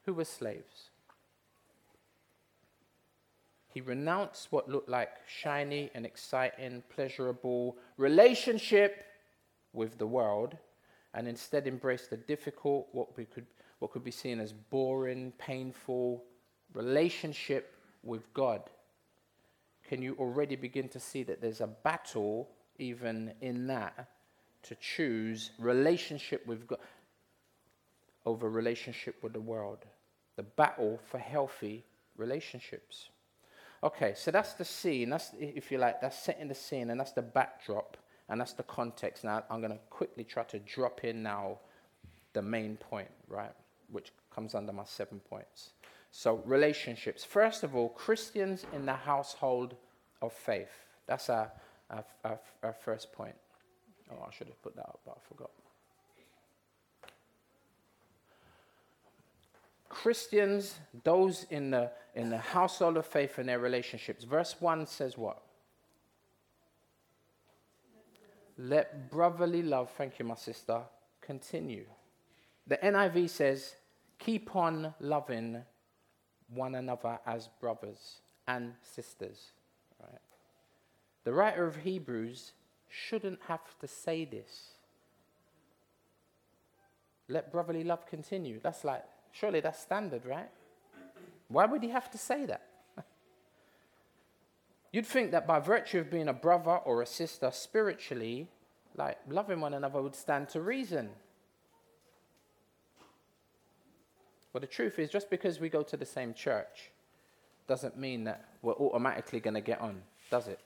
who 0.05 0.13
were 0.13 0.25
slaves. 0.25 0.89
He 3.73 3.81
renounced 3.81 4.51
what 4.51 4.69
looked 4.69 4.89
like 4.89 5.09
shiny 5.27 5.89
and 5.95 6.05
exciting, 6.05 6.83
pleasurable 6.93 7.77
relationship 7.97 9.05
with 9.73 9.97
the 9.97 10.05
world 10.05 10.55
and 11.13 11.27
instead 11.27 11.67
embraced 11.67 12.09
the 12.09 12.17
difficult, 12.17 12.87
what, 12.91 13.17
we 13.17 13.25
could, 13.25 13.45
what 13.79 13.91
could 13.91 14.03
be 14.03 14.11
seen 14.11 14.39
as 14.39 14.53
boring, 14.53 15.33
painful 15.37 16.23
relationship 16.73 17.75
with 18.03 18.31
God. 18.33 18.61
Can 19.87 20.01
you 20.01 20.15
already 20.19 20.55
begin 20.55 20.87
to 20.89 20.99
see 20.99 21.23
that 21.23 21.41
there's 21.41 21.61
a 21.61 21.67
battle 21.67 22.49
even 22.77 23.33
in 23.41 23.67
that, 23.67 24.07
to 24.63 24.75
choose 24.75 25.51
relationship 25.59 26.45
with 26.47 26.67
God 26.67 26.79
over 28.25 28.49
relationship 28.49 29.15
with 29.21 29.33
the 29.33 29.41
world. 29.41 29.79
The 30.37 30.43
battle 30.43 30.99
for 31.09 31.17
healthy 31.17 31.83
relationships. 32.17 33.09
Okay, 33.83 34.13
so 34.15 34.31
that's 34.31 34.53
the 34.53 34.63
scene. 34.63 35.09
That's, 35.09 35.31
if 35.39 35.71
you 35.71 35.77
like, 35.77 35.99
that's 35.99 36.17
setting 36.17 36.47
the 36.47 36.55
scene, 36.55 36.89
and 36.89 36.99
that's 36.99 37.11
the 37.11 37.21
backdrop, 37.21 37.97
and 38.29 38.39
that's 38.39 38.53
the 38.53 38.63
context. 38.63 39.25
Now, 39.25 39.43
I'm 39.49 39.59
going 39.59 39.73
to 39.73 39.79
quickly 39.89 40.23
try 40.23 40.43
to 40.43 40.59
drop 40.59 41.03
in 41.03 41.21
now 41.21 41.59
the 42.31 42.41
main 42.41 42.77
point, 42.77 43.11
right, 43.27 43.51
which 43.91 44.11
comes 44.33 44.55
under 44.55 44.71
my 44.71 44.85
seven 44.85 45.19
points. 45.19 45.71
So, 46.11 46.41
relationships. 46.45 47.25
First 47.25 47.63
of 47.63 47.75
all, 47.75 47.89
Christians 47.89 48.65
in 48.73 48.85
the 48.85 48.93
household 48.93 49.75
of 50.21 50.31
faith. 50.31 50.71
That's 51.05 51.29
our 51.29 51.51
our, 51.89 52.05
our, 52.23 52.39
our 52.63 52.73
first 52.73 53.11
point. 53.13 53.35
Oh, 54.11 54.25
I 54.27 54.33
should 54.33 54.47
have 54.47 54.61
put 54.61 54.75
that 54.75 54.85
up, 54.85 54.99
but 55.05 55.17
I 55.17 55.27
forgot. 55.27 55.51
Christians, 59.93 60.79
those 61.03 61.45
in 61.51 61.69
the, 61.69 61.91
in 62.15 62.29
the 62.29 62.37
household 62.37 62.97
of 62.97 63.05
faith 63.05 63.37
and 63.37 63.47
their 63.47 63.59
relationships. 63.59 64.23
Verse 64.23 64.55
1 64.59 64.87
says 64.87 65.17
what? 65.17 65.41
Let 68.57 69.11
brotherly 69.11 69.61
love, 69.61 69.91
thank 69.95 70.17
you, 70.17 70.25
my 70.25 70.35
sister, 70.35 70.81
continue. 71.21 71.85
The 72.67 72.77
NIV 72.77 73.29
says, 73.29 73.75
keep 74.17 74.55
on 74.55 74.93
loving 74.99 75.61
one 76.53 76.75
another 76.75 77.19
as 77.25 77.49
brothers 77.59 78.21
and 78.47 78.73
sisters. 78.81 79.51
Right? 80.01 80.21
The 81.23 81.33
writer 81.33 81.65
of 81.65 81.77
Hebrews 81.77 82.53
shouldn't 82.89 83.39
have 83.47 83.77
to 83.79 83.87
say 83.87 84.25
this. 84.25 84.69
Let 87.27 87.51
brotherly 87.51 87.83
love 87.83 88.05
continue. 88.05 88.59
That's 88.61 88.83
like, 88.83 89.03
surely 89.33 89.59
that's 89.59 89.79
standard, 89.79 90.25
right? 90.25 90.49
Why 91.49 91.65
would 91.65 91.83
he 91.83 91.89
have 91.89 92.09
to 92.11 92.17
say 92.17 92.45
that? 92.45 92.61
You'd 94.91 95.05
think 95.05 95.31
that 95.31 95.45
by 95.45 95.59
virtue 95.59 95.99
of 95.99 96.09
being 96.09 96.29
a 96.29 96.33
brother 96.33 96.77
or 96.77 97.01
a 97.01 97.05
sister 97.05 97.51
spiritually, 97.51 98.47
like 98.95 99.17
loving 99.27 99.59
one 99.59 99.73
another 99.73 100.01
would 100.01 100.15
stand 100.15 100.49
to 100.49 100.61
reason. 100.61 101.09
But 104.53 104.61
the 104.61 104.67
truth 104.67 104.99
is, 104.99 105.09
just 105.09 105.29
because 105.29 105.59
we 105.59 105.67
go 105.67 105.81
to 105.81 105.97
the 105.97 106.05
same 106.05 106.33
church 106.33 106.91
doesn't 107.67 107.97
mean 107.97 108.25
that 108.25 108.45
we're 108.61 108.73
automatically 108.73 109.39
going 109.39 109.55
to 109.55 109.61
get 109.61 109.81
on, 109.81 110.01
does 110.29 110.47
it? 110.47 110.59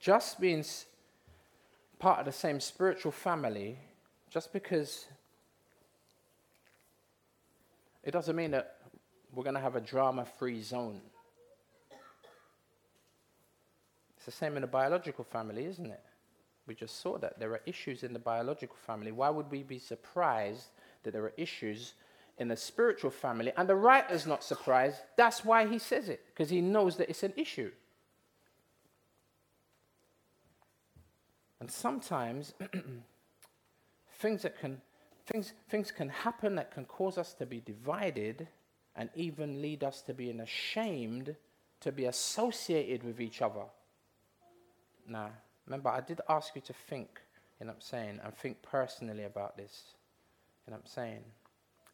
Just 0.00 0.40
being 0.40 0.64
part 1.98 2.20
of 2.20 2.24
the 2.24 2.32
same 2.32 2.58
spiritual 2.58 3.12
family, 3.12 3.78
just 4.30 4.52
because 4.52 5.06
it 8.02 8.10
doesn't 8.10 8.36
mean 8.36 8.52
that 8.52 8.76
we're 9.34 9.44
going 9.44 9.54
to 9.54 9.60
have 9.60 9.76
a 9.76 9.80
drama 9.80 10.24
free 10.24 10.62
zone. 10.62 11.00
It's 14.16 14.26
the 14.26 14.32
same 14.32 14.56
in 14.56 14.62
the 14.62 14.68
biological 14.68 15.24
family, 15.24 15.64
isn't 15.64 15.86
it? 15.86 16.00
We 16.66 16.74
just 16.74 17.00
saw 17.00 17.18
that 17.18 17.38
there 17.38 17.50
are 17.52 17.60
issues 17.66 18.02
in 18.02 18.12
the 18.12 18.18
biological 18.18 18.76
family. 18.86 19.10
Why 19.10 19.30
would 19.30 19.50
we 19.50 19.62
be 19.62 19.78
surprised 19.78 20.66
that 21.02 21.12
there 21.12 21.22
are 21.22 21.32
issues 21.36 21.94
in 22.36 22.48
the 22.48 22.56
spiritual 22.56 23.10
family? 23.10 23.52
And 23.56 23.68
the 23.68 23.74
writer's 23.74 24.26
not 24.26 24.44
surprised. 24.44 24.98
That's 25.16 25.44
why 25.44 25.66
he 25.66 25.78
says 25.78 26.08
it, 26.08 26.24
because 26.26 26.50
he 26.50 26.60
knows 26.60 26.96
that 26.96 27.08
it's 27.08 27.22
an 27.22 27.32
issue. 27.36 27.70
And 31.60 31.70
sometimes 31.70 32.52
things 34.18 34.42
that 34.42 34.58
can 34.60 34.80
things, 35.28 35.52
things 35.68 35.90
can 35.90 36.08
happen 36.08 36.56
that 36.56 36.72
can 36.72 36.84
cause 36.84 37.18
us 37.18 37.34
to 37.34 37.46
be 37.46 37.60
divided 37.60 38.48
and 38.96 39.10
even 39.14 39.62
lead 39.62 39.84
us 39.84 40.02
to 40.02 40.14
being 40.14 40.40
ashamed 40.40 41.36
to 41.80 41.92
be 41.92 42.06
associated 42.06 43.04
with 43.04 43.20
each 43.20 43.40
other. 43.40 43.64
Now, 45.06 45.30
remember, 45.66 45.90
I 45.90 46.00
did 46.00 46.20
ask 46.28 46.54
you 46.54 46.62
to 46.62 46.72
think, 46.72 47.20
you 47.60 47.66
know 47.66 47.70
what 47.70 47.76
I'm 47.76 47.80
saying, 47.80 48.20
and 48.24 48.34
think 48.34 48.60
personally 48.62 49.24
about 49.24 49.56
this. 49.56 49.94
You 50.66 50.72
know 50.72 50.78
what 50.78 50.84
I'm 50.84 50.90
saying? 50.90 51.24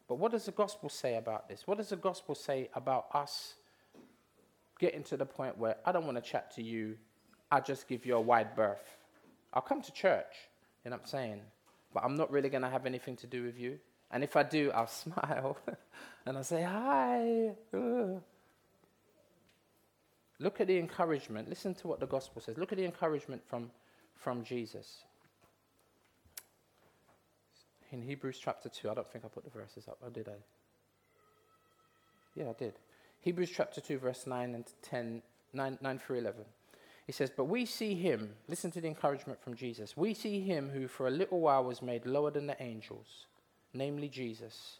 But 0.07 0.15
what 0.15 0.31
does 0.31 0.45
the 0.45 0.51
gospel 0.51 0.89
say 0.89 1.17
about 1.17 1.47
this? 1.47 1.63
What 1.65 1.77
does 1.77 1.89
the 1.89 1.95
gospel 1.95 2.35
say 2.35 2.69
about 2.73 3.07
us 3.13 3.55
getting 4.79 5.03
to 5.03 5.17
the 5.17 5.25
point 5.25 5.57
where 5.57 5.77
I 5.85 5.91
don't 5.91 6.05
want 6.05 6.17
to 6.17 6.21
chat 6.21 6.53
to 6.55 6.63
you, 6.63 6.97
I 7.51 7.59
just 7.59 7.87
give 7.87 8.05
you 8.05 8.15
a 8.15 8.21
wide 8.21 8.55
berth? 8.55 8.97
I'll 9.53 9.61
come 9.61 9.81
to 9.81 9.91
church, 9.91 10.33
you 10.83 10.91
know 10.91 10.97
what 10.97 11.03
I'm 11.03 11.07
saying? 11.07 11.41
But 11.95 12.03
I'm 12.03 12.15
not 12.15 12.29
really 12.29 12.49
going 12.49 12.63
to 12.63 12.69
have 12.69 12.85
anything 12.85 13.15
to 13.17 13.27
do 13.27 13.43
with 13.43 13.57
you. 13.57 13.79
And 14.11 14.21
if 14.21 14.35
I 14.35 14.43
do, 14.43 14.69
I'll 14.71 14.87
smile 15.03 15.57
and 16.25 16.37
I'll 16.37 16.43
say, 16.43 16.61
Hi. 16.61 17.53
Look 20.39 20.59
at 20.59 20.67
the 20.67 20.77
encouragement. 20.77 21.47
Listen 21.47 21.73
to 21.75 21.87
what 21.87 22.01
the 22.01 22.05
gospel 22.05 22.41
says. 22.41 22.57
Look 22.57 22.73
at 22.73 22.77
the 22.77 22.83
encouragement 22.83 23.41
from, 23.47 23.71
from 24.15 24.43
Jesus. 24.43 25.05
In 27.93 28.01
Hebrews 28.01 28.39
chapter 28.43 28.67
2, 28.67 28.89
I 28.89 28.93
don't 28.93 29.09
think 29.09 29.23
I 29.23 29.29
put 29.29 29.45
the 29.45 29.57
verses 29.57 29.87
up, 29.87 29.97
or 30.03 30.09
did 30.09 30.27
I? 30.27 30.35
Yeah, 32.35 32.49
I 32.49 32.53
did. 32.53 32.73
Hebrews 33.21 33.51
chapter 33.55 33.79
2, 33.79 33.99
verse 33.99 34.27
9 34.27 34.53
and 34.53 34.65
10, 34.81 35.21
9, 35.53 35.77
9 35.81 35.99
through 35.99 36.17
11. 36.17 36.43
He 37.05 37.11
says, 37.11 37.29
But 37.29 37.45
we 37.45 37.65
see 37.65 37.93
him, 37.93 38.31
listen 38.47 38.71
to 38.71 38.81
the 38.81 38.87
encouragement 38.87 39.41
from 39.41 39.55
Jesus. 39.55 39.95
We 39.95 40.13
see 40.13 40.41
him 40.41 40.69
who 40.69 40.87
for 40.87 41.07
a 41.07 41.11
little 41.11 41.39
while 41.39 41.63
was 41.63 41.81
made 41.81 42.05
lower 42.05 42.31
than 42.31 42.47
the 42.47 42.61
angels, 42.61 43.27
namely 43.73 44.09
Jesus. 44.09 44.79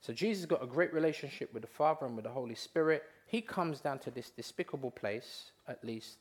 So 0.00 0.12
Jesus 0.12 0.46
got 0.46 0.62
a 0.62 0.66
great 0.66 0.92
relationship 0.92 1.52
with 1.52 1.62
the 1.62 1.68
Father 1.68 2.06
and 2.06 2.16
with 2.16 2.24
the 2.24 2.30
Holy 2.30 2.54
Spirit. 2.54 3.04
He 3.26 3.40
comes 3.40 3.80
down 3.80 3.98
to 4.00 4.10
this 4.10 4.30
despicable 4.30 4.90
place, 4.90 5.52
at 5.68 5.84
least, 5.84 6.18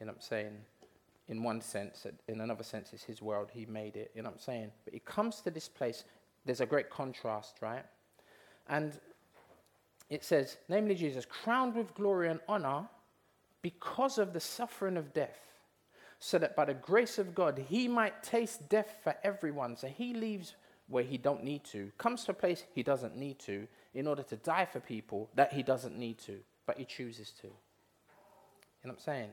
you 0.00 0.06
know 0.06 0.12
what 0.12 0.18
I'm 0.18 0.22
saying, 0.22 0.52
in 1.28 1.42
one 1.42 1.60
sense. 1.60 2.06
In 2.28 2.40
another 2.40 2.64
sense, 2.64 2.92
it's 2.92 3.02
his 3.02 3.20
world. 3.20 3.50
He 3.52 3.66
made 3.66 3.96
it, 3.96 4.12
you 4.14 4.22
know 4.22 4.30
what 4.30 4.36
I'm 4.36 4.40
saying? 4.40 4.70
But 4.84 4.94
he 4.94 5.00
comes 5.00 5.40
to 5.42 5.50
this 5.50 5.68
place. 5.68 6.04
There's 6.46 6.60
a 6.60 6.66
great 6.66 6.88
contrast, 6.88 7.56
right? 7.60 7.84
And 8.68 8.98
it 10.08 10.24
says, 10.24 10.56
namely 10.68 10.94
Jesus, 10.94 11.26
crowned 11.26 11.74
with 11.74 11.94
glory 11.94 12.28
and 12.30 12.40
honor 12.48 12.88
because 13.62 14.18
of 14.18 14.32
the 14.32 14.40
suffering 14.40 14.96
of 14.96 15.12
death, 15.12 15.38
so 16.18 16.38
that 16.38 16.56
by 16.56 16.64
the 16.64 16.74
grace 16.74 17.18
of 17.18 17.34
God 17.34 17.64
he 17.68 17.88
might 17.88 18.22
taste 18.22 18.68
death 18.68 18.96
for 19.02 19.14
everyone. 19.22 19.76
So 19.76 19.86
he 19.88 20.14
leaves 20.14 20.54
where 20.88 21.04
he 21.04 21.18
don't 21.18 21.44
need 21.44 21.64
to, 21.64 21.92
comes 21.98 22.24
to 22.24 22.32
a 22.32 22.34
place 22.34 22.64
he 22.74 22.82
doesn't 22.82 23.16
need 23.16 23.38
to, 23.40 23.68
in 23.94 24.06
order 24.06 24.22
to 24.22 24.36
die 24.36 24.64
for 24.64 24.80
people 24.80 25.28
that 25.34 25.52
he 25.52 25.62
doesn't 25.62 25.96
need 25.96 26.18
to, 26.18 26.38
but 26.66 26.78
he 26.78 26.84
chooses 26.84 27.30
to. 27.40 27.46
You 27.46 27.52
know 28.84 28.90
what 28.90 28.92
I'm 28.94 28.98
saying? 29.00 29.30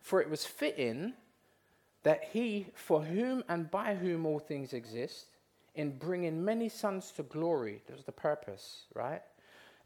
For 0.00 0.20
it 0.20 0.28
was 0.28 0.44
fitting 0.44 1.14
that 2.02 2.24
he, 2.32 2.66
for 2.74 3.02
whom 3.02 3.44
and 3.48 3.70
by 3.70 3.94
whom 3.94 4.26
all 4.26 4.38
things 4.38 4.72
exist, 4.72 5.26
in 5.74 5.96
bringing 5.96 6.44
many 6.44 6.68
sons 6.68 7.12
to 7.12 7.22
glory, 7.22 7.82
that 7.86 7.96
was 7.96 8.04
the 8.04 8.12
purpose, 8.12 8.82
right? 8.94 9.22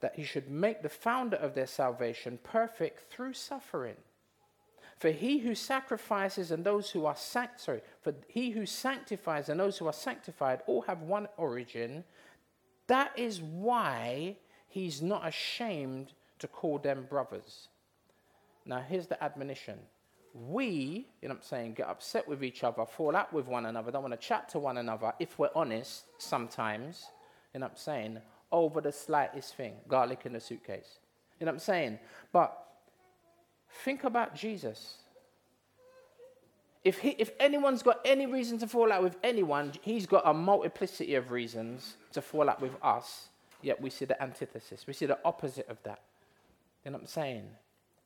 That 0.02 0.16
he 0.16 0.24
should 0.24 0.50
make 0.50 0.82
the 0.82 0.88
founder 0.88 1.36
of 1.36 1.54
their 1.54 1.66
salvation 1.66 2.38
perfect 2.42 3.10
through 3.10 3.32
suffering. 3.32 3.96
For 4.98 5.10
he 5.10 5.38
who 5.38 5.54
sacrifices 5.54 6.50
and 6.50 6.64
those 6.64 6.90
who 6.90 7.06
are 7.06 7.16
sanct- 7.16 7.60
sorry, 7.60 7.80
for 8.02 8.12
he 8.28 8.50
who 8.50 8.66
sanctifies 8.66 9.48
and 9.48 9.58
those 9.58 9.78
who 9.78 9.86
are 9.86 9.92
sanctified 9.92 10.60
all 10.66 10.82
have 10.82 11.02
one 11.02 11.28
origin. 11.36 12.04
That 12.88 13.16
is 13.16 13.40
why 13.40 14.36
he's 14.68 15.00
not 15.00 15.26
ashamed 15.26 16.12
to 16.40 16.48
call 16.48 16.78
them 16.78 17.06
brothers. 17.08 17.68
Now 18.66 18.80
here's 18.80 19.06
the 19.06 19.22
admonition. 19.22 19.78
We, 20.34 21.06
you 21.20 21.28
know 21.28 21.34
I'm 21.34 21.42
saying, 21.42 21.74
get 21.74 21.88
upset 21.88 22.26
with 22.26 22.42
each 22.42 22.64
other, 22.64 22.86
fall 22.86 23.14
out 23.14 23.32
with 23.32 23.46
one 23.46 23.66
another, 23.66 23.92
don't 23.92 24.02
want 24.02 24.20
to 24.20 24.26
chat 24.26 24.48
to 24.50 24.58
one 24.58 24.78
another, 24.78 25.12
if 25.20 25.38
we're 25.38 25.50
honest, 25.54 26.04
sometimes, 26.18 27.06
you 27.52 27.60
know 27.60 27.66
what 27.66 27.72
I'm 27.72 27.76
saying, 27.76 28.18
over 28.52 28.80
the 28.80 28.92
slightest 28.92 29.56
thing 29.56 29.74
garlic 29.88 30.26
in 30.26 30.36
a 30.36 30.40
suitcase. 30.40 30.98
You 31.40 31.46
know 31.46 31.52
what 31.52 31.56
I'm 31.56 31.60
saying? 31.60 31.98
But 32.32 32.56
think 33.84 34.04
about 34.04 34.34
Jesus. 34.36 34.98
If, 36.84 36.98
he, 36.98 37.10
if 37.18 37.30
anyone's 37.38 37.82
got 37.82 38.00
any 38.04 38.26
reason 38.26 38.58
to 38.58 38.66
fall 38.66 38.92
out 38.92 39.02
with 39.02 39.16
anyone, 39.22 39.72
he's 39.82 40.06
got 40.06 40.22
a 40.24 40.34
multiplicity 40.34 41.14
of 41.14 41.30
reasons 41.30 41.94
to 42.12 42.20
fall 42.20 42.50
out 42.50 42.60
with 42.60 42.72
us, 42.82 43.28
yet 43.60 43.80
we 43.80 43.88
see 43.88 44.04
the 44.04 44.20
antithesis. 44.20 44.84
We 44.86 44.92
see 44.92 45.06
the 45.06 45.18
opposite 45.24 45.68
of 45.68 45.82
that. 45.84 46.00
You 46.84 46.90
know 46.90 46.96
what 46.96 47.02
I'm 47.02 47.08
saying? 47.08 47.44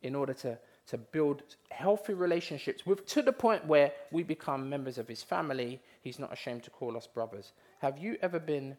In 0.03 0.15
order 0.15 0.35
to, 0.35 0.59
to 0.89 0.99
build 0.99 1.43
healthy 1.71 2.13
relationships 2.13 2.85
with, 2.85 3.07
to 3.07 3.23
the 3.23 3.33
point 3.33 3.67
where 3.67 3.93
we 4.11 4.23
become 4.23 4.69
members 4.69 4.99
of 4.99 5.09
his 5.09 5.23
family, 5.23 5.81
he's 6.03 6.19
not 6.19 6.33
ashamed 6.33 6.63
to 6.65 6.71
call 6.71 6.99
us 6.99 7.07
brothers. 7.07 7.53
Have 7.81 7.99
you 7.99 8.19
ever 8.21 8.39
been 8.39 8.77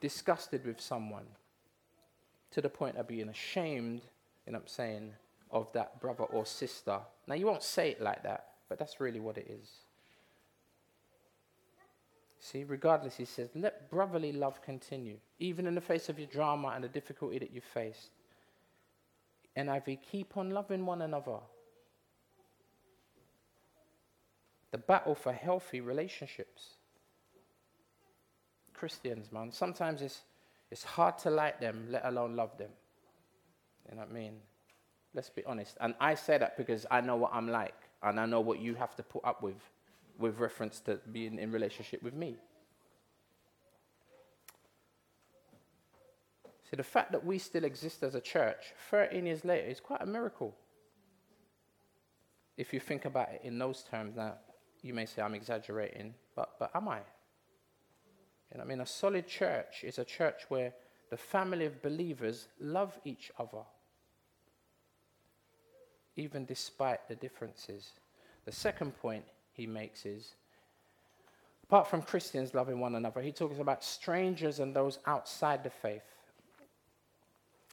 disgusted 0.00 0.64
with 0.64 0.80
someone 0.80 1.26
to 2.50 2.60
the 2.60 2.68
point 2.68 2.96
of 2.96 3.06
being 3.06 3.28
ashamed, 3.28 4.02
you 4.46 4.52
know 4.52 4.58
what 4.58 4.62
I'm 4.62 4.68
saying, 4.68 5.12
of 5.50 5.72
that 5.72 6.00
brother 6.00 6.24
or 6.24 6.46
sister. 6.46 6.98
Now, 7.26 7.34
you 7.34 7.46
won't 7.46 7.62
say 7.62 7.90
it 7.90 8.00
like 8.00 8.22
that, 8.22 8.46
but 8.68 8.78
that's 8.78 9.00
really 9.00 9.20
what 9.20 9.38
it 9.38 9.46
is. 9.48 9.68
See, 12.38 12.64
regardless, 12.64 13.16
he 13.16 13.26
says, 13.26 13.50
let 13.54 13.90
brotherly 13.90 14.32
love 14.32 14.62
continue, 14.62 15.18
even 15.38 15.66
in 15.66 15.74
the 15.74 15.80
face 15.80 16.08
of 16.08 16.18
your 16.18 16.28
drama 16.28 16.72
and 16.74 16.82
the 16.82 16.88
difficulty 16.88 17.38
that 17.38 17.52
you 17.52 17.60
faced. 17.60 18.10
NIV, 19.56 19.98
keep 20.10 20.36
on 20.36 20.50
loving 20.50 20.86
one 20.86 21.02
another. 21.02 21.38
The 24.70 24.78
battle 24.78 25.14
for 25.14 25.32
healthy 25.32 25.80
relationships. 25.80 26.76
Christians, 28.80 29.30
man. 29.30 29.52
Sometimes 29.52 30.00
it's, 30.00 30.22
it's 30.70 30.82
hard 30.82 31.18
to 31.18 31.30
like 31.30 31.60
them, 31.60 31.88
let 31.90 32.06
alone 32.06 32.34
love 32.34 32.56
them. 32.56 32.70
You 33.86 33.96
know 33.96 34.02
what 34.02 34.10
I 34.10 34.14
mean? 34.14 34.32
Let's 35.12 35.28
be 35.28 35.44
honest. 35.44 35.76
And 35.82 35.94
I 36.00 36.14
say 36.14 36.38
that 36.38 36.56
because 36.56 36.86
I 36.90 37.02
know 37.02 37.16
what 37.16 37.30
I'm 37.34 37.50
like, 37.50 37.74
and 38.02 38.18
I 38.18 38.24
know 38.24 38.40
what 38.40 38.58
you 38.58 38.74
have 38.76 38.96
to 38.96 39.02
put 39.02 39.22
up 39.22 39.42
with, 39.42 39.60
with 40.18 40.38
reference 40.38 40.80
to 40.80 40.98
being 41.12 41.38
in 41.38 41.52
relationship 41.52 42.02
with 42.02 42.14
me. 42.14 42.36
See, 46.70 46.76
the 46.76 46.82
fact 46.82 47.12
that 47.12 47.26
we 47.26 47.36
still 47.36 47.64
exist 47.64 48.02
as 48.02 48.14
a 48.14 48.20
church 48.20 48.72
13 48.90 49.26
years 49.26 49.44
later 49.44 49.68
is 49.68 49.78
quite 49.78 50.00
a 50.00 50.06
miracle. 50.06 50.54
If 52.56 52.72
you 52.72 52.80
think 52.80 53.04
about 53.04 53.28
it 53.28 53.42
in 53.44 53.58
those 53.58 53.82
terms, 53.82 54.16
now 54.16 54.36
you 54.80 54.94
may 54.94 55.04
say 55.04 55.20
I'm 55.20 55.34
exaggerating, 55.34 56.14
but, 56.34 56.54
but 56.58 56.70
am 56.74 56.88
I? 56.88 57.00
Know 58.54 58.62
I 58.62 58.66
mean? 58.66 58.80
A 58.80 58.86
solid 58.86 59.26
church 59.26 59.84
is 59.84 59.98
a 59.98 60.04
church 60.04 60.42
where 60.48 60.72
the 61.10 61.16
family 61.16 61.66
of 61.66 61.82
believers 61.82 62.48
love 62.60 62.98
each 63.04 63.30
other, 63.38 63.64
even 66.16 66.44
despite 66.44 67.08
the 67.08 67.14
differences. 67.14 67.90
The 68.44 68.52
second 68.52 68.96
point 68.98 69.24
he 69.52 69.66
makes 69.66 70.06
is 70.06 70.34
apart 71.70 71.86
from 71.86 72.02
Christians 72.02 72.52
loving 72.52 72.80
one 72.80 72.96
another, 72.96 73.20
he 73.20 73.30
talks 73.30 73.60
about 73.60 73.84
strangers 73.84 74.58
and 74.58 74.74
those 74.74 74.98
outside 75.06 75.62
the 75.62 75.70
faith. 75.70 76.02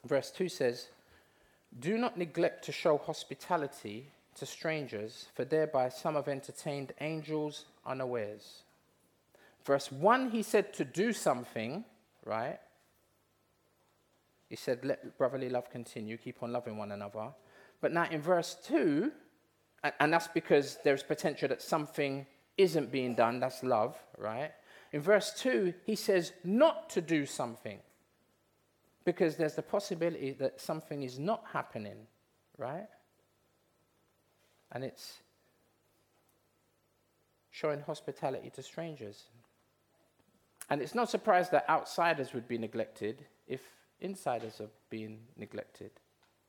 Verse 0.06 0.30
2 0.30 0.48
says, 0.48 0.86
Do 1.80 1.98
not 1.98 2.16
neglect 2.16 2.64
to 2.66 2.72
show 2.72 2.98
hospitality 2.98 4.12
to 4.36 4.46
strangers, 4.46 5.26
for 5.34 5.44
thereby 5.44 5.88
some 5.88 6.14
have 6.14 6.28
entertained 6.28 6.92
angels 7.00 7.64
unawares. 7.84 8.62
Verse 9.64 9.92
1, 9.92 10.30
he 10.30 10.42
said 10.42 10.72
to 10.74 10.84
do 10.84 11.12
something, 11.12 11.84
right? 12.24 12.58
He 14.48 14.56
said, 14.56 14.84
let 14.84 15.18
brotherly 15.18 15.50
love 15.50 15.70
continue, 15.70 16.16
keep 16.16 16.42
on 16.42 16.52
loving 16.52 16.76
one 16.76 16.92
another. 16.92 17.28
But 17.80 17.92
now 17.92 18.06
in 18.10 18.20
verse 18.20 18.56
2, 18.66 19.12
and, 19.84 19.92
and 20.00 20.12
that's 20.12 20.28
because 20.28 20.78
there's 20.84 21.02
potential 21.02 21.48
that 21.48 21.62
something 21.62 22.26
isn't 22.56 22.90
being 22.90 23.14
done, 23.14 23.40
that's 23.40 23.62
love, 23.62 23.96
right? 24.16 24.52
In 24.92 25.00
verse 25.00 25.32
2, 25.38 25.74
he 25.84 25.94
says 25.94 26.32
not 26.44 26.88
to 26.90 27.00
do 27.00 27.26
something 27.26 27.78
because 29.04 29.36
there's 29.36 29.54
the 29.54 29.62
possibility 29.62 30.32
that 30.32 30.60
something 30.60 31.02
is 31.02 31.18
not 31.18 31.44
happening, 31.52 32.06
right? 32.56 32.88
And 34.72 34.82
it's 34.84 35.18
showing 37.50 37.80
hospitality 37.80 38.50
to 38.50 38.62
strangers. 38.62 39.24
And 40.70 40.82
it's 40.82 40.94
not 40.94 41.08
surprised 41.08 41.50
that 41.52 41.68
outsiders 41.68 42.34
would 42.34 42.46
be 42.46 42.58
neglected 42.58 43.24
if 43.46 43.60
insiders 44.00 44.60
are 44.60 44.68
being 44.90 45.20
neglected. 45.36 45.90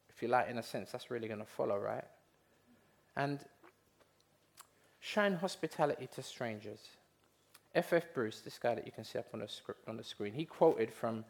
If 0.10 0.22
you 0.22 0.28
like, 0.28 0.50
in 0.50 0.58
a 0.58 0.64
sense, 0.64 0.92
that's 0.92 1.10
really 1.10 1.28
going 1.28 1.40
to 1.40 1.46
follow, 1.46 1.78
right? 1.78 2.04
And 3.16 3.40
shine 5.00 5.36
hospitality 5.36 6.08
to 6.16 6.22
strangers. 6.22 6.80
F.F. 7.76 8.04
F. 8.04 8.14
Bruce, 8.14 8.42
this 8.42 8.58
guy 8.58 8.76
that 8.76 8.86
you 8.86 8.92
can 8.92 9.04
see 9.04 9.20
up 9.20 9.28
on 9.34 9.40
the, 9.40 9.50
on 9.88 9.96
the 9.96 10.04
screen, 10.04 10.34
he 10.34 10.44
quoted 10.44 10.92
from 10.92 11.24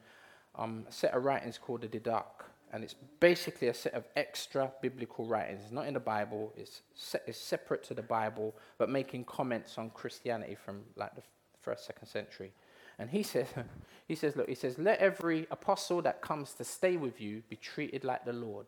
um, 0.55 0.85
a 0.89 0.91
set 0.91 1.13
of 1.13 1.25
writings 1.25 1.57
called 1.57 1.81
the 1.81 1.87
Didache. 1.87 2.45
And 2.71 2.83
it's 2.83 2.95
basically 3.19 3.67
a 3.67 3.73
set 3.73 3.93
of 3.93 4.05
extra 4.15 4.71
biblical 4.81 5.25
writings. 5.25 5.61
It's 5.63 5.71
not 5.71 5.87
in 5.87 5.95
the 5.95 5.99
Bible, 5.99 6.53
it's, 6.55 6.81
se- 6.95 7.21
it's 7.25 7.37
separate 7.37 7.83
to 7.85 7.93
the 7.93 8.03
Bible, 8.03 8.55
but 8.77 8.89
making 8.89 9.25
comments 9.25 9.77
on 9.77 9.89
Christianity 9.89 10.55
from 10.55 10.81
like 10.95 11.15
the 11.15 11.23
first, 11.61 11.85
second 11.85 12.07
century. 12.07 12.51
And 12.99 13.09
he 13.09 13.23
says, 13.23 13.47
he 14.07 14.15
says, 14.15 14.35
look, 14.35 14.49
he 14.49 14.55
says, 14.55 14.77
let 14.77 14.99
every 14.99 15.47
apostle 15.49 16.01
that 16.03 16.21
comes 16.21 16.53
to 16.53 16.63
stay 16.63 16.97
with 16.97 17.19
you 17.19 17.41
be 17.49 17.55
treated 17.55 18.03
like 18.03 18.25
the 18.25 18.33
Lord. 18.33 18.67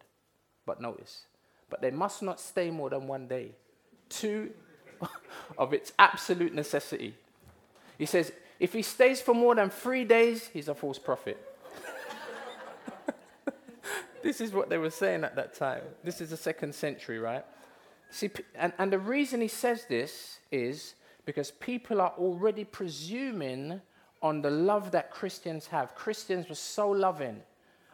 But 0.66 0.82
notice, 0.82 1.26
but 1.70 1.82
they 1.82 1.92
must 1.92 2.24
not 2.24 2.40
stay 2.40 2.72
more 2.72 2.90
than 2.90 3.08
one 3.08 3.28
day. 3.28 3.52
Two 4.10 4.52
of 5.58 5.74
its 5.74 5.92
absolute 6.00 6.54
necessity. 6.54 7.16
He 7.98 8.06
says, 8.06 8.32
if 8.60 8.74
he 8.74 8.84
stays 8.84 9.22
for 9.22 9.34
more 9.34 9.56
than 9.56 9.70
three 9.70 10.06
days, 10.06 10.48
he's 10.54 10.68
a 10.68 10.76
false 10.76 11.00
prophet. 11.00 11.38
this 14.24 14.40
is 14.40 14.54
what 14.54 14.70
they 14.70 14.78
were 14.78 14.92
saying 14.92 15.24
at 15.24 15.36
that 15.36 15.56
time. 15.56 15.82
This 16.04 16.22
is 16.22 16.30
the 16.30 16.38
second 16.38 16.76
century, 16.76 17.18
right? 17.20 17.44
See, 18.12 18.30
and, 18.56 18.72
and 18.78 18.94
the 18.94 19.00
reason 19.00 19.42
he 19.42 19.48
says 19.48 19.86
this 19.90 20.40
is 20.52 20.96
because 21.26 21.50
people 21.52 22.02
are 22.02 22.14
already 22.18 22.64
presuming 22.64 23.82
on 24.22 24.42
the 24.42 24.50
love 24.50 24.92
that 24.92 25.12
Christians 25.12 25.68
have. 25.68 25.96
Christians 25.96 26.48
were 26.48 26.56
so 26.56 26.90
loving. 26.90 27.42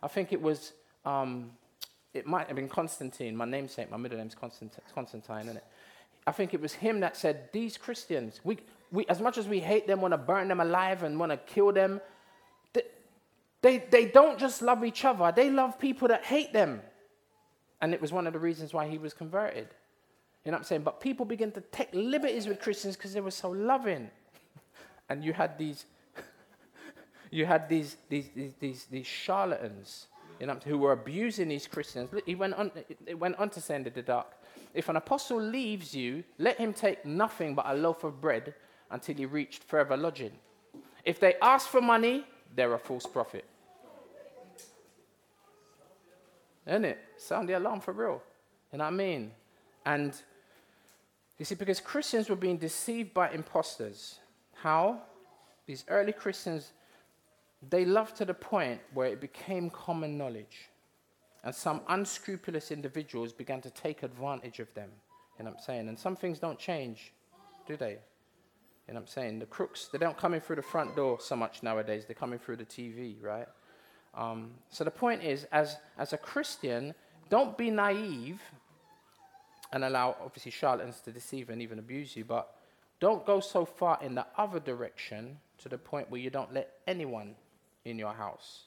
I 0.03 0.07
think 0.07 0.34
it 0.34 0.41
was, 0.41 0.73
um, 1.05 1.51
it 2.13 2.28
might 2.28 2.47
have 2.47 2.55
been 2.55 2.69
Constantine, 2.69 3.36
my 3.36 3.45
namesake, 3.45 3.89
my 3.89 3.97
middle 3.97 4.17
name's 4.17 4.36
Constantine, 4.36 4.82
Constantine, 4.93 5.41
isn't 5.43 5.57
it? 5.57 5.65
I 6.25 6.32
think 6.32 6.53
it 6.53 6.61
was 6.61 6.73
him 6.73 6.99
that 6.99 7.15
said, 7.15 7.49
These 7.53 7.78
Christians, 7.78 8.41
we, 8.43 8.57
we, 8.91 9.05
as 9.07 9.21
much 9.21 9.38
as 9.38 9.47
we 9.47 9.59
hate 9.59 9.88
them, 9.88 10.01
want 10.01 10.13
to 10.13 10.17
burn 10.17 10.49
them 10.49 10.59
alive, 10.59 11.03
and 11.03 11.17
want 11.19 11.32
to 11.32 11.38
kill 11.38 11.71
them, 11.71 12.01
they, 12.73 12.84
they, 13.61 13.78
they 13.78 14.05
don't 14.05 14.38
just 14.38 14.61
love 14.61 14.84
each 14.84 15.05
other, 15.05 15.32
they 15.34 15.49
love 15.49 15.80
people 15.80 16.09
that 16.09 16.25
hate 16.25 16.51
them. 16.51 16.82
And 17.80 17.93
it 17.93 18.01
was 18.01 18.11
one 18.11 18.28
of 18.28 18.34
the 18.34 18.39
reasons 18.39 18.73
why 18.73 18.88
he 18.88 18.97
was 18.97 19.13
converted. 19.13 19.67
You 20.43 20.51
know 20.51 20.55
what 20.55 20.61
I'm 20.61 20.65
saying? 20.65 20.82
But 20.82 20.99
people 20.99 21.25
began 21.25 21.51
to 21.51 21.61
take 21.61 21.89
liberties 21.93 22.47
with 22.47 22.59
Christians 22.59 22.95
because 22.95 23.13
they 23.13 23.21
were 23.21 23.32
so 23.32 23.49
loving. 23.49 24.09
and 25.09 25.23
you 25.23 25.34
had 25.34 25.57
these 25.57 25.86
you 27.32 27.45
had 27.45 27.69
these, 27.69 27.97
these, 28.09 28.30
these, 28.36 28.53
these, 28.59 28.86
these 28.86 29.07
charlatans 29.07 30.07
you 30.39 30.47
know, 30.47 30.57
who 30.65 30.78
were 30.78 30.91
abusing 30.91 31.49
these 31.49 31.67
Christians. 31.67 32.09
He 32.25 32.36
went 32.36 32.53
on, 32.53 32.71
it 33.05 33.19
went 33.19 33.38
on 33.38 33.49
to 33.51 33.61
say 33.61 33.75
in 33.75 33.84
the 33.84 33.91
Didache, 33.91 34.25
if 34.73 34.89
an 34.89 34.95
apostle 34.95 35.41
leaves 35.41 35.95
you, 35.95 36.23
let 36.38 36.57
him 36.57 36.73
take 36.73 37.05
nothing 37.05 37.55
but 37.55 37.65
a 37.67 37.73
loaf 37.73 38.03
of 38.03 38.21
bread 38.21 38.53
until 38.91 39.15
he 39.15 39.25
reached 39.25 39.63
further 39.63 39.97
lodging. 39.97 40.32
If 41.03 41.19
they 41.19 41.36
ask 41.41 41.67
for 41.67 41.82
money, 41.82 42.25
they're 42.55 42.73
a 42.73 42.80
false 42.80 43.05
prophet. 43.05 43.45
Isn't 46.65 46.86
it? 46.86 46.99
Sound 47.17 47.47
the 47.47 47.53
alarm 47.53 47.80
for 47.80 47.93
real. 47.93 48.21
You 48.71 48.80
know 48.80 48.84
what 48.84 48.93
I 48.93 48.95
mean? 48.95 49.32
And 49.86 50.13
you 51.39 51.45
see, 51.45 51.55
because 51.55 51.80
Christians 51.80 52.30
were 52.30 52.36
being 52.36 52.57
deceived 52.57 53.13
by 53.13 53.32
imposters. 53.32 54.19
How? 54.55 55.01
These 55.65 55.86
early 55.88 56.11
Christians 56.11 56.71
they 57.69 57.85
loved 57.85 58.15
to 58.17 58.25
the 58.25 58.33
point 58.33 58.81
where 58.93 59.07
it 59.07 59.19
became 59.19 59.69
common 59.69 60.17
knowledge. 60.17 60.69
And 61.43 61.53
some 61.53 61.81
unscrupulous 61.87 62.71
individuals 62.71 63.33
began 63.33 63.61
to 63.61 63.69
take 63.69 64.03
advantage 64.03 64.59
of 64.59 64.73
them. 64.73 64.89
You 65.37 65.45
know 65.45 65.51
what 65.51 65.59
I'm 65.59 65.63
saying? 65.63 65.89
And 65.89 65.97
some 65.97 66.15
things 66.15 66.39
don't 66.39 66.59
change, 66.59 67.13
do 67.67 67.77
they? 67.77 67.97
You 68.87 68.93
know 68.93 68.95
what 68.95 69.01
I'm 69.01 69.07
saying? 69.07 69.39
The 69.39 69.45
crooks, 69.45 69.89
they 69.91 69.97
don't 69.97 70.17
come 70.17 70.33
in 70.33 70.41
through 70.41 70.57
the 70.57 70.61
front 70.61 70.95
door 70.95 71.19
so 71.19 71.35
much 71.35 71.61
nowadays, 71.61 72.05
they're 72.05 72.15
coming 72.15 72.39
through 72.39 72.57
the 72.57 72.65
TV, 72.65 73.21
right? 73.21 73.47
Um, 74.15 74.51
so 74.69 74.83
the 74.83 74.91
point 74.91 75.23
is, 75.23 75.45
as, 75.51 75.77
as 75.97 76.13
a 76.13 76.17
Christian, 76.17 76.95
don't 77.29 77.57
be 77.57 77.69
naive 77.69 78.41
and 79.73 79.83
allow, 79.83 80.15
obviously, 80.23 80.51
charlatans 80.51 81.01
to 81.01 81.11
deceive 81.11 81.49
and 81.49 81.61
even 81.61 81.79
abuse 81.79 82.15
you, 82.15 82.23
but 82.23 82.55
don't 82.99 83.25
go 83.25 83.39
so 83.39 83.65
far 83.65 83.99
in 84.01 84.15
the 84.15 84.25
other 84.37 84.59
direction 84.59 85.37
to 85.59 85.69
the 85.69 85.77
point 85.77 86.09
where 86.09 86.21
you 86.21 86.29
don't 86.29 86.53
let 86.53 86.73
anyone 86.87 87.35
in 87.89 87.97
your 87.97 88.13
house. 88.13 88.63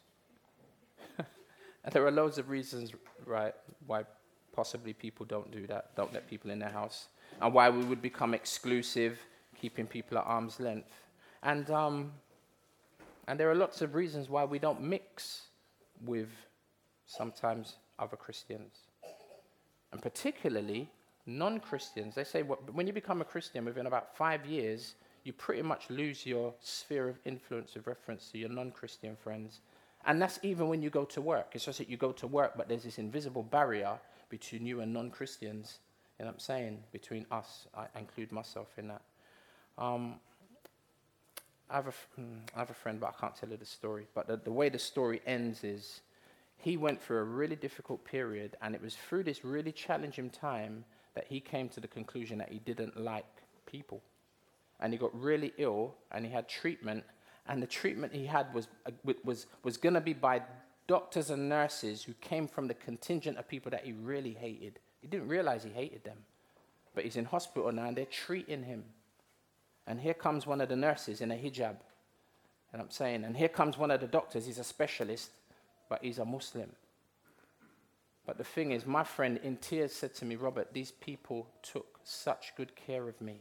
and 1.19 1.27
there 1.93 2.07
are 2.07 2.11
loads 2.11 2.39
of 2.39 2.49
reasons, 2.49 2.93
right, 3.27 3.55
why 3.87 4.05
possibly 4.53 4.93
people 4.93 5.27
don't 5.27 5.51
do 5.51 5.67
that, 5.67 5.95
don't 5.95 6.13
let 6.13 6.29
people 6.29 6.51
in 6.51 6.59
their 6.59 6.71
house, 6.71 7.09
and 7.41 7.53
why 7.53 7.69
we 7.69 7.85
would 7.85 8.03
become 8.03 8.35
exclusive, 8.35 9.19
keeping 9.61 9.87
people 9.87 10.19
at 10.19 10.25
arm's 10.25 10.59
length. 10.59 10.93
And, 11.43 11.71
um, 11.71 12.13
and 13.29 13.39
there 13.39 13.51
are 13.51 13.55
lots 13.55 13.83
of 13.83 13.95
reasons 13.95 14.29
why 14.29 14.45
we 14.45 14.59
don't 14.59 14.83
mix 14.83 15.43
with 16.05 16.31
sometimes 17.07 17.77
other 17.99 18.17
Christians. 18.17 18.73
And 19.93 20.01
particularly 20.01 20.89
non 21.27 21.61
Christians. 21.61 22.15
They 22.15 22.25
say 22.25 22.43
when 22.43 22.87
you 22.87 22.93
become 22.93 23.21
a 23.21 23.25
Christian 23.25 23.65
within 23.65 23.87
about 23.87 24.17
five 24.17 24.47
years, 24.47 24.95
you 25.31 25.35
pretty 25.35 25.63
much 25.63 25.89
lose 25.91 26.27
your 26.27 26.53
sphere 26.61 27.09
of 27.09 27.17
influence 27.25 27.75
with 27.75 27.87
reference 27.87 28.33
to 28.33 28.39
your 28.39 28.49
non 28.49 28.73
Christian 28.73 29.15
friends. 29.15 29.61
And 30.05 30.21
that's 30.21 30.41
even 30.43 30.69
when 30.69 30.83
you 30.83 30.91
go 30.91 31.05
to 31.05 31.21
work. 31.21 31.53
It's 31.53 31.67
just 31.67 31.79
that 31.79 31.89
you 31.89 31.97
go 31.97 32.11
to 32.11 32.27
work, 32.27 32.55
but 32.57 32.69
there's 32.69 32.83
this 32.83 32.99
invisible 32.99 33.45
barrier 33.45 34.01
between 34.29 34.67
you 34.67 34.81
and 34.81 34.93
non 34.93 35.09
Christians. 35.09 35.79
You 36.19 36.25
know 36.25 36.31
what 36.31 36.35
I'm 36.35 36.41
saying? 36.41 36.83
Between 36.91 37.27
us. 37.31 37.69
I 37.77 37.87
include 37.97 38.33
myself 38.33 38.71
in 38.77 38.89
that. 38.89 39.03
Um, 39.79 40.17
I, 41.71 41.77
have 41.77 41.87
a, 41.87 41.95
hmm, 42.17 42.39
have 42.57 42.71
a 42.71 42.75
friend, 42.75 42.99
but 42.99 43.15
I 43.17 43.21
can't 43.21 43.37
tell 43.37 43.51
you 43.51 43.57
the 43.57 43.65
story. 43.65 44.09
But 44.13 44.27
the, 44.27 44.37
the 44.37 44.53
way 44.53 44.69
the 44.69 44.81
story 44.81 45.23
ends 45.27 45.63
is 45.63 46.01
he 46.57 46.77
went 46.77 47.01
through 47.01 47.19
a 47.19 47.25
really 47.25 47.57
difficult 47.57 48.05
period, 48.05 48.57
and 48.63 48.75
it 48.75 48.83
was 48.83 48.97
through 48.97 49.23
this 49.23 49.45
really 49.45 49.71
challenging 49.71 50.29
time 50.29 50.85
that 51.15 51.27
he 51.29 51.39
came 51.39 51.69
to 51.69 51.81
the 51.81 51.89
conclusion 51.89 52.37
that 52.39 52.51
he 52.51 52.59
didn't 52.59 53.01
like 53.01 53.27
people 53.65 54.03
and 54.81 54.93
he 54.93 54.99
got 54.99 55.19
really 55.19 55.53
ill 55.59 55.95
and 56.11 56.25
he 56.25 56.33
had 56.33 56.49
treatment 56.49 57.05
and 57.51 57.61
the 57.61 57.67
treatment 57.67 58.15
he 58.15 58.27
had 58.27 58.53
was, 58.55 58.69
uh, 58.87 59.13
was, 59.25 59.47
was 59.65 59.77
going 59.77 59.95
to 59.95 60.01
be 60.01 60.13
by 60.13 60.41
doctors 60.87 61.31
and 61.31 61.49
nurses 61.49 62.05
who 62.05 62.13
came 62.15 62.47
from 62.47 62.69
the 62.69 62.75
contingent 62.75 63.39
of 63.39 63.49
people 63.49 63.71
that 63.71 63.85
he 63.85 63.93
really 63.93 64.35
hated. 64.35 64.79
He 65.01 65.09
didn't 65.09 65.29
realize 65.29 65.65
he 65.65 65.71
hated 65.71 66.05
them. 66.05 66.19
But 66.95 67.05
he's 67.05 67.17
in 67.17 67.25
hospital 67.25 67.73
now 67.73 67.87
and 67.87 67.97
they're 67.97 68.05
treating 68.05 68.63
him. 68.63 68.85
And 69.87 70.01
here 70.01 70.15
comes 70.15 70.47
one 70.47 70.61
of 70.61 70.69
the 70.69 70.77
nurses 70.77 71.21
in 71.21 71.33
a 71.33 71.35
hijab. 71.35 71.77
And 72.73 72.81
I'm 72.81 72.91
saying, 72.91 73.25
and 73.25 73.37
here 73.37 73.49
comes 73.49 73.77
one 73.77 73.91
of 73.91 74.01
the 74.01 74.07
doctors, 74.07 74.47
he's 74.47 74.59
a 74.59 74.65
specialist, 74.65 75.31
but 75.89 76.05
he's 76.05 76.19
a 76.19 76.25
Muslim. 76.25 76.71
But 78.25 78.39
the 78.39 78.45
thing 78.45 78.71
is, 78.71 78.87
my 78.87 79.03
friend 79.03 79.41
in 79.43 79.57
tears 79.57 79.93
said 79.93 80.15
to 80.17 80.25
me, 80.25 80.37
Robert, 80.37 80.73
these 80.73 80.93
people 80.93 81.49
took 81.63 81.99
such 82.05 82.53
good 82.57 82.77
care 82.77 83.09
of 83.09 83.21
me. 83.21 83.41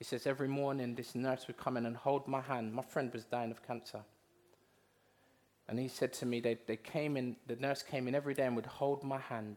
He 0.00 0.04
says, 0.04 0.26
every 0.26 0.48
morning 0.48 0.94
this 0.94 1.14
nurse 1.14 1.46
would 1.46 1.58
come 1.58 1.76
in 1.76 1.84
and 1.84 1.94
hold 1.94 2.26
my 2.26 2.40
hand. 2.40 2.72
My 2.72 2.82
friend 2.82 3.12
was 3.12 3.26
dying 3.26 3.50
of 3.50 3.62
cancer. 3.62 4.00
And 5.68 5.78
he 5.78 5.88
said 5.88 6.14
to 6.14 6.26
me, 6.26 6.40
they, 6.40 6.56
they 6.66 6.78
came 6.78 7.18
in, 7.18 7.36
the 7.46 7.56
nurse 7.56 7.82
came 7.82 8.08
in 8.08 8.14
every 8.14 8.32
day 8.32 8.46
and 8.46 8.56
would 8.56 8.64
hold 8.64 9.04
my 9.04 9.18
hand 9.18 9.56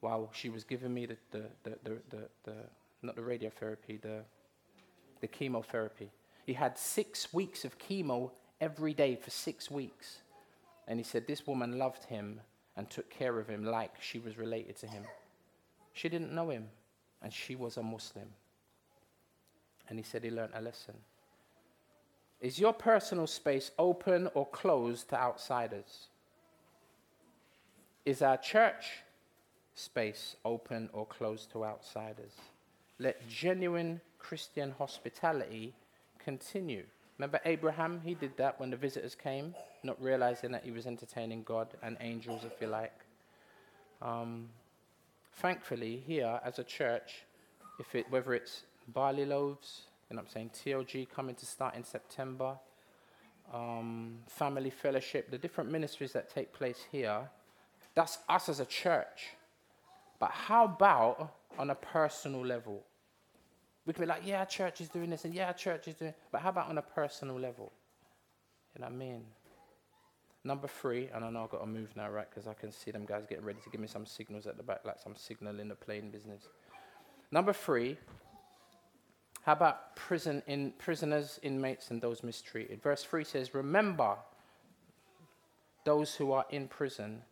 while 0.00 0.30
she 0.32 0.48
was 0.48 0.64
giving 0.64 0.94
me 0.94 1.04
the, 1.04 1.18
the, 1.30 1.42
the, 1.62 1.78
the, 1.84 1.90
the, 2.08 2.28
the 2.44 2.54
not 3.02 3.16
the 3.16 3.22
radiotherapy, 3.22 4.00
the, 4.00 4.22
the 5.20 5.26
chemotherapy. 5.26 6.10
He 6.46 6.54
had 6.54 6.78
six 6.78 7.30
weeks 7.34 7.66
of 7.66 7.78
chemo 7.78 8.30
every 8.62 8.94
day 8.94 9.14
for 9.14 9.28
six 9.28 9.70
weeks. 9.70 10.20
And 10.88 10.98
he 10.98 11.04
said 11.04 11.26
this 11.26 11.46
woman 11.46 11.78
loved 11.78 12.04
him 12.04 12.40
and 12.78 12.88
took 12.88 13.10
care 13.10 13.38
of 13.38 13.46
him 13.46 13.66
like 13.66 14.00
she 14.00 14.18
was 14.18 14.38
related 14.38 14.76
to 14.78 14.86
him. 14.86 15.04
She 15.92 16.08
didn't 16.08 16.32
know 16.32 16.48
him, 16.48 16.68
and 17.20 17.30
she 17.30 17.56
was 17.56 17.76
a 17.76 17.82
Muslim. 17.82 18.28
And 19.90 19.98
he 19.98 20.04
said 20.04 20.24
he 20.24 20.30
learned 20.30 20.52
a 20.54 20.62
lesson. 20.62 20.94
Is 22.40 22.58
your 22.58 22.72
personal 22.72 23.26
space 23.26 23.70
open 23.78 24.30
or 24.34 24.46
closed 24.46 25.10
to 25.10 25.16
outsiders? 25.16 26.06
Is 28.06 28.22
our 28.22 28.38
church 28.38 29.02
space 29.74 30.36
open 30.44 30.88
or 30.92 31.04
closed 31.04 31.50
to 31.52 31.64
outsiders? 31.64 32.32
Let 32.98 33.28
genuine 33.28 34.00
Christian 34.18 34.74
hospitality 34.78 35.74
continue. 36.18 36.84
Remember 37.18 37.40
Abraham? 37.44 38.00
He 38.02 38.14
did 38.14 38.36
that 38.38 38.58
when 38.58 38.70
the 38.70 38.76
visitors 38.76 39.14
came, 39.14 39.54
not 39.82 40.00
realizing 40.02 40.52
that 40.52 40.64
he 40.64 40.70
was 40.70 40.86
entertaining 40.86 41.42
God 41.42 41.68
and 41.82 41.98
angels, 42.00 42.44
if 42.44 42.52
you 42.60 42.68
like. 42.68 42.98
Um, 44.00 44.48
thankfully, 45.34 46.02
here 46.06 46.40
as 46.42 46.58
a 46.58 46.64
church, 46.64 47.24
if 47.78 47.94
it, 47.94 48.06
whether 48.10 48.32
it's 48.32 48.62
barley 48.92 49.24
loaves, 49.24 49.82
what 50.08 50.18
I'm 50.18 50.28
saying, 50.28 50.50
TLG 50.54 51.08
coming 51.08 51.34
to 51.36 51.46
start 51.46 51.76
in 51.76 51.84
September, 51.84 52.58
um, 53.52 54.18
family 54.28 54.70
fellowship, 54.70 55.30
the 55.30 55.38
different 55.38 55.70
ministries 55.70 56.12
that 56.12 56.30
take 56.30 56.52
place 56.52 56.86
here, 56.90 57.28
that's 57.94 58.18
us 58.28 58.48
as 58.48 58.60
a 58.60 58.66
church. 58.66 59.30
But 60.18 60.30
how 60.30 60.64
about 60.64 61.34
on 61.58 61.70
a 61.70 61.74
personal 61.74 62.44
level? 62.44 62.82
We 63.86 63.92
can 63.92 64.02
be 64.02 64.06
like, 64.06 64.22
yeah, 64.24 64.44
church 64.44 64.80
is 64.80 64.88
doing 64.88 65.10
this, 65.10 65.24
and 65.24 65.34
yeah, 65.34 65.52
church 65.52 65.88
is 65.88 65.94
doing 65.94 66.14
But 66.30 66.42
how 66.42 66.50
about 66.50 66.68
on 66.68 66.78
a 66.78 66.82
personal 66.82 67.38
level? 67.38 67.72
You 68.74 68.82
know 68.82 68.86
what 68.86 68.94
I 68.94 68.96
mean? 68.96 69.24
Number 70.44 70.68
three, 70.68 71.08
and 71.12 71.24
I 71.24 71.30
know 71.30 71.44
I've 71.44 71.50
got 71.50 71.60
to 71.60 71.66
move 71.66 71.94
now, 71.96 72.08
right? 72.08 72.28
Because 72.28 72.46
I 72.46 72.54
can 72.54 72.72
see 72.72 72.90
them 72.90 73.04
guys 73.04 73.26
getting 73.28 73.44
ready 73.44 73.58
to 73.62 73.70
give 73.70 73.80
me 73.80 73.88
some 73.88 74.06
signals 74.06 74.46
at 74.46 74.56
the 74.56 74.62
back, 74.62 74.80
like 74.84 74.98
some 74.98 75.14
signal 75.16 75.60
in 75.60 75.68
the 75.68 75.74
plane 75.74 76.10
business. 76.10 76.48
Number 77.30 77.52
three, 77.52 77.98
how 79.42 79.52
about 79.52 79.96
prison 79.96 80.42
in 80.46 80.72
prisoners, 80.72 81.40
inmates, 81.42 81.90
and 81.90 82.00
those 82.00 82.22
mistreated? 82.22 82.82
Verse 82.82 83.02
3 83.04 83.24
says, 83.24 83.54
Remember 83.54 84.16
those 85.84 86.14
who 86.14 86.32
are 86.32 86.44
in 86.50 86.68
prison 86.68 87.22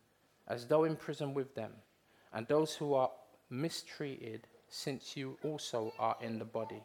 as 0.47 0.65
though 0.65 0.83
in 0.83 0.95
prison 0.95 1.35
with 1.35 1.53
them, 1.53 1.71
and 2.33 2.47
those 2.47 2.75
who 2.75 2.95
are 2.95 3.11
mistreated, 3.51 4.47
since 4.67 5.15
you 5.15 5.37
also 5.43 5.93
are 5.99 6.17
in 6.21 6.39
the 6.39 6.45
body. 6.45 6.81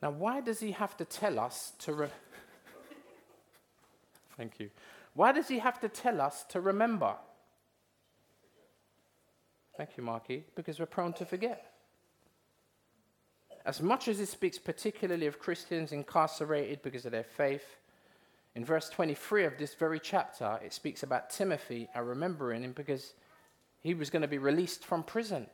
Now, 0.00 0.10
why 0.10 0.40
does 0.40 0.60
he 0.60 0.72
have 0.72 0.96
to 0.96 1.04
tell 1.04 1.38
us 1.38 1.72
to. 1.80 1.92
Re- 1.92 2.08
Thank 4.36 4.60
you. 4.60 4.70
Why 5.14 5.32
does 5.32 5.48
he 5.48 5.58
have 5.58 5.80
to 5.80 5.88
tell 5.88 6.20
us 6.20 6.44
to 6.50 6.60
remember? 6.60 7.14
Thank 9.76 9.96
you, 9.96 10.02
Marky. 10.02 10.44
Because 10.54 10.78
we're 10.78 10.86
prone 10.86 11.12
to 11.14 11.26
forget. 11.26 11.71
As 13.64 13.80
much 13.80 14.08
as 14.08 14.18
it 14.18 14.26
speaks 14.26 14.58
particularly 14.58 15.26
of 15.26 15.38
Christians 15.38 15.92
incarcerated 15.92 16.82
because 16.82 17.06
of 17.06 17.12
their 17.12 17.22
faith, 17.24 17.76
in 18.54 18.64
verse 18.64 18.90
23 18.90 19.44
of 19.44 19.56
this 19.56 19.74
very 19.74 20.00
chapter, 20.00 20.58
it 20.64 20.72
speaks 20.72 21.02
about 21.02 21.30
Timothy 21.30 21.88
and 21.94 22.06
remembering 22.06 22.64
him 22.64 22.72
because 22.72 23.14
he 23.80 23.94
was 23.94 24.10
going 24.10 24.22
to 24.22 24.28
be 24.28 24.38
released 24.38 24.84
from 24.84 25.02
prison. 25.02 25.46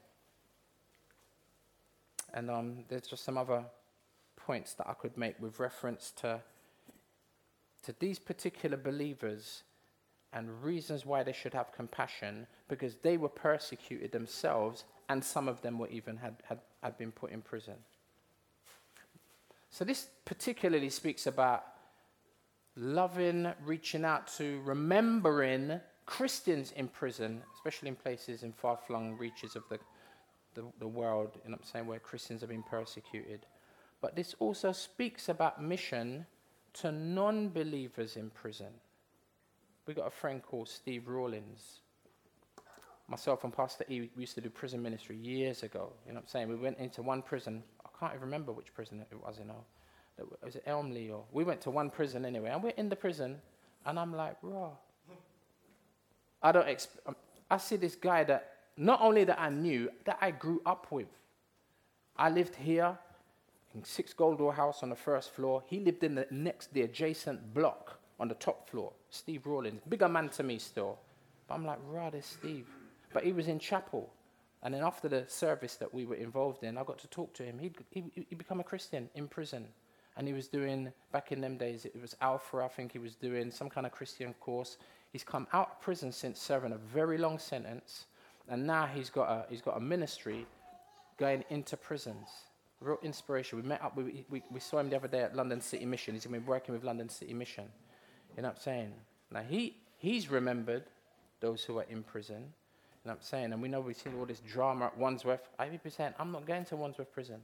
And 2.34 2.50
um, 2.50 2.84
there's 2.88 3.06
just 3.06 3.24
some 3.24 3.38
other 3.38 3.64
points 4.36 4.74
that 4.74 4.88
I 4.88 4.94
could 4.94 5.16
make 5.16 5.40
with 5.40 5.58
reference 5.58 6.10
to, 6.16 6.40
to 7.82 7.94
these 8.00 8.18
particular 8.18 8.76
believers 8.76 9.62
and 10.32 10.62
reasons 10.62 11.06
why 11.06 11.22
they 11.22 11.32
should 11.32 11.54
have 11.54 11.72
compassion 11.72 12.46
because 12.68 12.96
they 12.96 13.16
were 13.16 13.28
persecuted 13.28 14.12
themselves 14.12 14.84
and 15.08 15.24
some 15.24 15.48
of 15.48 15.62
them 15.62 15.78
were 15.78 15.88
even 15.88 16.16
had, 16.16 16.36
had, 16.44 16.58
had 16.82 16.98
been 16.98 17.12
put 17.12 17.30
in 17.30 17.40
prison. 17.40 17.74
So 19.70 19.84
this 19.84 20.08
particularly 20.24 20.90
speaks 20.90 21.26
about 21.26 21.64
loving, 22.76 23.52
reaching 23.64 24.04
out 24.04 24.26
to, 24.38 24.60
remembering 24.64 25.80
Christians 26.06 26.72
in 26.76 26.88
prison, 26.88 27.42
especially 27.54 27.88
in 27.88 27.96
places 27.96 28.42
in 28.42 28.52
far 28.52 28.78
flung 28.86 29.16
reaches 29.18 29.56
of 29.56 29.64
the, 29.68 29.78
the, 30.54 30.64
the 30.78 30.88
world, 30.88 31.32
you 31.44 31.50
know 31.50 31.58
I'm 31.60 31.64
saying, 31.64 31.86
where 31.86 31.98
Christians 31.98 32.40
have 32.40 32.50
been 32.50 32.62
persecuted. 32.62 33.46
But 34.00 34.16
this 34.16 34.34
also 34.38 34.72
speaks 34.72 35.28
about 35.28 35.62
mission 35.62 36.24
to 36.74 36.92
non 36.92 37.48
believers 37.48 38.16
in 38.16 38.30
prison. 38.30 38.72
We 39.86 39.94
got 39.94 40.06
a 40.06 40.10
friend 40.10 40.42
called 40.42 40.68
Steve 40.68 41.08
Rawlins. 41.08 41.80
Myself 43.08 43.44
and 43.44 43.52
Pastor 43.52 43.84
E, 43.88 44.00
we 44.00 44.10
used 44.20 44.34
to 44.34 44.40
do 44.40 44.50
prison 44.50 44.82
ministry 44.82 45.16
years 45.16 45.62
ago. 45.62 45.92
You 46.06 46.12
know 46.12 46.16
what 46.16 46.24
I'm 46.24 46.28
saying? 46.28 46.48
We 46.48 46.56
went 46.56 46.78
into 46.78 47.02
one 47.02 47.22
prison. 47.22 47.62
Can't 47.98 48.12
even 48.12 48.24
remember 48.24 48.52
which 48.52 48.72
prison 48.74 49.04
it 49.10 49.16
was, 49.22 49.38
you 49.38 49.44
know. 49.44 49.64
Was 50.44 50.56
it 50.56 50.64
Elmley 50.66 51.10
or 51.10 51.24
we 51.32 51.44
went 51.44 51.60
to 51.62 51.70
one 51.70 51.90
prison 51.90 52.24
anyway, 52.24 52.50
and 52.50 52.62
we're 52.62 52.70
in 52.70 52.88
the 52.88 52.96
prison, 52.96 53.40
and 53.86 53.98
I'm 53.98 54.14
like, 54.14 54.36
raw. 54.42 54.70
I 56.42 56.52
don't. 56.52 56.66
Exp- 56.66 56.98
um, 57.06 57.16
I 57.50 57.56
see 57.56 57.76
this 57.76 57.94
guy 57.94 58.24
that 58.24 58.52
not 58.76 59.00
only 59.00 59.24
that 59.24 59.40
I 59.40 59.48
knew, 59.48 59.90
that 60.04 60.18
I 60.20 60.30
grew 60.30 60.60
up 60.64 60.86
with. 60.90 61.08
I 62.16 62.30
lived 62.30 62.54
here 62.56 62.96
in 63.74 63.84
Six 63.84 64.12
gold 64.12 64.38
Goldwell 64.38 64.54
House 64.54 64.82
on 64.82 64.88
the 64.88 64.96
first 64.96 65.32
floor. 65.32 65.62
He 65.66 65.80
lived 65.80 66.04
in 66.04 66.14
the 66.14 66.26
next, 66.30 66.72
the 66.72 66.82
adjacent 66.82 67.54
block 67.54 67.98
on 68.20 68.28
the 68.28 68.34
top 68.34 68.68
floor. 68.68 68.92
Steve 69.10 69.46
Rawlins, 69.46 69.80
bigger 69.88 70.08
man 70.08 70.28
to 70.30 70.42
me 70.42 70.58
still. 70.58 70.98
But 71.46 71.54
I'm 71.54 71.66
like, 71.66 71.78
rather 71.88 72.20
Steve. 72.22 72.66
But 73.12 73.24
he 73.24 73.32
was 73.32 73.48
in 73.48 73.58
chapel. 73.58 74.12
And 74.62 74.74
then 74.74 74.82
after 74.82 75.08
the 75.08 75.24
service 75.28 75.76
that 75.76 75.92
we 75.94 76.04
were 76.04 76.16
involved 76.16 76.64
in, 76.64 76.76
I 76.76 76.84
got 76.84 76.98
to 76.98 77.08
talk 77.08 77.32
to 77.34 77.44
him. 77.44 77.58
He'd, 77.58 77.76
he, 77.90 78.04
he 78.28 78.34
become 78.34 78.60
a 78.60 78.64
Christian 78.64 79.08
in 79.14 79.28
prison. 79.28 79.66
And 80.16 80.26
he 80.26 80.34
was 80.34 80.48
doing, 80.48 80.92
back 81.12 81.30
in 81.30 81.40
them 81.40 81.56
days, 81.56 81.84
it 81.84 82.00
was 82.00 82.16
Alpha, 82.20 82.58
I 82.58 82.68
think 82.68 82.90
he 82.90 82.98
was 82.98 83.14
doing 83.14 83.52
some 83.52 83.68
kind 83.68 83.86
of 83.86 83.92
Christian 83.92 84.34
course. 84.34 84.76
He's 85.12 85.22
come 85.22 85.46
out 85.52 85.70
of 85.70 85.80
prison 85.80 86.10
since 86.10 86.40
serving 86.40 86.72
a 86.72 86.76
very 86.76 87.18
long 87.18 87.38
sentence. 87.38 88.06
And 88.48 88.66
now 88.66 88.86
he's 88.86 89.10
got 89.10 89.28
a, 89.30 89.46
he's 89.48 89.62
got 89.62 89.76
a 89.76 89.80
ministry 89.80 90.44
going 91.18 91.44
into 91.50 91.76
prisons. 91.76 92.28
Real 92.80 92.98
inspiration. 93.02 93.62
We 93.62 93.68
met 93.68 93.82
up, 93.82 93.96
we, 93.96 94.24
we, 94.28 94.42
we 94.50 94.58
saw 94.58 94.78
him 94.78 94.90
the 94.90 94.96
other 94.96 95.08
day 95.08 95.20
at 95.20 95.36
London 95.36 95.60
City 95.60 95.84
Mission. 95.84 96.14
He's 96.14 96.26
been 96.26 96.44
working 96.46 96.74
with 96.74 96.82
London 96.82 97.08
City 97.08 97.32
Mission. 97.32 97.64
You 98.36 98.42
know 98.42 98.48
what 98.48 98.56
I'm 98.56 98.62
saying? 98.62 98.92
Now, 99.30 99.42
he, 99.48 99.76
he's 99.98 100.30
remembered 100.30 100.84
those 101.40 101.62
who 101.62 101.78
are 101.78 101.86
in 101.88 102.02
prison. 102.02 102.52
I'm 103.16 103.22
saying? 103.22 103.52
And 103.52 103.62
we 103.62 103.68
know 103.68 103.80
we've 103.80 103.96
seen 103.96 104.14
all 104.18 104.26
this 104.26 104.40
drama 104.40 104.86
at 104.86 104.98
Wandsworth. 104.98 105.48
I 105.58 105.68
saying, 105.88 106.14
I'm 106.18 106.32
not 106.32 106.46
going 106.46 106.64
to 106.66 106.76
Wandsworth 106.76 107.12
prison. 107.12 107.40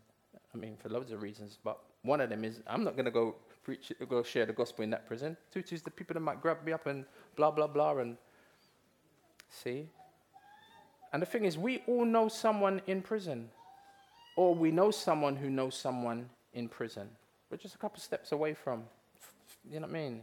I 0.55 0.57
mean, 0.57 0.77
for 0.77 0.89
loads 0.89 1.11
of 1.11 1.23
reasons, 1.23 1.59
but 1.63 1.79
one 2.03 2.21
of 2.21 2.31
them 2.31 2.45
is 2.45 2.61
I'm 2.67 2.85
not 2.85 2.95
going 2.95 3.07
to 3.07 3.11
go 3.11 3.35
preach, 3.65 3.93
go 4.09 4.23
share 4.23 4.47
the 4.47 4.53
gospel 4.53 4.85
in 4.85 4.91
that 4.91 5.07
prison. 5.07 5.37
Two, 5.53 5.63
is 5.71 5.83
the 5.83 5.91
people 5.91 6.15
that 6.15 6.21
might 6.21 6.41
grab 6.41 6.65
me 6.65 6.73
up 6.73 6.87
and 6.87 7.05
blah, 7.35 7.51
blah, 7.51 7.67
blah. 7.67 7.97
And 7.99 8.17
see? 9.51 9.89
And 11.13 11.23
the 11.23 11.27
thing 11.27 11.45
is, 11.45 11.59
we 11.59 11.83
all 11.87 12.05
know 12.05 12.29
someone 12.29 12.83
in 12.87 13.03
prison, 13.03 13.49
or 14.37 14.55
we 14.55 14.71
know 14.71 14.91
someone 14.91 15.37
who 15.37 15.51
knows 15.51 15.77
someone 15.77 16.29
in 16.53 16.69
prison. 16.69 17.09
We're 17.51 17.57
just 17.57 17.75
a 17.75 17.79
couple 17.79 18.01
steps 18.01 18.33
away 18.33 18.55
from, 18.55 18.85
you 19.69 19.81
know 19.81 19.87
what 19.87 19.97
I 19.97 20.01
mean? 20.01 20.23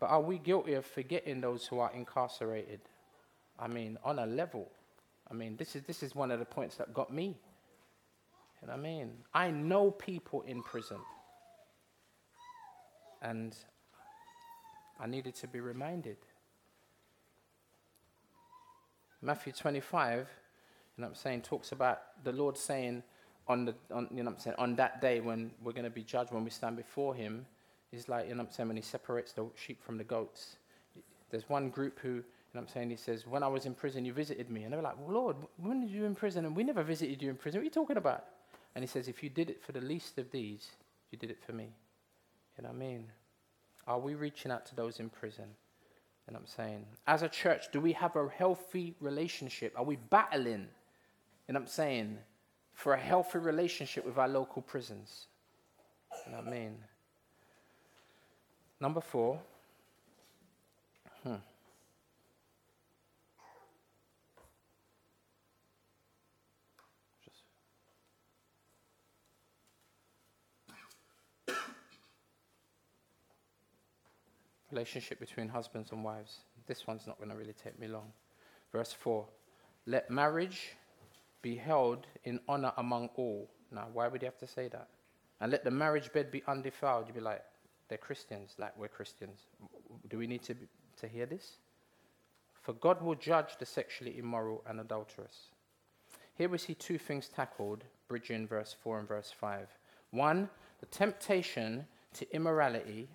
But 0.00 0.10
are 0.10 0.20
we 0.20 0.38
guilty 0.38 0.74
of 0.74 0.84
forgetting 0.84 1.40
those 1.40 1.66
who 1.66 1.78
are 1.78 1.90
incarcerated? 1.92 2.80
I 3.58 3.68
mean, 3.68 3.98
on 4.04 4.18
a 4.18 4.26
level. 4.26 4.70
I 5.30 5.34
mean, 5.34 5.56
this 5.56 5.76
is, 5.76 5.82
this 5.82 6.02
is 6.02 6.14
one 6.14 6.30
of 6.30 6.38
the 6.38 6.44
points 6.44 6.76
that 6.76 6.92
got 6.92 7.12
me. 7.12 7.36
You 8.60 8.68
know 8.68 8.74
what 8.74 8.78
I 8.78 8.82
mean? 8.82 9.12
I 9.32 9.50
know 9.50 9.90
people 9.90 10.42
in 10.42 10.62
prison. 10.62 10.98
And 13.22 13.54
I 15.00 15.06
needed 15.06 15.34
to 15.36 15.48
be 15.48 15.60
reminded. 15.60 16.16
Matthew 19.22 19.52
25, 19.52 20.18
you 20.18 20.24
know 21.02 21.06
what 21.06 21.08
I'm 21.08 21.14
saying, 21.14 21.42
talks 21.42 21.72
about 21.72 22.00
the 22.24 22.32
Lord 22.32 22.58
saying 22.58 23.02
on 23.48 23.64
the 23.66 23.74
on, 23.90 24.08
you 24.14 24.22
know 24.22 24.30
I'm 24.30 24.38
saying, 24.38 24.56
on 24.58 24.76
that 24.76 25.00
day 25.00 25.20
when 25.20 25.50
we're 25.62 25.72
going 25.72 25.84
to 25.84 25.90
be 25.90 26.02
judged, 26.02 26.32
when 26.32 26.44
we 26.44 26.50
stand 26.50 26.76
before 26.76 27.14
him, 27.14 27.46
is 27.92 28.08
like, 28.08 28.28
you 28.28 28.34
know 28.34 28.42
what 28.42 28.48
I'm 28.48 28.52
saying, 28.52 28.68
when 28.68 28.76
he 28.76 28.82
separates 28.82 29.32
the 29.32 29.46
sheep 29.54 29.82
from 29.82 29.98
the 29.98 30.04
goats. 30.04 30.56
There's 31.30 31.48
one 31.48 31.70
group 31.70 31.98
who, 32.00 32.22
you 32.54 32.60
know 32.60 32.66
what 32.66 32.70
I'm 32.70 32.74
saying, 32.74 32.90
he 32.90 32.96
says, 32.96 33.26
when 33.26 33.42
I 33.42 33.48
was 33.48 33.66
in 33.66 33.74
prison, 33.74 34.04
you 34.04 34.12
visited 34.12 34.48
me. 34.48 34.62
And 34.62 34.72
they 34.72 34.76
were 34.76 34.82
like, 34.84 34.96
well, 35.00 35.12
Lord, 35.12 35.36
when 35.56 35.80
did 35.80 35.90
you 35.90 36.04
in 36.04 36.14
prison? 36.14 36.44
And 36.44 36.54
we 36.54 36.62
never 36.62 36.84
visited 36.84 37.20
you 37.20 37.28
in 37.28 37.34
prison. 37.34 37.58
What 37.58 37.62
are 37.62 37.64
you 37.64 37.70
talking 37.70 37.96
about? 37.96 38.26
And 38.76 38.84
he 38.84 38.86
says, 38.86 39.08
if 39.08 39.24
you 39.24 39.28
did 39.28 39.50
it 39.50 39.60
for 39.60 39.72
the 39.72 39.80
least 39.80 40.18
of 40.18 40.30
these, 40.30 40.68
you 41.10 41.18
did 41.18 41.32
it 41.32 41.42
for 41.44 41.52
me. 41.52 41.70
You 42.56 42.62
know 42.62 42.68
what 42.68 42.76
I 42.76 42.78
mean? 42.78 43.06
Are 43.88 43.98
we 43.98 44.14
reaching 44.14 44.52
out 44.52 44.66
to 44.66 44.76
those 44.76 45.00
in 45.00 45.08
prison? 45.08 45.46
You 46.28 46.34
know 46.34 46.38
what 46.38 46.42
I'm 46.42 46.46
saying? 46.46 46.86
As 47.08 47.22
a 47.22 47.28
church, 47.28 47.72
do 47.72 47.80
we 47.80 47.92
have 47.94 48.14
a 48.14 48.28
healthy 48.28 48.94
relationship? 49.00 49.74
Are 49.76 49.84
we 49.84 49.96
battling, 49.96 50.68
you 51.48 51.54
know 51.54 51.58
what 51.58 51.62
I'm 51.62 51.66
saying, 51.66 52.18
for 52.72 52.94
a 52.94 53.00
healthy 53.00 53.38
relationship 53.38 54.06
with 54.06 54.16
our 54.16 54.28
local 54.28 54.62
prisons? 54.62 55.26
You 56.24 56.32
know 56.32 56.38
what 56.38 56.46
I 56.46 56.50
mean? 56.50 56.76
Number 58.80 59.00
four. 59.00 59.40
Hmm. 61.24 61.34
Relationship 74.74 75.20
between 75.20 75.48
husbands 75.48 75.92
and 75.92 76.02
wives. 76.02 76.40
This 76.66 76.86
one's 76.86 77.06
not 77.06 77.18
going 77.18 77.30
to 77.30 77.36
really 77.36 77.52
take 77.52 77.78
me 77.78 77.86
long. 77.86 78.12
Verse 78.72 78.92
4 78.92 79.24
Let 79.86 80.10
marriage 80.10 80.76
be 81.42 81.56
held 81.56 82.06
in 82.24 82.40
honor 82.48 82.72
among 82.76 83.10
all. 83.16 83.48
Now, 83.70 83.86
why 83.92 84.08
would 84.08 84.22
you 84.22 84.26
have 84.26 84.38
to 84.38 84.46
say 84.46 84.68
that? 84.68 84.88
And 85.40 85.52
let 85.52 85.64
the 85.64 85.70
marriage 85.70 86.12
bed 86.12 86.30
be 86.30 86.42
undefiled. 86.48 87.06
You'd 87.06 87.14
be 87.14 87.20
like, 87.20 87.42
they're 87.88 87.98
Christians, 87.98 88.54
like 88.58 88.76
we're 88.76 88.88
Christians. 88.88 89.40
Do 90.08 90.18
we 90.18 90.26
need 90.26 90.42
to, 90.44 90.54
be, 90.54 90.66
to 91.00 91.06
hear 91.08 91.26
this? 91.26 91.58
For 92.62 92.72
God 92.72 93.02
will 93.02 93.14
judge 93.14 93.58
the 93.58 93.66
sexually 93.66 94.18
immoral 94.18 94.64
and 94.66 94.80
adulterous. 94.80 95.50
Here 96.36 96.48
we 96.48 96.58
see 96.58 96.74
two 96.74 96.98
things 96.98 97.28
tackled, 97.28 97.84
bridging 98.08 98.46
verse 98.46 98.74
4 98.82 99.00
and 99.00 99.08
verse 99.08 99.32
5. 99.38 99.68
One, 100.10 100.48
the 100.80 100.86
temptation 100.86 101.86
to 102.14 102.34
immorality 102.34 103.08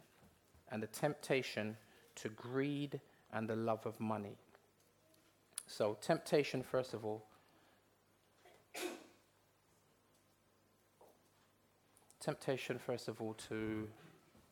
and 0.72 0.82
the 0.84 0.88
temptation 0.88 1.78
to 2.15 2.30
greed 2.30 2.99
and 3.34 3.47
the 3.47 3.55
love 3.55 3.86
of 3.86 3.99
money. 3.99 4.36
So, 5.67 5.97
temptation, 6.01 6.63
first 6.63 6.93
of 6.93 7.05
all. 7.05 7.24
Temptation, 12.20 12.80
first 12.80 13.07
of 13.07 13.22
all, 13.22 13.34
to, 13.49 13.88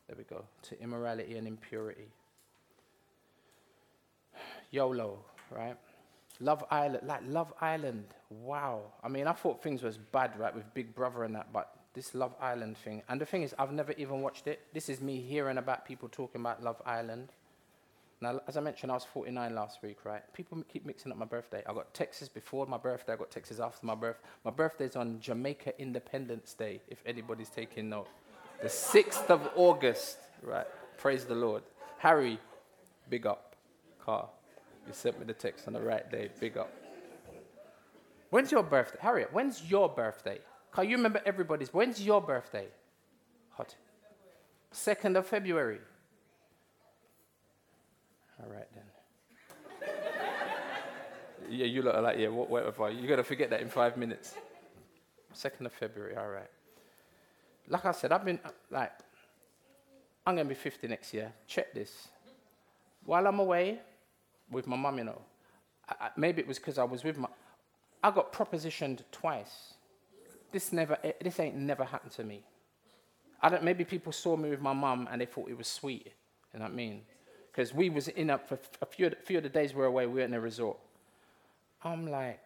there 0.06 0.16
we 0.16 0.24
go, 0.24 0.44
to 0.62 0.80
immorality 0.80 1.36
and 1.36 1.46
impurity. 1.46 2.08
YOLO, 4.70 5.18
right? 5.50 5.76
Love 6.40 6.64
Island, 6.70 7.06
like 7.06 7.22
Love 7.26 7.52
Island. 7.60 8.04
Wow. 8.30 8.82
I 9.02 9.08
mean, 9.08 9.26
I 9.26 9.32
thought 9.32 9.62
things 9.62 9.82
was 9.82 9.98
bad, 9.98 10.38
right, 10.38 10.54
with 10.54 10.72
Big 10.72 10.94
Brother 10.94 11.24
and 11.24 11.34
that, 11.34 11.52
but 11.52 11.77
this 11.98 12.14
Love 12.14 12.32
Island 12.40 12.78
thing. 12.78 13.02
And 13.08 13.20
the 13.20 13.26
thing 13.26 13.42
is, 13.42 13.56
I've 13.58 13.72
never 13.72 13.90
even 13.98 14.22
watched 14.22 14.46
it. 14.46 14.60
This 14.72 14.88
is 14.88 15.00
me 15.00 15.20
hearing 15.20 15.58
about 15.58 15.84
people 15.84 16.08
talking 16.08 16.40
about 16.40 16.62
Love 16.62 16.80
Island. 16.86 17.32
Now, 18.20 18.40
as 18.46 18.56
I 18.56 18.60
mentioned, 18.60 18.92
I 18.92 18.94
was 18.94 19.04
49 19.04 19.52
last 19.52 19.82
week, 19.82 20.04
right? 20.04 20.22
People 20.32 20.62
keep 20.72 20.86
mixing 20.86 21.10
up 21.10 21.18
my 21.18 21.24
birthday. 21.24 21.64
I 21.68 21.74
got 21.74 21.92
Texas 21.94 22.28
before 22.28 22.66
my 22.66 22.76
birthday. 22.76 23.14
I 23.14 23.16
got 23.16 23.32
Texas 23.32 23.58
after 23.58 23.84
my 23.84 23.96
birth. 23.96 24.20
My 24.44 24.52
birthday's 24.52 24.94
on 24.94 25.18
Jamaica 25.18 25.72
Independence 25.80 26.54
Day, 26.54 26.80
if 26.86 27.02
anybody's 27.04 27.48
taking 27.48 27.88
note. 27.88 28.06
The 28.62 28.68
6th 28.68 29.28
of 29.28 29.50
August, 29.56 30.18
right? 30.42 30.66
Praise 30.98 31.24
the 31.24 31.34
Lord. 31.34 31.64
Harry, 31.98 32.38
big 33.10 33.26
up. 33.26 33.56
Car, 34.04 34.28
you 34.86 34.92
sent 34.92 35.18
me 35.18 35.24
the 35.26 35.32
text 35.32 35.66
on 35.66 35.72
the 35.72 35.80
right 35.80 36.08
day. 36.12 36.30
Big 36.38 36.56
up. 36.56 36.72
When's 38.30 38.52
your 38.52 38.62
birthday? 38.62 38.98
Harriet, 39.00 39.32
when's 39.32 39.68
your 39.68 39.88
birthday? 39.88 40.38
Can 40.72 40.88
you 40.88 40.96
remember 40.96 41.20
everybody's? 41.24 41.72
When's 41.72 42.00
your 42.00 42.20
birthday? 42.20 42.66
Hot. 43.50 43.74
2nd 44.72 45.16
of 45.16 45.26
February. 45.26 45.80
All 48.40 48.50
right 48.50 48.68
then. 48.74 49.90
yeah, 51.50 51.66
you 51.66 51.82
look 51.82 51.96
like, 51.96 52.18
yeah, 52.18 52.28
what, 52.28 52.50
whatever. 52.50 52.90
You're 52.90 53.06
going 53.06 53.16
to 53.16 53.24
forget 53.24 53.50
that 53.50 53.60
in 53.60 53.68
five 53.68 53.96
minutes. 53.96 54.34
2nd 55.34 55.66
of 55.66 55.72
February, 55.72 56.16
all 56.16 56.28
right. 56.28 56.50
Like 57.68 57.84
I 57.84 57.92
said, 57.92 58.12
I've 58.12 58.24
been, 58.24 58.40
uh, 58.44 58.50
like, 58.70 58.92
I'm 60.26 60.34
going 60.34 60.46
to 60.46 60.54
be 60.54 60.58
50 60.58 60.88
next 60.88 61.12
year. 61.14 61.32
Check 61.46 61.72
this. 61.74 62.08
While 63.04 63.26
I'm 63.26 63.38
away 63.38 63.80
with 64.50 64.66
my 64.66 64.76
mum, 64.76 64.98
you 64.98 65.04
know, 65.04 65.20
I, 65.88 66.06
I, 66.06 66.10
maybe 66.16 66.42
it 66.42 66.48
was 66.48 66.58
because 66.58 66.78
I 66.78 66.84
was 66.84 67.04
with 67.04 67.18
my, 67.18 67.28
I 68.02 68.10
got 68.10 68.32
propositioned 68.32 69.00
twice 69.10 69.74
this 70.52 70.72
never, 70.72 70.98
eh, 71.02 71.12
this 71.22 71.38
ain't 71.40 71.56
never 71.56 71.84
happened 71.84 72.12
to 72.12 72.24
me. 72.24 72.42
I 73.40 73.48
don't, 73.48 73.62
maybe 73.62 73.84
people 73.84 74.12
saw 74.12 74.36
me 74.36 74.50
with 74.50 74.60
my 74.60 74.72
mum 74.72 75.08
and 75.10 75.20
they 75.20 75.26
thought 75.26 75.48
it 75.48 75.56
was 75.56 75.68
sweet. 75.68 76.12
You 76.52 76.60
know 76.60 76.64
what 76.64 76.72
I 76.72 76.74
mean? 76.74 77.02
Because 77.50 77.72
we 77.72 77.90
was 77.90 78.08
in 78.08 78.30
a, 78.30 78.38
for 78.38 78.58
a 78.82 78.86
few, 78.86 79.10
few 79.24 79.38
of 79.38 79.42
the 79.42 79.48
days 79.48 79.74
we 79.74 79.80
were 79.80 79.86
away, 79.86 80.06
we 80.06 80.14
were 80.14 80.26
in 80.26 80.34
a 80.34 80.40
resort. 80.40 80.78
I'm 81.84 82.06
like, 82.10 82.44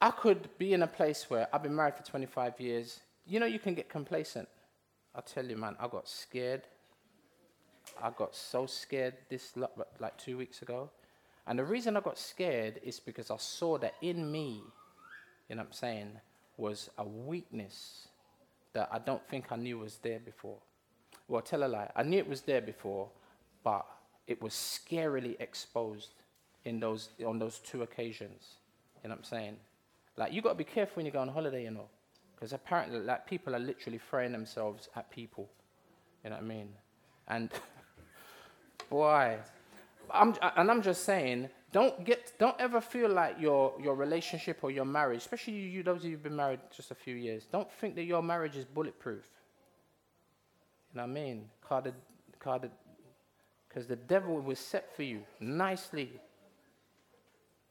I 0.00 0.10
could 0.10 0.48
be 0.58 0.72
in 0.72 0.82
a 0.82 0.86
place 0.86 1.28
where 1.28 1.48
I've 1.52 1.62
been 1.62 1.74
married 1.74 1.96
for 1.96 2.04
25 2.04 2.60
years. 2.60 3.00
You 3.26 3.40
know, 3.40 3.46
you 3.46 3.58
can 3.58 3.74
get 3.74 3.88
complacent. 3.88 4.48
I 5.14 5.20
tell 5.20 5.44
you, 5.44 5.56
man, 5.56 5.76
I 5.80 5.88
got 5.88 6.08
scared. 6.08 6.62
I 8.02 8.10
got 8.10 8.34
so 8.34 8.66
scared 8.66 9.14
this 9.28 9.54
like 9.98 10.16
two 10.16 10.38
weeks 10.38 10.62
ago. 10.62 10.90
And 11.48 11.58
the 11.58 11.64
reason 11.64 11.96
I 11.96 12.00
got 12.00 12.18
scared 12.18 12.78
is 12.84 13.00
because 13.00 13.30
I 13.30 13.38
saw 13.38 13.78
that 13.78 13.94
in 14.02 14.30
me, 14.30 14.62
you 15.48 15.56
know 15.56 15.62
what 15.62 15.68
I'm 15.68 15.72
saying, 15.72 16.10
was 16.58 16.90
a 16.98 17.04
weakness 17.04 18.08
that 18.74 18.90
I 18.92 18.98
don't 18.98 19.26
think 19.28 19.50
I 19.50 19.56
knew 19.56 19.78
was 19.78 19.96
there 20.02 20.18
before. 20.18 20.58
Well, 21.26 21.40
tell 21.40 21.64
a 21.64 21.66
lie. 21.66 21.90
I 21.96 22.02
knew 22.02 22.18
it 22.18 22.28
was 22.28 22.42
there 22.42 22.60
before, 22.60 23.08
but 23.64 23.86
it 24.26 24.42
was 24.42 24.52
scarily 24.52 25.40
exposed 25.40 26.10
in 26.66 26.80
those, 26.80 27.08
on 27.26 27.38
those 27.38 27.60
two 27.60 27.82
occasions. 27.82 28.56
You 29.02 29.08
know 29.08 29.14
what 29.14 29.20
I'm 29.20 29.24
saying? 29.24 29.56
Like, 30.18 30.34
you 30.34 30.42
got 30.42 30.50
to 30.50 30.54
be 30.54 30.64
careful 30.64 30.96
when 30.96 31.06
you 31.06 31.12
go 31.12 31.20
on 31.20 31.28
holiday, 31.28 31.64
you 31.64 31.70
know, 31.70 31.88
because 32.34 32.52
apparently, 32.52 33.00
like, 33.00 33.26
people 33.26 33.56
are 33.56 33.60
literally 33.60 34.00
throwing 34.10 34.32
themselves 34.32 34.90
at 34.96 35.10
people. 35.10 35.48
You 36.22 36.30
know 36.30 36.36
what 36.36 36.44
I 36.44 36.46
mean? 36.46 36.68
And, 37.26 37.50
boy, 38.90 39.38
I'm, 40.12 40.34
and 40.56 40.70
I'm 40.70 40.82
just 40.82 41.04
saying, 41.04 41.48
don't 41.72 42.04
get, 42.04 42.32
don't 42.38 42.56
ever 42.58 42.80
feel 42.80 43.10
like 43.10 43.36
your 43.38 43.74
your 43.80 43.94
relationship 43.94 44.60
or 44.62 44.70
your 44.70 44.84
marriage, 44.84 45.18
especially 45.18 45.54
you, 45.54 45.82
those 45.82 45.98
of 45.98 46.04
you 46.04 46.12
who've 46.12 46.22
been 46.22 46.36
married 46.36 46.60
just 46.74 46.90
a 46.90 46.94
few 46.94 47.14
years, 47.14 47.46
don't 47.50 47.70
think 47.70 47.94
that 47.96 48.04
your 48.04 48.22
marriage 48.22 48.56
is 48.56 48.64
bulletproof. 48.64 49.28
You 50.92 50.98
know 50.98 51.02
what 51.02 51.10
I 51.10 51.12
mean? 51.12 51.44
Because 53.68 53.86
the 53.86 53.96
devil 53.96 54.40
was 54.40 54.58
set 54.58 54.94
for 54.96 55.02
you 55.02 55.22
nicely. 55.40 56.10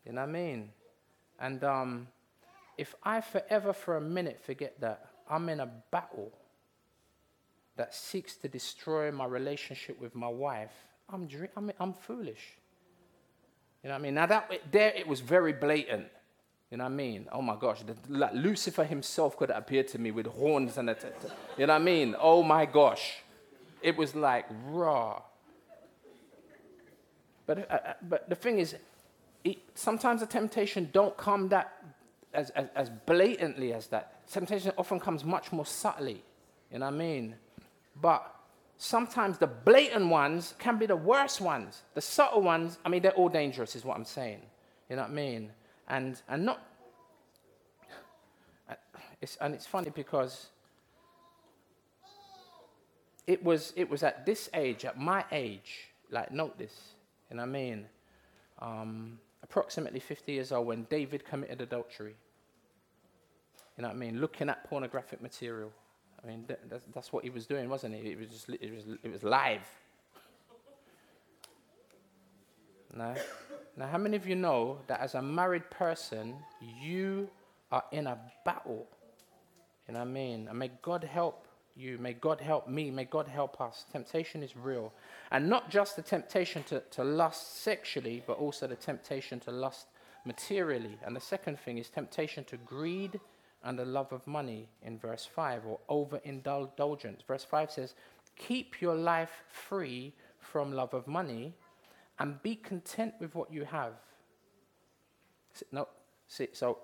You 0.05 0.13
know 0.13 0.21
what 0.21 0.29
I 0.29 0.31
mean? 0.31 0.69
And 1.39 1.63
um, 1.63 2.07
if 2.77 2.93
I 3.03 3.21
forever 3.21 3.73
for 3.73 3.97
a 3.97 4.01
minute 4.01 4.39
forget 4.39 4.79
that 4.81 5.07
I'm 5.29 5.49
in 5.49 5.59
a 5.59 5.69
battle 5.91 6.31
that 7.75 7.93
seeks 7.93 8.35
to 8.37 8.47
destroy 8.47 9.11
my 9.11 9.25
relationship 9.25 9.99
with 9.99 10.15
my 10.15 10.27
wife, 10.27 10.73
I'm, 11.09 11.27
I'm, 11.55 11.71
I'm 11.79 11.93
foolish. 11.93 12.57
You 13.83 13.89
know 13.89 13.95
what 13.95 13.99
I 13.99 14.03
mean? 14.03 14.13
Now, 14.15 14.25
that, 14.25 14.51
there 14.71 14.93
it 14.95 15.07
was 15.07 15.21
very 15.21 15.53
blatant. 15.53 16.07
You 16.71 16.77
know 16.77 16.83
what 16.83 16.91
I 16.91 16.95
mean? 16.95 17.27
Oh 17.31 17.41
my 17.41 17.55
gosh, 17.55 17.81
the, 17.83 17.95
like 18.09 18.33
Lucifer 18.33 18.83
himself 18.83 19.37
could 19.37 19.49
appear 19.49 19.83
to 19.83 19.99
me 19.99 20.11
with 20.11 20.25
horns 20.25 20.77
and 20.77 20.89
a, 20.89 20.95
t- 20.95 21.07
t- 21.21 21.27
you 21.57 21.65
know 21.65 21.73
what 21.73 21.81
I 21.81 21.85
mean? 21.85 22.15
Oh 22.19 22.43
my 22.43 22.65
gosh, 22.65 23.19
it 23.81 23.95
was 23.95 24.15
like 24.15 24.45
raw. 24.65 25.21
But, 27.45 27.59
uh, 27.71 27.73
uh 27.73 27.93
but 28.01 28.29
the 28.29 28.35
thing 28.35 28.59
is, 28.59 28.75
it, 29.45 29.59
sometimes 29.75 30.19
the 30.19 30.27
temptation 30.27 30.89
don't 30.91 31.15
come 31.15 31.47
that 31.49 31.71
as, 32.33 32.49
as, 32.49 32.67
as 32.75 32.89
blatantly 33.05 33.71
as 33.71 33.87
that. 33.87 34.27
Temptation 34.29 34.73
often 34.77 34.99
comes 34.99 35.23
much 35.23 35.53
more 35.53 35.65
subtly. 35.65 36.21
You 36.71 36.79
know 36.79 36.85
what 36.87 36.95
I 36.95 36.97
mean? 36.97 37.35
But 38.01 38.36
sometimes 38.77 39.37
the 39.37 39.47
blatant 39.47 40.07
ones 40.07 40.53
can 40.59 40.77
be 40.77 40.85
the 40.85 40.95
worst 40.95 41.41
ones. 41.41 41.83
The 41.95 42.01
subtle 42.01 42.41
ones, 42.41 42.77
I 42.85 42.89
mean, 42.89 43.01
they're 43.01 43.11
all 43.11 43.29
dangerous, 43.29 43.75
is 43.75 43.83
what 43.83 43.97
I'm 43.97 44.05
saying. 44.05 44.41
You 44.89 44.95
know 44.95 45.03
what 45.03 45.11
I 45.11 45.15
mean? 45.15 45.51
And, 45.87 46.21
and 46.29 46.45
not. 46.45 46.61
It's, 49.19 49.35
and 49.41 49.55
it's 49.55 49.65
funny 49.65 49.89
because 49.89 50.49
it 53.25 53.43
was, 53.43 53.73
it 53.75 53.89
was 53.89 54.03
at 54.03 54.27
this 54.27 54.47
age, 54.53 54.85
at 54.85 54.99
my 54.99 55.25
age, 55.31 55.89
like, 56.11 56.31
note 56.31 56.57
this, 56.59 56.93
you 57.31 57.37
know 57.37 57.41
what 57.41 57.49
I 57.49 57.51
mean? 57.51 57.85
Um, 58.59 59.19
approximately 59.41 59.99
50 59.99 60.31
years 60.33 60.51
old 60.51 60.67
when 60.67 60.83
David 60.83 61.25
committed 61.25 61.61
adultery. 61.61 62.15
You 63.75 63.81
know 63.81 63.89
what 63.89 63.95
I 63.95 63.99
mean? 63.99 64.21
Looking 64.21 64.49
at 64.49 64.63
pornographic 64.69 65.21
material. 65.21 65.71
I 66.27 66.29
mean, 66.29 66.43
th- 66.45 66.59
that's, 66.69 66.83
that's 66.93 67.13
what 67.13 67.23
he 67.23 67.29
was 67.29 67.45
doing, 67.45 67.69
wasn't 67.69 67.95
it? 67.95 68.05
It 68.05 68.19
was 68.19 68.27
just, 68.29 68.49
it 68.49 68.73
was, 68.73 68.97
it 69.01 69.11
was 69.11 69.23
live. 69.23 69.61
No. 72.95 73.13
Now, 73.75 73.87
how 73.87 73.99
many 73.99 74.15
of 74.15 74.25
you 74.25 74.35
know 74.35 74.79
that 74.87 75.01
as 75.01 75.13
a 75.13 75.21
married 75.21 75.69
person, 75.69 76.35
you 76.81 77.29
are 77.71 77.83
in 77.91 78.07
a 78.07 78.17
battle? 78.43 78.87
You 79.87 79.93
know 79.93 79.99
what 79.99 80.07
I 80.07 80.11
mean? 80.11 80.47
And 80.47 80.57
may 80.57 80.71
God 80.81 81.03
help 81.03 81.47
you. 81.75 81.99
May 81.99 82.13
God 82.13 82.41
help 82.41 82.67
me. 82.67 82.89
May 82.89 83.05
God 83.05 83.27
help 83.27 83.61
us. 83.61 83.85
Temptation 83.91 84.41
is 84.41 84.57
real. 84.57 84.93
And 85.31 85.47
not 85.47 85.69
just 85.69 85.95
the 85.95 86.01
temptation 86.01 86.63
to, 86.63 86.79
to 86.91 87.03
lust 87.03 87.61
sexually, 87.61 88.23
but 88.25 88.39
also 88.39 88.65
the 88.65 88.75
temptation 88.75 89.39
to 89.41 89.51
lust 89.51 89.87
materially. 90.25 90.97
And 91.05 91.15
the 91.15 91.21
second 91.21 91.59
thing 91.59 91.77
is 91.77 91.89
temptation 91.89 92.45
to 92.45 92.57
greed 92.57 93.19
and 93.63 93.77
the 93.77 93.85
love 93.85 94.11
of 94.13 94.25
money 94.27 94.67
in 94.83 94.97
verse 94.97 95.25
5, 95.25 95.65
or 95.65 95.79
overindulgence. 95.89 97.21
Verse 97.27 97.43
5 97.43 97.71
says, 97.71 97.95
Keep 98.35 98.81
your 98.81 98.95
life 98.95 99.43
free 99.49 100.13
from 100.39 100.71
love 100.71 100.93
of 100.93 101.07
money 101.07 101.53
and 102.19 102.41
be 102.43 102.55
content 102.55 103.13
with 103.19 103.35
what 103.35 103.51
you 103.51 103.65
have. 103.65 103.93
No, 105.71 105.87
see, 106.27 106.49
so 106.53 106.79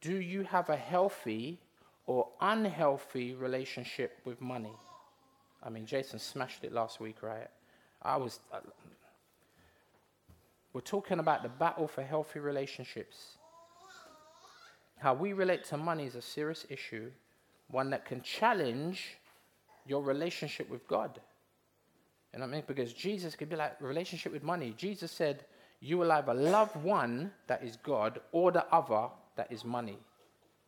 do 0.00 0.16
you 0.20 0.44
have 0.44 0.68
a 0.68 0.76
healthy 0.76 1.58
or 2.06 2.28
unhealthy 2.40 3.34
relationship 3.34 4.18
with 4.24 4.40
money? 4.40 4.72
I 5.62 5.70
mean, 5.70 5.86
Jason 5.86 6.18
smashed 6.18 6.64
it 6.64 6.72
last 6.72 7.00
week, 7.00 7.22
right? 7.22 7.48
I 8.02 8.16
was. 8.16 8.40
Uh, 8.52 8.58
we're 10.72 10.80
talking 10.80 11.18
about 11.18 11.42
the 11.42 11.48
battle 11.48 11.86
for 11.86 12.02
healthy 12.02 12.40
relationships. 12.40 13.36
How 15.02 15.14
we 15.14 15.32
relate 15.32 15.64
to 15.64 15.76
money 15.76 16.06
is 16.06 16.14
a 16.14 16.22
serious 16.22 16.64
issue, 16.70 17.10
one 17.66 17.90
that 17.90 18.04
can 18.04 18.22
challenge 18.22 19.18
your 19.84 20.00
relationship 20.00 20.70
with 20.70 20.86
God. 20.86 21.18
You 22.32 22.38
know 22.38 22.46
what 22.46 22.52
I 22.52 22.54
mean? 22.58 22.64
Because 22.68 22.92
Jesus 22.92 23.34
could 23.34 23.48
be 23.48 23.56
like 23.56 23.80
relationship 23.80 24.32
with 24.32 24.44
money. 24.44 24.72
Jesus 24.76 25.10
said, 25.10 25.44
You 25.80 25.98
will 25.98 26.12
either 26.12 26.32
love 26.32 26.84
one 26.84 27.32
that 27.48 27.64
is 27.64 27.78
God 27.82 28.20
or 28.30 28.52
the 28.52 28.64
other 28.72 29.08
that 29.34 29.50
is 29.50 29.64
money. 29.64 29.98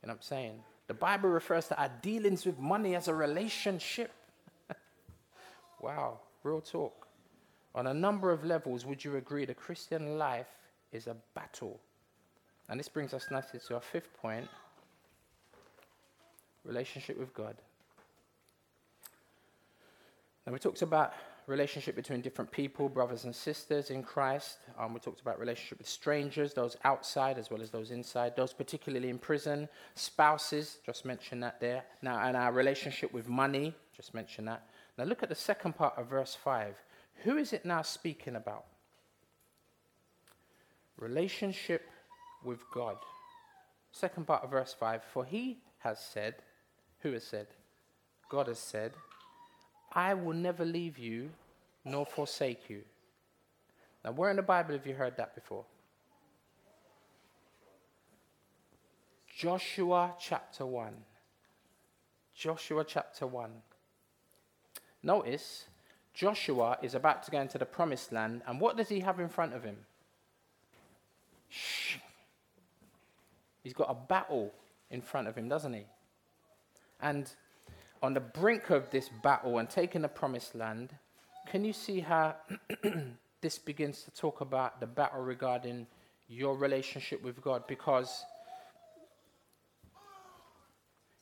You 0.03 0.09
know 0.09 0.15
what 0.15 0.15
I'm 0.15 0.23
saying? 0.23 0.65
The 0.89 0.95
Bible 0.95 1.29
refers 1.29 1.69
to 1.69 1.81
our 1.81 1.93
dealings 2.03 2.45
with 2.45 2.59
money 2.59 2.97
as 2.97 3.07
a 3.07 3.15
relationship. 3.15 4.11
wow, 5.81 6.19
real 6.43 6.61
talk. 6.61 7.07
On 7.77 7.87
a 7.87 7.95
number 7.95 8.33
of 8.33 8.45
levels, 8.45 8.85
would 8.85 9.05
you 9.05 9.15
agree 9.15 9.45
the 9.45 9.55
Christian 9.55 10.19
life 10.19 10.59
is 10.91 11.07
a 11.07 11.15
battle? 11.37 11.79
And 12.69 12.81
this 12.81 12.89
brings 12.89 13.13
us 13.13 13.27
nicely 13.31 13.61
to 13.69 13.75
our 13.75 13.81
fifth 13.81 14.13
point 14.21 14.49
relationship 16.65 17.19
with 17.19 17.35
God. 17.35 17.57
Now, 20.47 20.53
we 20.53 20.59
talked 20.59 20.83
about 20.83 21.13
relationship 21.47 21.95
between 21.95 22.21
different 22.21 22.51
people, 22.51 22.89
brothers 22.89 23.25
and 23.25 23.35
sisters 23.35 23.91
in 23.91 24.03
Christ. 24.03 24.59
Um, 24.79 24.95
we 24.95 25.01
talked 25.01 25.21
about 25.21 25.39
relationship 25.39 25.79
with 25.79 25.89
strangers, 25.89 26.55
those 26.55 26.77
outside 26.85 27.39
as 27.39 27.51
well 27.51 27.61
as 27.61 27.71
those 27.71 27.91
inside, 27.91 28.35
those 28.37 28.53
particularly 28.53 29.11
in 29.11 29.19
prison, 29.19 29.69
spouses, 29.95 30.79
just 30.85 31.05
mentioned 31.05 31.43
that 31.43 31.61
there. 31.61 31.85
Now, 32.03 32.19
and 32.21 32.37
our 32.37 32.53
relationship 32.53 33.13
with 33.13 33.29
money, 33.29 33.75
just 33.95 34.15
mentioned 34.15 34.49
that. 34.49 34.67
Now, 34.97 35.05
look 35.05 35.23
at 35.23 35.29
the 35.29 35.35
second 35.35 35.77
part 35.77 35.95
of 35.99 36.07
verse 36.07 36.35
5. 36.35 36.77
Who 37.25 37.37
is 37.37 37.53
it 37.53 37.65
now 37.65 37.83
speaking 37.83 38.37
about? 38.37 38.65
Relationship 40.97 41.89
with 42.45 42.61
God. 42.73 42.97
Second 43.93 44.27
part 44.27 44.45
of 44.45 44.51
verse 44.51 44.75
5 44.79 45.03
For 45.13 45.25
he 45.25 45.59
has 45.79 45.99
said, 45.99 46.35
who 47.01 47.13
has 47.13 47.25
said? 47.25 47.47
God 48.29 48.49
has 48.49 48.59
said, 48.59 48.93
I 49.93 50.15
will 50.15 50.35
never 50.35 50.65
leave 50.65 50.99
you 50.99 51.31
nor 51.85 52.07
forsake 52.07 52.71
you. 52.71 52.81
Now, 54.05 54.13
where 54.13 54.31
in 54.31 54.37
the 54.37 54.43
Bible 54.43 54.73
have 54.73 54.87
you 54.87 54.95
heard 54.95 55.17
that 55.19 55.35
before? 55.35 55.65
Joshua 59.37 60.15
chapter 60.19 60.65
1. 60.65 60.95
Joshua 62.35 62.85
chapter 62.85 63.27
1. 63.27 63.51
Notice, 65.03 65.67
Joshua 66.15 66.79
is 66.83 66.95
about 66.95 67.23
to 67.25 67.31
go 67.31 67.41
into 67.41 67.59
the 67.59 67.67
promised 67.67 68.13
land, 68.13 68.43
and 68.47 68.61
what 68.61 68.77
does 68.77 68.89
he 68.89 69.01
have 69.01 69.21
in 69.21 69.29
front 69.29 69.53
of 69.53 69.63
him? 69.63 69.77
Shh. 71.49 71.97
He's 73.65 73.73
got 73.73 73.91
a 73.91 73.95
battle 73.95 74.53
in 74.91 75.01
front 75.01 75.27
of 75.27 75.37
him, 75.37 75.49
doesn't 75.49 75.73
he? 75.73 75.87
And 77.01 77.29
on 78.03 78.13
the 78.13 78.21
brink 78.21 78.71
of 78.71 78.91
this 78.91 79.09
battle 79.23 79.59
and 79.59 79.69
taking 79.69 80.03
the 80.03 80.09
promised 80.09 80.55
land, 80.55 80.95
can 81.49 81.65
you 81.65 81.73
see 81.73 82.01
how 82.01 82.37
this 83.41 83.59
begins 83.59 84.03
to 84.03 84.11
talk 84.11 84.43
about 84.43 84.81
the 84.81 84.87
battle 84.87 85.23
regarding 85.23 85.87
your 86.29 86.57
relationship 86.57 87.23
with 87.23 87.41
God? 87.41 87.67
Because 87.67 88.25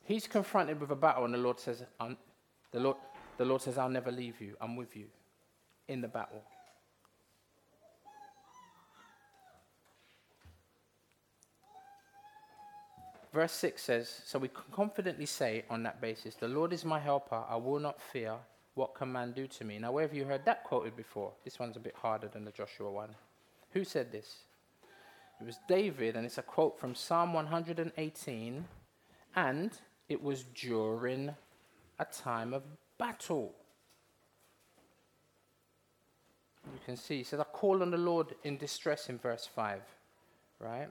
he's 0.03 0.27
confronted 0.27 0.79
with 0.81 0.91
a 0.91 0.95
battle, 0.95 1.23
and 1.23 1.33
the 1.33 1.37
Lord 1.37 1.59
says, 1.59 1.83
the 2.71 2.79
Lord, 2.79 2.97
the 3.37 3.45
Lord 3.45 3.61
says, 3.61 3.77
I'll 3.77 3.89
never 3.89 4.11
leave 4.11 4.41
you. 4.41 4.55
I'm 4.59 4.75
with 4.75 4.95
you 4.95 5.05
in 5.87 6.01
the 6.01 6.09
battle. 6.09 6.43
Verse 13.33 13.51
6 13.53 13.81
says, 13.81 14.21
So 14.25 14.37
we 14.37 14.47
can 14.47 14.63
confidently 14.71 15.25
say 15.25 15.65
on 15.69 15.83
that 15.83 15.99
basis, 15.99 16.35
The 16.35 16.47
Lord 16.47 16.71
is 16.71 16.85
my 16.85 16.99
helper, 16.99 17.43
I 17.49 17.55
will 17.55 17.79
not 17.79 17.99
fear. 17.99 18.35
What 18.75 18.95
can 18.95 19.11
man 19.11 19.33
do 19.33 19.47
to 19.47 19.63
me? 19.63 19.77
Now, 19.79 19.91
where 19.91 20.05
have 20.05 20.15
you 20.15 20.25
heard 20.25 20.45
that 20.45 20.63
quoted 20.63 20.95
before? 20.95 21.31
This 21.43 21.59
one's 21.59 21.77
a 21.77 21.79
bit 21.79 21.95
harder 21.95 22.27
than 22.27 22.45
the 22.45 22.51
Joshua 22.51 22.91
one. 22.91 23.15
Who 23.71 23.83
said 23.83 24.11
this? 24.11 24.37
It 25.41 25.45
was 25.45 25.57
David, 25.67 26.15
and 26.15 26.25
it's 26.25 26.37
a 26.37 26.43
quote 26.43 26.79
from 26.79 26.95
Psalm 26.95 27.33
118, 27.33 28.65
and 29.35 29.71
it 30.09 30.21
was 30.21 30.43
during 30.55 31.35
a 31.99 32.05
time 32.05 32.53
of 32.53 32.63
battle. 32.97 33.53
You 36.65 36.79
can 36.85 36.95
see, 36.95 37.17
he 37.17 37.23
says, 37.23 37.39
I 37.39 37.43
call 37.43 37.81
on 37.81 37.91
the 37.91 37.97
Lord 37.97 38.35
in 38.43 38.57
distress 38.57 39.09
in 39.09 39.17
verse 39.17 39.47
5, 39.53 39.81
right? 40.59 40.89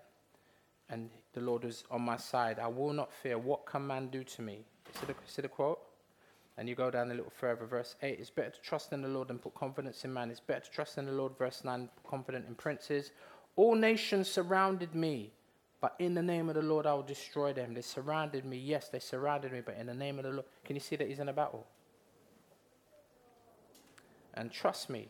And 0.92 1.08
the 1.32 1.40
Lord 1.40 1.64
is 1.64 1.84
on 1.90 2.02
my 2.02 2.18
side. 2.18 2.58
I 2.58 2.68
will 2.68 2.92
not 2.92 3.10
fear. 3.10 3.38
What 3.38 3.64
can 3.64 3.86
man 3.86 4.08
do 4.08 4.22
to 4.22 4.42
me? 4.42 4.58
See 5.00 5.06
the, 5.06 5.14
see 5.26 5.42
the 5.42 5.48
quote? 5.48 5.80
And 6.58 6.68
you 6.68 6.74
go 6.74 6.90
down 6.90 7.10
a 7.10 7.14
little 7.14 7.32
further, 7.34 7.64
verse 7.64 7.96
8. 8.02 8.18
It's 8.20 8.28
better 8.28 8.50
to 8.50 8.60
trust 8.60 8.92
in 8.92 9.00
the 9.00 9.08
Lord 9.08 9.28
than 9.28 9.38
put 9.38 9.54
confidence 9.54 10.04
in 10.04 10.12
man. 10.12 10.30
It's 10.30 10.38
better 10.38 10.60
to 10.60 10.70
trust 10.70 10.98
in 10.98 11.06
the 11.06 11.12
Lord, 11.12 11.32
verse 11.38 11.64
9, 11.64 11.88
confident 12.06 12.44
in 12.46 12.54
princes. 12.54 13.10
All 13.56 13.74
nations 13.74 14.28
surrounded 14.28 14.94
me, 14.94 15.32
but 15.80 15.94
in 15.98 16.12
the 16.12 16.22
name 16.22 16.50
of 16.50 16.56
the 16.56 16.62
Lord 16.62 16.84
I 16.86 16.92
will 16.92 17.02
destroy 17.02 17.54
them. 17.54 17.72
They 17.72 17.80
surrounded 17.80 18.44
me. 18.44 18.58
Yes, 18.58 18.90
they 18.90 18.98
surrounded 18.98 19.50
me, 19.50 19.62
but 19.64 19.76
in 19.78 19.86
the 19.86 19.94
name 19.94 20.18
of 20.18 20.24
the 20.24 20.30
Lord. 20.30 20.44
Can 20.62 20.76
you 20.76 20.80
see 20.80 20.96
that 20.96 21.08
he's 21.08 21.20
in 21.20 21.30
a 21.30 21.32
battle? 21.32 21.66
And 24.34 24.52
trust 24.52 24.90
me, 24.90 25.08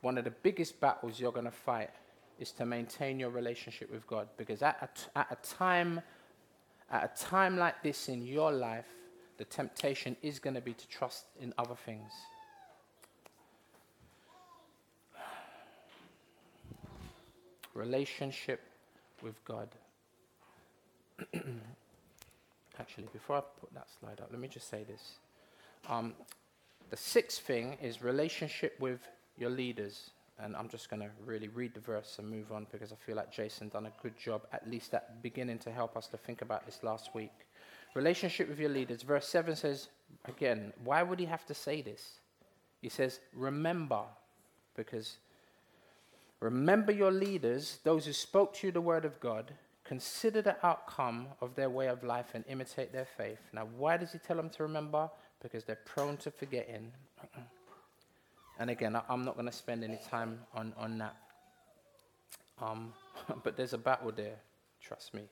one 0.00 0.16
of 0.16 0.24
the 0.24 0.30
biggest 0.30 0.80
battles 0.80 1.20
you're 1.20 1.32
going 1.32 1.44
to 1.44 1.50
fight 1.50 1.90
is 2.38 2.52
to 2.52 2.64
maintain 2.64 3.18
your 3.18 3.30
relationship 3.30 3.90
with 3.90 4.06
God. 4.06 4.28
Because 4.36 4.62
at 4.62 5.08
a, 5.14 5.18
at 5.18 5.26
a 5.30 5.54
time, 5.54 6.00
at 6.90 7.04
a 7.04 7.24
time 7.24 7.56
like 7.56 7.82
this 7.82 8.08
in 8.08 8.22
your 8.22 8.52
life, 8.52 8.86
the 9.38 9.44
temptation 9.44 10.16
is 10.22 10.38
going 10.38 10.54
to 10.54 10.60
be 10.60 10.74
to 10.74 10.88
trust 10.88 11.24
in 11.40 11.54
other 11.58 11.74
things. 11.74 12.10
Relationship 17.74 18.60
with 19.22 19.44
God. 19.44 19.68
Actually, 22.80 23.08
before 23.12 23.36
I 23.36 23.42
put 23.60 23.74
that 23.74 23.86
slide 23.98 24.20
up, 24.20 24.28
let 24.30 24.40
me 24.40 24.48
just 24.48 24.68
say 24.68 24.84
this. 24.84 25.14
Um, 25.88 26.14
the 26.90 26.96
sixth 26.96 27.40
thing 27.40 27.76
is 27.82 28.02
relationship 28.02 28.74
with 28.80 29.00
your 29.36 29.50
leaders. 29.50 30.10
And 30.40 30.54
I'm 30.54 30.68
just 30.68 30.88
going 30.88 31.02
to 31.02 31.10
really 31.26 31.48
read 31.48 31.74
the 31.74 31.80
verse 31.80 32.16
and 32.18 32.28
move 32.28 32.52
on 32.52 32.66
because 32.70 32.92
I 32.92 32.96
feel 32.96 33.16
like 33.16 33.32
Jason 33.32 33.68
done 33.68 33.86
a 33.86 33.92
good 34.02 34.16
job, 34.16 34.42
at 34.52 34.68
least 34.70 34.94
at 34.94 35.20
beginning 35.22 35.58
to 35.60 35.72
help 35.72 35.96
us 35.96 36.06
to 36.08 36.16
think 36.16 36.42
about 36.42 36.64
this 36.64 36.80
last 36.82 37.14
week. 37.14 37.32
Relationship 37.94 38.48
with 38.48 38.60
your 38.60 38.68
leaders. 38.68 39.02
Verse 39.02 39.26
7 39.26 39.56
says, 39.56 39.88
again, 40.26 40.72
why 40.84 41.02
would 41.02 41.18
he 41.18 41.26
have 41.26 41.44
to 41.46 41.54
say 41.54 41.82
this? 41.82 42.20
He 42.80 42.88
says, 42.88 43.18
remember, 43.34 44.02
because 44.76 45.16
remember 46.38 46.92
your 46.92 47.10
leaders, 47.10 47.78
those 47.82 48.06
who 48.06 48.12
spoke 48.12 48.54
to 48.54 48.68
you 48.68 48.72
the 48.72 48.80
word 48.80 49.04
of 49.04 49.18
God, 49.18 49.52
consider 49.82 50.42
the 50.42 50.64
outcome 50.64 51.26
of 51.40 51.56
their 51.56 51.70
way 51.70 51.88
of 51.88 52.04
life 52.04 52.26
and 52.34 52.44
imitate 52.46 52.92
their 52.92 53.08
faith. 53.16 53.40
Now, 53.52 53.66
why 53.76 53.96
does 53.96 54.12
he 54.12 54.18
tell 54.18 54.36
them 54.36 54.50
to 54.50 54.62
remember? 54.62 55.10
Because 55.42 55.64
they're 55.64 55.80
prone 55.84 56.18
to 56.18 56.30
forgetting. 56.30 56.92
And 58.58 58.70
again, 58.70 58.96
I, 58.96 59.02
am 59.08 59.24
not 59.24 59.34
going 59.34 59.46
to 59.46 59.52
spend 59.52 59.84
any 59.84 59.98
time 60.10 60.40
on, 60.52 60.72
on 60.76 60.98
that. 60.98 61.16
Um, 62.60 62.92
but 63.44 63.56
there's 63.56 63.72
a 63.72 63.78
battle 63.78 64.10
there, 64.10 64.36
trust 64.82 65.14
me. 65.14 65.22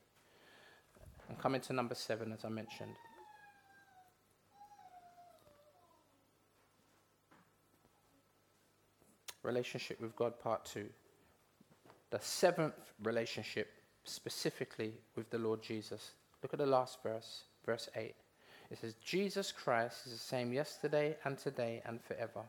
I'm 1.29 1.37
coming 1.37 1.61
to 1.63 1.73
number 1.73 1.97
seven, 1.97 2.33
as 2.33 2.45
I 2.45 2.49
mentioned. 2.49 2.95
Relationship 9.43 10.01
with 10.01 10.15
God, 10.15 10.39
part 10.41 10.65
two. 10.65 10.87
The 12.11 12.21
seventh 12.21 12.75
relationship, 13.03 13.69
specifically 14.05 14.93
with 15.17 15.31
the 15.31 15.39
Lord 15.39 15.63
Jesus. 15.63 16.13
Look 16.43 16.53
at 16.53 16.61
the 16.61 16.67
last 16.67 17.03
verse, 17.03 17.43
verse 17.65 17.89
8. 17.97 18.15
It 18.71 18.79
says, 18.79 18.95
Jesus 19.05 19.53
Christ 19.53 20.07
is 20.07 20.13
the 20.13 20.19
same 20.19 20.53
yesterday 20.53 21.17
and 21.25 21.39
today 21.39 21.83
and 21.85 22.01
forever. 22.01 22.43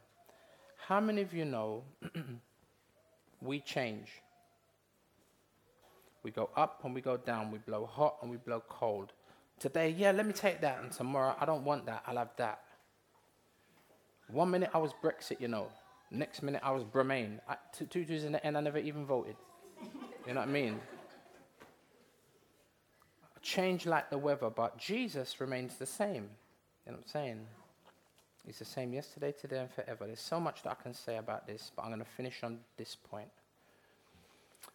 How 0.88 1.02
many 1.02 1.22
of 1.22 1.34
you 1.34 1.44
know 1.44 1.84
we 3.42 3.60
change? 3.60 4.08
We 6.24 6.32
go 6.32 6.50
up 6.56 6.80
and 6.86 6.96
we 6.96 7.02
go 7.02 7.18
down. 7.18 7.52
We 7.52 7.58
blow 7.58 7.86
hot 7.86 8.16
and 8.22 8.32
we 8.32 8.38
blow 8.38 8.64
cold. 8.70 9.12
Today, 9.60 9.90
yeah, 9.90 10.12
let 10.12 10.26
me 10.26 10.32
take 10.32 10.62
that. 10.62 10.82
And 10.82 10.90
tomorrow, 10.90 11.36
I 11.42 11.46
don't 11.46 11.66
want 11.66 11.86
that. 11.88 12.04
I'll 12.08 12.16
have 12.16 12.32
that. 12.38 12.62
One 14.30 14.50
minute 14.50 14.70
I 14.74 14.78
was 14.78 14.94
Brexit, 15.04 15.42
you 15.42 15.50
know. 15.50 15.68
Next 16.10 16.42
minute 16.42 16.62
I 16.64 16.72
was 16.72 16.86
Bremain. 16.86 17.42
I, 17.50 17.58
two, 17.74 17.86
two 17.86 18.06
in 18.14 18.32
the 18.32 18.46
end, 18.48 18.58
I 18.58 18.62
never 18.62 18.78
even 18.78 19.06
voted. 19.06 19.36
you 20.26 20.34
know 20.34 20.40
what 20.40 20.48
I 20.48 20.52
mean? 20.52 20.80
change 23.42 23.86
like 23.86 24.10
the 24.10 24.18
weather, 24.18 24.50
but 24.50 24.78
Jesus 24.78 25.42
remains 25.42 25.76
the 25.76 25.86
same. 25.86 26.30
You 26.86 26.94
know 26.94 26.98
what 26.98 26.98
I'm 27.00 27.08
saying? 27.08 27.48
He's 28.48 28.60
the 28.60 28.66
same 28.66 28.94
yesterday, 28.94 29.32
today, 29.32 29.60
and 29.60 29.70
forever. 29.70 30.08
There's 30.08 30.20
so 30.20 30.40
much 30.40 30.64
that 30.64 30.72
I 30.72 30.82
can 30.82 30.94
say 30.94 31.18
about 31.18 31.46
this, 31.46 31.72
but 31.76 31.84
I'm 31.84 31.90
going 31.90 32.00
to 32.00 32.06
finish 32.06 32.44
on 32.44 32.60
this 32.78 32.96
point. 32.96 33.30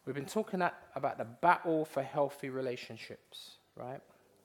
We've 0.06 0.14
been 0.14 0.26
talking 0.26 0.62
at, 0.62 0.74
about 0.94 1.18
the 1.18 1.24
battle 1.24 1.84
for 1.84 2.02
healthy 2.02 2.50
relationships, 2.50 3.56
right? 3.74 4.00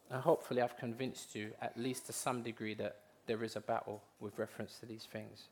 And 0.10 0.22
hopefully, 0.22 0.62
I've 0.62 0.78
convinced 0.78 1.36
you, 1.36 1.52
at 1.62 1.78
least 1.78 2.08
to 2.08 2.14
some 2.14 2.42
degree, 2.42 2.74
that 2.76 2.96
there 3.28 3.44
is 3.44 3.56
a 3.56 3.62
battle 3.62 4.02
with 4.20 4.40
reference 4.40 4.80
to 4.80 4.86
these 4.86 5.08
things. 5.12 5.50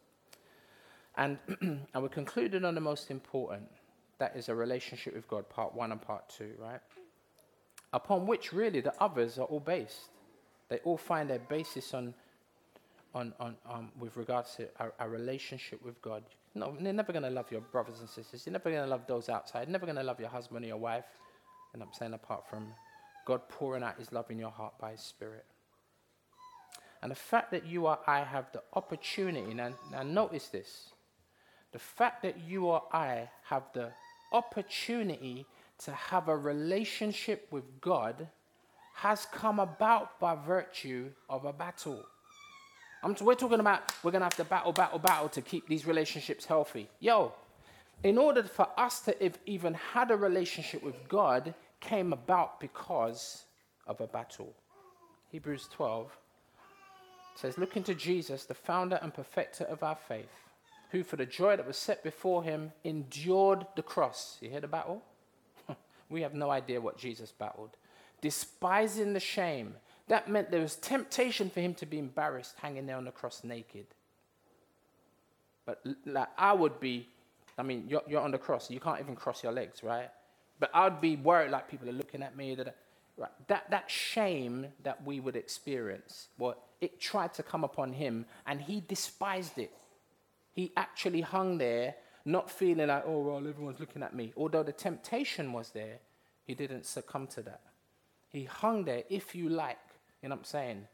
And, 1.17 1.37
and 1.61 2.01
we 2.01 2.09
concluded 2.09 2.63
on 2.65 2.73
the 2.73 2.81
most 2.81 3.11
important 3.11 3.69
that 4.17 4.35
is 4.35 4.47
a 4.47 4.55
relationship 4.55 5.13
with 5.13 5.27
God, 5.27 5.49
part 5.49 5.75
one 5.75 5.91
and 5.91 6.01
part 6.01 6.29
two, 6.29 6.53
right? 6.57 6.79
upon 7.95 8.27
which 8.27 8.51
really 8.51 8.81
the 8.81 8.93
others 9.01 9.39
are 9.39 9.45
all 9.45 9.61
based. 9.61 10.09
They 10.67 10.79
all 10.79 10.97
find 10.97 11.29
their 11.29 11.39
basis 11.39 11.93
on, 11.93 12.13
on, 13.15 13.33
on, 13.39 13.55
um, 13.67 13.91
with 13.97 14.15
regards 14.17 14.55
to 14.57 14.67
our, 14.79 14.93
our 14.99 15.09
relationship 15.09 15.83
with 15.83 15.99
God. 16.01 16.23
No, 16.53 16.75
you're 16.79 16.93
never 16.93 17.11
going 17.11 17.23
to 17.23 17.29
love 17.29 17.51
your 17.51 17.61
brothers 17.61 18.01
and 18.01 18.09
sisters. 18.09 18.45
You're 18.45 18.53
never 18.53 18.69
going 18.69 18.83
to 18.83 18.89
love 18.89 19.07
those 19.07 19.29
outside. 19.29 19.61
You're 19.61 19.71
never 19.71 19.85
going 19.85 19.97
to 19.97 20.03
love 20.03 20.19
your 20.19 20.29
husband 20.29 20.65
or 20.65 20.67
your 20.67 20.77
wife. 20.77 21.05
And 21.73 21.81
I'm 21.81 21.93
saying 21.93 22.13
apart 22.13 22.47
from 22.49 22.67
God 23.25 23.47
pouring 23.49 23.83
out 23.83 23.97
his 23.97 24.11
love 24.11 24.29
in 24.29 24.37
your 24.37 24.51
heart 24.51 24.73
by 24.79 24.91
his 24.91 25.01
spirit. 25.01 25.45
And 27.01 27.11
the 27.11 27.15
fact 27.15 27.51
that 27.51 27.65
you 27.65 27.87
or 27.87 27.99
I 28.05 28.23
have 28.23 28.45
the 28.51 28.63
opportunity, 28.73 29.53
now, 29.53 29.73
now 29.91 30.03
notice 30.03 30.47
this, 30.47 30.89
the 31.71 31.79
fact 31.79 32.21
that 32.23 32.39
you 32.39 32.65
or 32.67 32.83
I 32.91 33.29
have 33.43 33.63
the 33.73 33.91
opportunity 34.31 35.45
to 35.79 35.91
have 35.91 36.27
a 36.27 36.37
relationship 36.37 37.47
with 37.51 37.63
God 37.81 38.27
has 38.95 39.27
come 39.31 39.59
about 39.59 40.19
by 40.19 40.35
virtue 40.35 41.11
of 41.29 41.45
a 41.45 41.51
battle. 41.51 42.05
I'm, 43.05 43.15
we're 43.21 43.35
talking 43.35 43.59
about 43.59 43.93
we're 44.01 44.09
going 44.09 44.21
to 44.21 44.25
have 44.25 44.35
to 44.37 44.43
battle, 44.43 44.73
battle, 44.73 44.97
battle 44.97 45.29
to 45.29 45.41
keep 45.41 45.67
these 45.67 45.85
relationships 45.85 46.43
healthy. 46.43 46.89
Yo, 46.99 47.33
in 48.03 48.17
order 48.17 48.41
for 48.41 48.67
us 48.77 49.01
to 49.01 49.15
have 49.21 49.37
even 49.45 49.75
had 49.75 50.09
a 50.09 50.17
relationship 50.17 50.81
with 50.81 51.07
God, 51.07 51.53
came 51.79 52.13
about 52.13 52.59
because 52.59 53.43
of 53.85 54.01
a 54.01 54.07
battle. 54.07 54.55
Hebrews 55.31 55.69
12 55.71 56.17
says, 57.35 57.59
Look 57.59 57.77
into 57.77 57.93
Jesus, 57.93 58.45
the 58.45 58.55
founder 58.55 58.97
and 59.03 59.13
perfecter 59.13 59.65
of 59.65 59.83
our 59.83 59.97
faith, 60.07 60.41
who 60.89 61.03
for 61.03 61.15
the 61.15 61.27
joy 61.27 61.55
that 61.57 61.67
was 61.67 61.77
set 61.77 62.03
before 62.03 62.43
him 62.43 62.71
endured 62.83 63.67
the 63.75 63.83
cross. 63.83 64.39
You 64.41 64.49
hear 64.49 64.61
the 64.61 64.67
battle? 64.67 65.03
We 66.09 66.21
have 66.21 66.35
no 66.35 66.51
idea 66.51 66.81
what 66.81 66.99
Jesus 66.99 67.31
battled. 67.31 67.77
Despising 68.21 69.13
the 69.13 69.19
shame. 69.19 69.75
That 70.07 70.29
meant 70.29 70.51
there 70.51 70.61
was 70.61 70.75
temptation 70.75 71.49
for 71.49 71.61
him 71.61 71.73
to 71.75 71.85
be 71.85 71.97
embarrassed 71.97 72.55
hanging 72.61 72.85
there 72.85 72.97
on 72.97 73.05
the 73.05 73.11
cross 73.11 73.43
naked. 73.43 73.87
But 75.65 75.83
like 76.05 76.27
I 76.37 76.53
would 76.53 76.79
be, 76.79 77.09
I 77.57 77.63
mean, 77.63 77.85
you're, 77.87 78.03
you're 78.07 78.21
on 78.21 78.31
the 78.31 78.37
cross, 78.37 78.69
you 78.69 78.79
can't 78.79 78.99
even 78.99 79.15
cross 79.15 79.43
your 79.43 79.51
legs, 79.51 79.83
right? 79.83 80.09
But 80.59 80.69
I'd 80.73 81.01
be 81.01 81.15
worried 81.15 81.51
like 81.51 81.69
people 81.69 81.89
are 81.89 81.93
looking 81.93 82.21
at 82.21 82.37
me. 82.37 82.55
That, 82.55 82.75
right? 83.17 83.31
that, 83.47 83.69
that 83.71 83.89
shame 83.89 84.67
that 84.83 85.03
we 85.05 85.19
would 85.19 85.35
experience, 85.35 86.27
what 86.37 86.61
it 86.81 86.99
tried 86.99 87.33
to 87.35 87.43
come 87.43 87.63
upon 87.63 87.93
him, 87.93 88.25
and 88.45 88.61
he 88.61 88.81
despised 88.87 89.57
it. 89.57 89.73
He 90.53 90.71
actually 90.77 91.21
hung 91.21 91.57
there 91.57 91.95
not 92.25 92.49
feeling 92.49 92.87
like, 92.87 93.03
oh, 93.05 93.21
well, 93.21 93.37
everyone's 93.37 93.79
looking 93.79 94.01
at 94.01 94.15
me. 94.15 94.33
Although 94.35 94.63
the 94.63 94.71
temptation 94.71 95.53
was 95.53 95.69
there, 95.69 95.99
he 96.45 96.55
didn't 96.55 96.85
succumb 96.85 97.27
to 97.27 97.41
that. 97.43 97.61
He 98.29 98.45
hung 98.45 98.83
there, 98.83 99.03
if 99.09 99.35
you 99.35 99.49
like, 99.49 99.77
you 100.25 100.29
know 100.29 100.37
what 100.37 100.39
I'm 100.39 100.45
saying? 100.45 100.87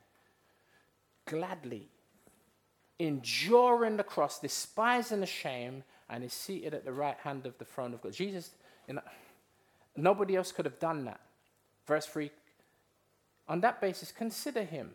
Gladly, 1.25 1.87
enduring 2.99 3.95
the 3.95 4.03
cross, 4.03 4.41
despising 4.41 5.21
the 5.21 5.25
shame, 5.25 5.85
and 6.09 6.21
is 6.21 6.33
seated 6.33 6.73
at 6.73 6.83
the 6.83 6.91
right 6.91 7.15
hand 7.23 7.45
of 7.45 7.57
the 7.57 7.63
throne 7.63 7.93
of 7.93 8.01
God. 8.01 8.11
Jesus, 8.11 8.51
you 8.89 8.95
know, 8.95 9.01
nobody 9.95 10.35
else 10.35 10.51
could 10.51 10.65
have 10.65 10.79
done 10.79 11.05
that. 11.05 11.21
Verse 11.87 12.05
3 12.07 12.29
On 13.47 13.61
that 13.61 13.79
basis, 13.79 14.11
consider 14.11 14.65
him 14.65 14.91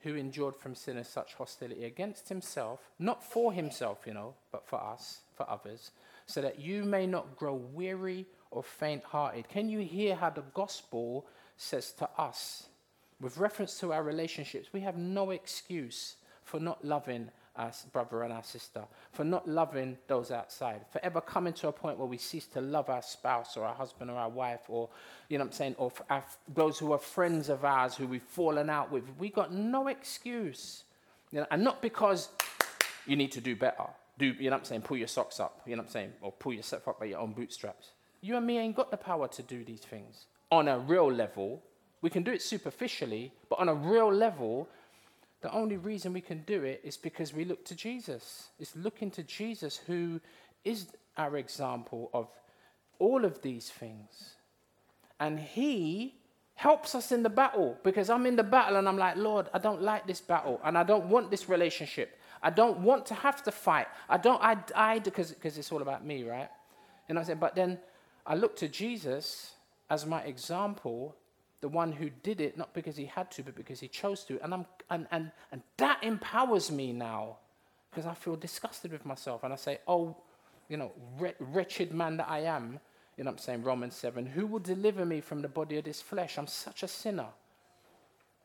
who 0.00 0.16
endured 0.16 0.56
from 0.56 0.74
sinners 0.74 1.06
such 1.06 1.34
hostility 1.34 1.84
against 1.84 2.28
himself, 2.28 2.80
not 2.98 3.22
for 3.22 3.52
himself, 3.52 3.98
you 4.08 4.12
know, 4.12 4.34
but 4.50 4.66
for 4.66 4.82
us, 4.82 5.20
for 5.36 5.48
others, 5.48 5.92
so 6.26 6.42
that 6.42 6.58
you 6.58 6.82
may 6.82 7.06
not 7.06 7.36
grow 7.36 7.54
weary 7.54 8.26
or 8.50 8.64
faint 8.64 9.04
hearted. 9.04 9.48
Can 9.48 9.68
you 9.68 9.78
hear 9.78 10.16
how 10.16 10.30
the 10.30 10.42
gospel 10.52 11.28
says 11.56 11.92
to 11.92 12.08
us, 12.18 12.64
with 13.20 13.38
reference 13.38 13.78
to 13.80 13.92
our 13.92 14.02
relationships, 14.02 14.68
we 14.72 14.80
have 14.80 14.96
no 14.96 15.30
excuse 15.30 16.16
for 16.44 16.60
not 16.60 16.84
loving 16.84 17.30
our 17.56 17.72
brother 17.92 18.22
and 18.22 18.32
our 18.32 18.44
sister, 18.44 18.84
for 19.12 19.24
not 19.24 19.48
loving 19.48 19.98
those 20.06 20.30
outside, 20.30 20.80
for 20.92 21.04
ever 21.04 21.20
coming 21.20 21.52
to 21.52 21.68
a 21.68 21.72
point 21.72 21.98
where 21.98 22.06
we 22.06 22.16
cease 22.16 22.46
to 22.46 22.60
love 22.60 22.88
our 22.88 23.02
spouse 23.02 23.56
or 23.56 23.64
our 23.64 23.74
husband 23.74 24.10
or 24.10 24.16
our 24.16 24.28
wife 24.28 24.60
or, 24.68 24.88
you 25.28 25.36
know 25.36 25.44
what 25.44 25.50
I'm 25.50 25.56
saying, 25.56 25.74
or 25.76 25.92
our, 26.08 26.24
those 26.54 26.78
who 26.78 26.92
are 26.92 26.98
friends 26.98 27.48
of 27.48 27.64
ours 27.64 27.96
who 27.96 28.06
we've 28.06 28.22
fallen 28.22 28.70
out 28.70 28.92
with. 28.92 29.04
We 29.18 29.30
got 29.30 29.52
no 29.52 29.88
excuse. 29.88 30.84
You 31.32 31.40
know, 31.40 31.46
and 31.50 31.64
not 31.64 31.82
because 31.82 32.28
you 33.06 33.16
need 33.16 33.32
to 33.32 33.40
do 33.40 33.56
better. 33.56 33.84
Do, 34.18 34.26
you 34.26 34.50
know 34.50 34.56
what 34.56 34.60
I'm 34.60 34.64
saying, 34.64 34.82
pull 34.82 34.96
your 34.96 35.08
socks 35.08 35.40
up, 35.40 35.62
you 35.66 35.76
know 35.76 35.82
what 35.82 35.88
I'm 35.88 35.92
saying, 35.92 36.12
or 36.22 36.32
pull 36.32 36.52
yourself 36.52 36.88
up 36.88 37.00
by 37.00 37.06
your 37.06 37.18
own 37.18 37.32
bootstraps. 37.32 37.90
You 38.20 38.36
and 38.36 38.46
me 38.46 38.58
ain't 38.58 38.76
got 38.76 38.90
the 38.90 38.96
power 38.96 39.28
to 39.28 39.42
do 39.42 39.64
these 39.64 39.80
things 39.80 40.26
on 40.50 40.68
a 40.68 40.78
real 40.78 41.10
level. 41.12 41.62
We 42.00 42.10
can 42.10 42.22
do 42.22 42.32
it 42.32 42.42
superficially, 42.42 43.32
but 43.48 43.58
on 43.58 43.68
a 43.68 43.74
real 43.74 44.12
level, 44.12 44.68
the 45.40 45.52
only 45.52 45.76
reason 45.76 46.12
we 46.12 46.20
can 46.20 46.42
do 46.46 46.62
it 46.64 46.80
is 46.84 46.96
because 46.96 47.32
we 47.32 47.44
look 47.44 47.64
to 47.66 47.74
Jesus. 47.74 48.48
It's 48.58 48.74
looking 48.76 49.10
to 49.12 49.22
Jesus, 49.22 49.76
who 49.86 50.20
is 50.64 50.88
our 51.16 51.36
example 51.36 52.10
of 52.12 52.28
all 52.98 53.24
of 53.24 53.42
these 53.42 53.70
things. 53.70 54.34
And 55.20 55.38
He 55.38 56.14
helps 56.54 56.94
us 56.94 57.12
in 57.12 57.22
the 57.22 57.30
battle 57.30 57.78
because 57.84 58.10
I'm 58.10 58.26
in 58.26 58.34
the 58.34 58.42
battle 58.42 58.76
and 58.76 58.88
I'm 58.88 58.98
like, 58.98 59.16
Lord, 59.16 59.48
I 59.54 59.58
don't 59.58 59.80
like 59.80 60.06
this 60.06 60.20
battle 60.20 60.60
and 60.64 60.76
I 60.76 60.82
don't 60.82 61.06
want 61.06 61.30
this 61.30 61.48
relationship. 61.48 62.18
I 62.42 62.50
don't 62.50 62.80
want 62.80 63.06
to 63.06 63.14
have 63.14 63.42
to 63.44 63.52
fight. 63.52 63.86
I 64.08 64.16
don't, 64.16 64.42
I, 64.42 64.56
I, 64.74 64.98
because 64.98 65.34
it's 65.42 65.70
all 65.70 65.82
about 65.82 66.04
me, 66.04 66.24
right? 66.24 66.48
What 67.06 67.18
I'm 67.18 67.24
saying? 67.24 67.38
But 67.38 67.54
then 67.54 67.78
I 68.26 68.34
look 68.34 68.56
to 68.56 68.68
Jesus 68.68 69.52
as 69.88 70.04
my 70.04 70.20
example 70.22 71.14
the 71.60 71.68
one 71.68 71.92
who 71.92 72.10
did 72.10 72.40
it, 72.40 72.56
not 72.56 72.72
because 72.72 72.96
he 72.96 73.06
had 73.06 73.30
to, 73.32 73.42
but 73.42 73.54
because 73.54 73.80
he 73.80 73.88
chose 73.88 74.24
to. 74.24 74.42
And, 74.42 74.54
I'm, 74.54 74.66
and, 74.90 75.06
and, 75.10 75.32
and 75.50 75.62
that 75.78 76.02
empowers 76.02 76.70
me 76.70 76.92
now 76.92 77.38
because 77.90 78.06
I 78.06 78.14
feel 78.14 78.36
disgusted 78.36 78.92
with 78.92 79.04
myself. 79.04 79.42
And 79.42 79.52
I 79.52 79.56
say, 79.56 79.78
oh, 79.88 80.16
you 80.68 80.76
know, 80.76 80.92
wretched 81.40 81.92
man 81.92 82.18
that 82.18 82.28
I 82.28 82.40
am, 82.40 82.78
you 83.16 83.24
know 83.24 83.30
I'm 83.30 83.38
saying, 83.38 83.64
Romans 83.64 83.96
7, 83.96 84.26
who 84.26 84.46
will 84.46 84.60
deliver 84.60 85.04
me 85.04 85.20
from 85.20 85.42
the 85.42 85.48
body 85.48 85.78
of 85.78 85.84
this 85.84 86.00
flesh? 86.00 86.38
I'm 86.38 86.46
such 86.46 86.82
a 86.84 86.88
sinner. 86.88 87.26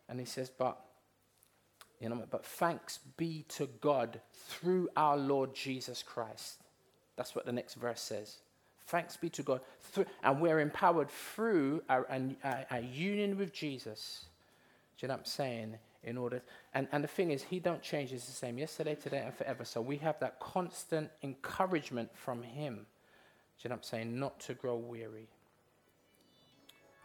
And 0.09 0.19
he 0.19 0.25
says, 0.25 0.49
but, 0.49 0.79
you 1.99 2.09
know, 2.09 2.23
but 2.29 2.45
thanks 2.45 2.99
be 3.17 3.45
to 3.49 3.67
God 3.81 4.19
through 4.47 4.89
our 4.97 5.17
Lord 5.17 5.53
Jesus 5.53 6.01
Christ. 6.01 6.63
That's 7.15 7.35
what 7.35 7.45
the 7.45 7.51
next 7.51 7.75
verse 7.75 8.01
says. 8.01 8.37
Thanks 8.87 9.17
be 9.17 9.29
to 9.31 9.43
God. 9.43 9.61
And 10.23 10.41
we're 10.41 10.59
empowered 10.59 11.09
through 11.09 11.83
our, 11.89 12.07
our, 12.43 12.65
our, 12.69 12.79
union 12.79 13.37
with 13.37 13.53
Jesus. 13.53 14.25
Do 14.97 15.05
you 15.05 15.07
know 15.07 15.15
what 15.15 15.19
I'm 15.21 15.25
saying? 15.25 15.75
In 16.03 16.17
order, 16.17 16.41
and, 16.73 16.87
and 16.91 17.01
the 17.01 17.07
thing 17.07 17.31
is, 17.31 17.43
He 17.43 17.59
don't 17.59 17.81
change. 17.81 18.09
He's 18.09 18.25
the 18.25 18.33
same 18.33 18.57
yesterday, 18.57 18.95
today, 18.95 19.23
and 19.25 19.33
forever. 19.33 19.63
So 19.63 19.79
we 19.79 19.97
have 19.97 20.19
that 20.19 20.39
constant 20.39 21.09
encouragement 21.21 22.09
from 22.13 22.43
Him. 22.43 22.75
Do 22.75 23.67
you 23.67 23.69
know 23.69 23.75
what 23.75 23.77
I'm 23.77 23.83
saying? 23.83 24.19
Not 24.19 24.39
to 24.41 24.53
grow 24.53 24.75
weary. 24.75 25.29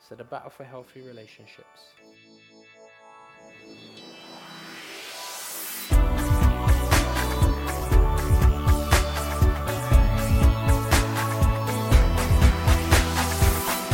So, 0.09 0.15
the 0.15 0.25
battle 0.25 0.51
for 0.51 0.65
healthy 0.65 1.03
relationships. 1.03 1.93